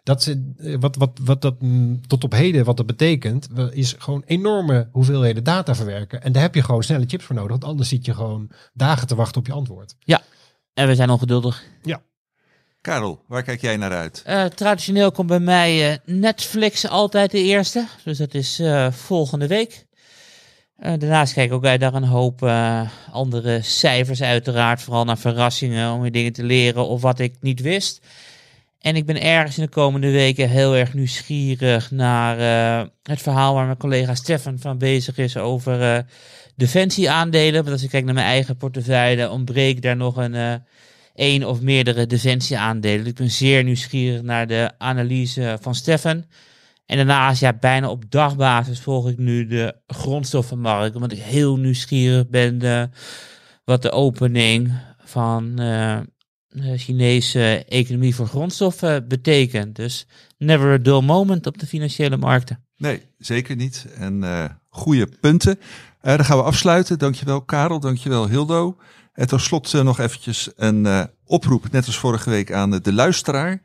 Dat, 0.09 0.27
eh, 0.27 0.75
wat, 0.81 0.97
wat, 0.97 1.19
wat 1.23 1.43
dat 1.43 1.55
tot 2.07 2.25
op 2.25 2.33
heden 2.33 2.65
wat 2.65 2.77
dat 2.77 2.87
betekent, 2.87 3.49
is 3.71 3.95
gewoon 3.99 4.23
enorme 4.27 4.89
hoeveelheden 4.93 5.45
data 5.45 5.75
verwerken. 5.75 6.23
En 6.23 6.33
daar 6.33 6.43
heb 6.43 6.55
je 6.55 6.63
gewoon 6.63 6.83
snelle 6.83 7.05
chips 7.07 7.25
voor 7.25 7.35
nodig. 7.35 7.51
Want 7.51 7.65
anders 7.65 7.89
zit 7.89 8.05
je 8.05 8.15
gewoon 8.15 8.51
dagen 8.73 9.07
te 9.07 9.15
wachten 9.15 9.41
op 9.41 9.47
je 9.47 9.53
antwoord. 9.53 9.95
En 10.75 10.87
we 10.87 10.95
zijn 10.95 11.11
ongeduldig. 11.11 11.65
Karel, 12.81 13.25
waar 13.27 13.43
kijk 13.43 13.61
jij 13.61 13.77
naar 13.77 13.93
uit? 13.93 14.23
Eh, 14.25 14.45
traditioneel 14.45 15.13
komt 15.13 15.29
bij 15.29 15.41
mij 15.41 15.91
eh, 15.93 15.99
Netflix 16.05 16.89
altijd 16.89 17.31
de 17.31 17.43
eerste. 17.43 17.87
Dus 18.05 18.19
dat 18.19 18.35
is 18.35 18.59
eh, 18.59 18.93
volgende 18.93 19.47
week. 19.47 19.87
Eh, 20.79 20.93
daarnaast 20.99 21.33
kijk 21.33 21.47
ik 21.47 21.53
ook 21.53 21.65
uit 21.65 21.81
naar 21.81 21.95
een 21.95 22.05
hoop 22.05 22.43
eh, 22.43 22.89
andere 23.13 23.63
cijfers 23.63 24.23
uiteraard. 24.23 24.83
Vooral 24.83 25.05
naar 25.05 25.19
verrassingen 25.19 25.93
om 25.93 26.01
weer 26.01 26.13
dingen 26.13 26.33
te 26.33 26.45
leren 26.45 26.87
of 26.87 27.03
wat 27.03 27.19
ik 27.19 27.37
niet 27.41 27.61
wist. 27.61 28.07
En 28.79 28.97
ik 28.97 29.07
ben 29.07 29.23
ergens 29.23 29.59
in 29.59 29.65
de 29.65 29.71
komende 29.71 30.11
weken 30.11 30.49
heel 30.49 30.77
erg 30.77 30.95
nieuwsgierig 30.95 31.91
naar 31.91 32.39
eh, 32.39 32.89
het 33.03 33.23
verhaal 33.23 33.55
waar 33.55 33.65
mijn 33.65 33.77
collega 33.77 34.15
Stefan 34.15 34.59
van 34.59 34.79
bezig 34.79 35.19
is 35.19 35.37
over 35.37 35.83
eh 35.83 35.99
defensieaandelen. 36.57 37.61
Want 37.61 37.69
als 37.69 37.83
ik 37.83 37.91
kijk 37.91 38.05
naar 38.05 38.15
mijn 38.15 38.27
eigen 38.27 38.57
portefeuille, 38.57 39.31
ontbreekt 39.31 39.83
daar 39.83 39.97
nog 39.97 40.17
een 40.17 40.35
eh 40.35 40.55
één 41.15 41.45
of 41.45 41.61
meerdere 41.61 42.07
defensieaandelen. 42.07 42.99
Dus 42.99 43.09
ik 43.09 43.15
ben 43.15 43.31
zeer 43.31 43.65
nieuwsgierig 43.65 44.23
naar 44.23 44.47
de 44.47 44.71
analyse 44.79 45.59
van 45.61 45.75
Stefan. 45.75 46.25
En 46.87 46.97
daarnaast, 46.97 47.41
ja, 47.41 47.53
bijna 47.53 47.91
op 47.91 48.11
dagbasis 48.11 48.81
volg 48.81 49.09
ik 49.09 49.19
nu 49.19 49.47
de 49.47 49.75
grondstoffenmarkt. 49.87 50.95
Omdat 50.95 51.13
ik 51.13 51.19
heel 51.19 51.57
nieuwsgierig 51.57 52.29
ben 52.29 52.91
wat 53.65 53.83
de 53.83 53.91
opening 53.91 54.73
van 55.05 55.59
Chinese 56.77 57.65
economie 57.69 58.15
voor 58.15 58.27
grondstoffen 58.27 59.09
betekent. 59.09 59.77
Dus 59.77 60.07
never 60.39 60.73
a 60.73 60.79
dull 60.79 61.01
moment 61.01 61.47
op 61.47 61.59
de 61.59 61.67
financiële 61.67 62.17
markten. 62.17 62.65
Nee, 62.77 63.03
zeker 63.19 63.57
niet. 63.57 63.87
En 63.95 64.23
uh, 64.23 64.45
goede 64.69 65.09
punten. 65.21 65.59
Uh, 65.59 66.17
dan 66.17 66.25
gaan 66.25 66.37
we 66.37 66.43
afsluiten. 66.43 66.99
Dankjewel 66.99 67.43
Karel, 67.43 67.81
dankjewel 67.81 68.29
Hildo. 68.29 68.77
En 69.13 69.27
tot 69.27 69.41
slot 69.41 69.73
nog 69.73 69.99
eventjes 69.99 70.51
een 70.57 71.09
oproep, 71.25 71.71
net 71.73 71.87
als 71.87 71.99
vorige 71.99 72.31
week, 72.31 72.53
aan 72.53 72.71
de 72.71 72.93
luisteraar. 72.93 73.63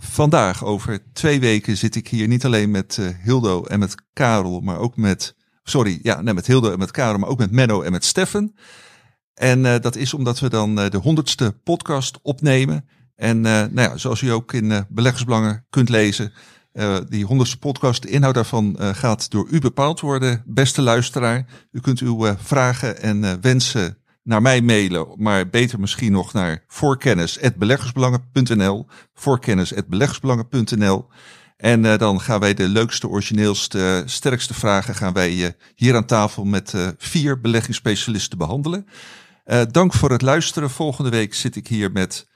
vandaag, 0.00 0.64
over 0.64 1.12
twee 1.12 1.40
weken, 1.40 1.76
zit 1.76 1.94
ik 1.94 2.08
hier 2.08 2.28
niet 2.28 2.44
alleen 2.44 2.70
met 2.70 2.98
Hildo 3.22 3.64
en 3.64 3.78
met 3.78 3.94
Karel, 4.12 4.60
maar 4.60 4.78
ook 4.78 4.96
met, 4.96 5.34
sorry, 5.62 5.98
ja, 6.02 6.22
met 6.22 6.46
Hildo 6.46 6.72
en 6.72 6.78
met 6.78 6.90
Karel, 6.90 7.18
maar 7.18 7.28
ook 7.28 7.38
met 7.38 7.50
Menno 7.50 7.82
en 7.82 7.92
met 7.92 8.04
Steffen. 8.04 8.54
En 9.38 9.62
dat 9.62 9.96
is 9.96 10.14
omdat 10.14 10.40
we 10.40 10.48
dan 10.48 10.74
de 10.74 10.98
honderdste 11.02 11.54
podcast 11.64 12.18
opnemen. 12.22 12.88
En 13.14 13.40
nou 13.40 13.80
ja, 13.80 13.96
zoals 13.96 14.20
u 14.20 14.28
ook 14.28 14.52
in 14.52 14.86
beleggersbelangen 14.88 15.66
kunt 15.70 15.88
lezen, 15.88 16.32
uh, 16.78 16.96
die 17.08 17.24
honderdste 17.24 17.58
podcast, 17.58 18.02
de 18.02 18.08
inhoud 18.08 18.34
daarvan 18.34 18.76
uh, 18.80 18.88
gaat 18.88 19.30
door 19.30 19.46
u 19.50 19.60
bepaald 19.60 20.00
worden, 20.00 20.42
beste 20.46 20.82
luisteraar. 20.82 21.46
U 21.72 21.80
kunt 21.80 21.98
uw 21.98 22.26
uh, 22.26 22.32
vragen 22.38 23.02
en 23.02 23.40
wensen 23.40 23.98
naar 24.22 24.42
mij 24.42 24.60
mailen, 24.60 25.06
maar 25.16 25.48
beter 25.48 25.80
misschien 25.80 26.12
nog 26.12 26.32
naar 26.32 26.64
voorkennis.beleggersbelangen.nl 26.66 28.86
voorkennis.beleggersbelangen.nl 29.14 31.06
En 31.56 31.82
dan 31.82 32.20
gaan 32.20 32.40
wij 32.40 32.54
de 32.54 32.68
leukste, 32.68 33.08
origineelste, 33.08 34.02
sterkste 34.06 34.54
vragen 34.54 34.94
gaan 34.94 35.12
wij 35.12 35.56
hier 35.74 35.96
aan 35.96 36.06
tafel 36.06 36.44
met 36.44 36.74
vier 36.98 37.40
beleggingsspecialisten 37.40 38.38
behandelen. 38.38 38.86
Eh, 39.48 39.62
dank 39.70 39.92
voor 39.92 40.10
het 40.10 40.22
luisteren. 40.22 40.70
Volgende 40.70 41.10
week 41.10 41.34
zit 41.34 41.56
ik 41.56 41.66
hier 41.66 41.92
met 41.92 42.28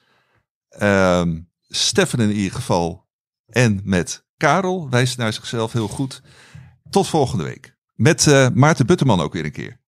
ehm, 0.69 1.31
uh, 1.31 1.41
Steffen 1.69 2.19
in 2.19 2.31
ieder 2.31 2.53
geval 2.53 3.07
en 3.47 3.81
met 3.85 4.25
Karel. 4.37 4.91
Wijst 4.91 5.19
naar 5.19 5.33
zichzelf 5.33 5.73
heel 5.73 5.89
goed. 5.89 6.23
Tot 6.91 7.09
volgende 7.09 7.45
week. 7.45 7.77
Met 7.95 8.27
eh, 8.27 8.49
Maarten 8.55 8.87
Butterman 8.87 9.21
ook 9.21 9.33
weer 9.33 9.45
een 9.45 9.53
keer. 9.53 9.81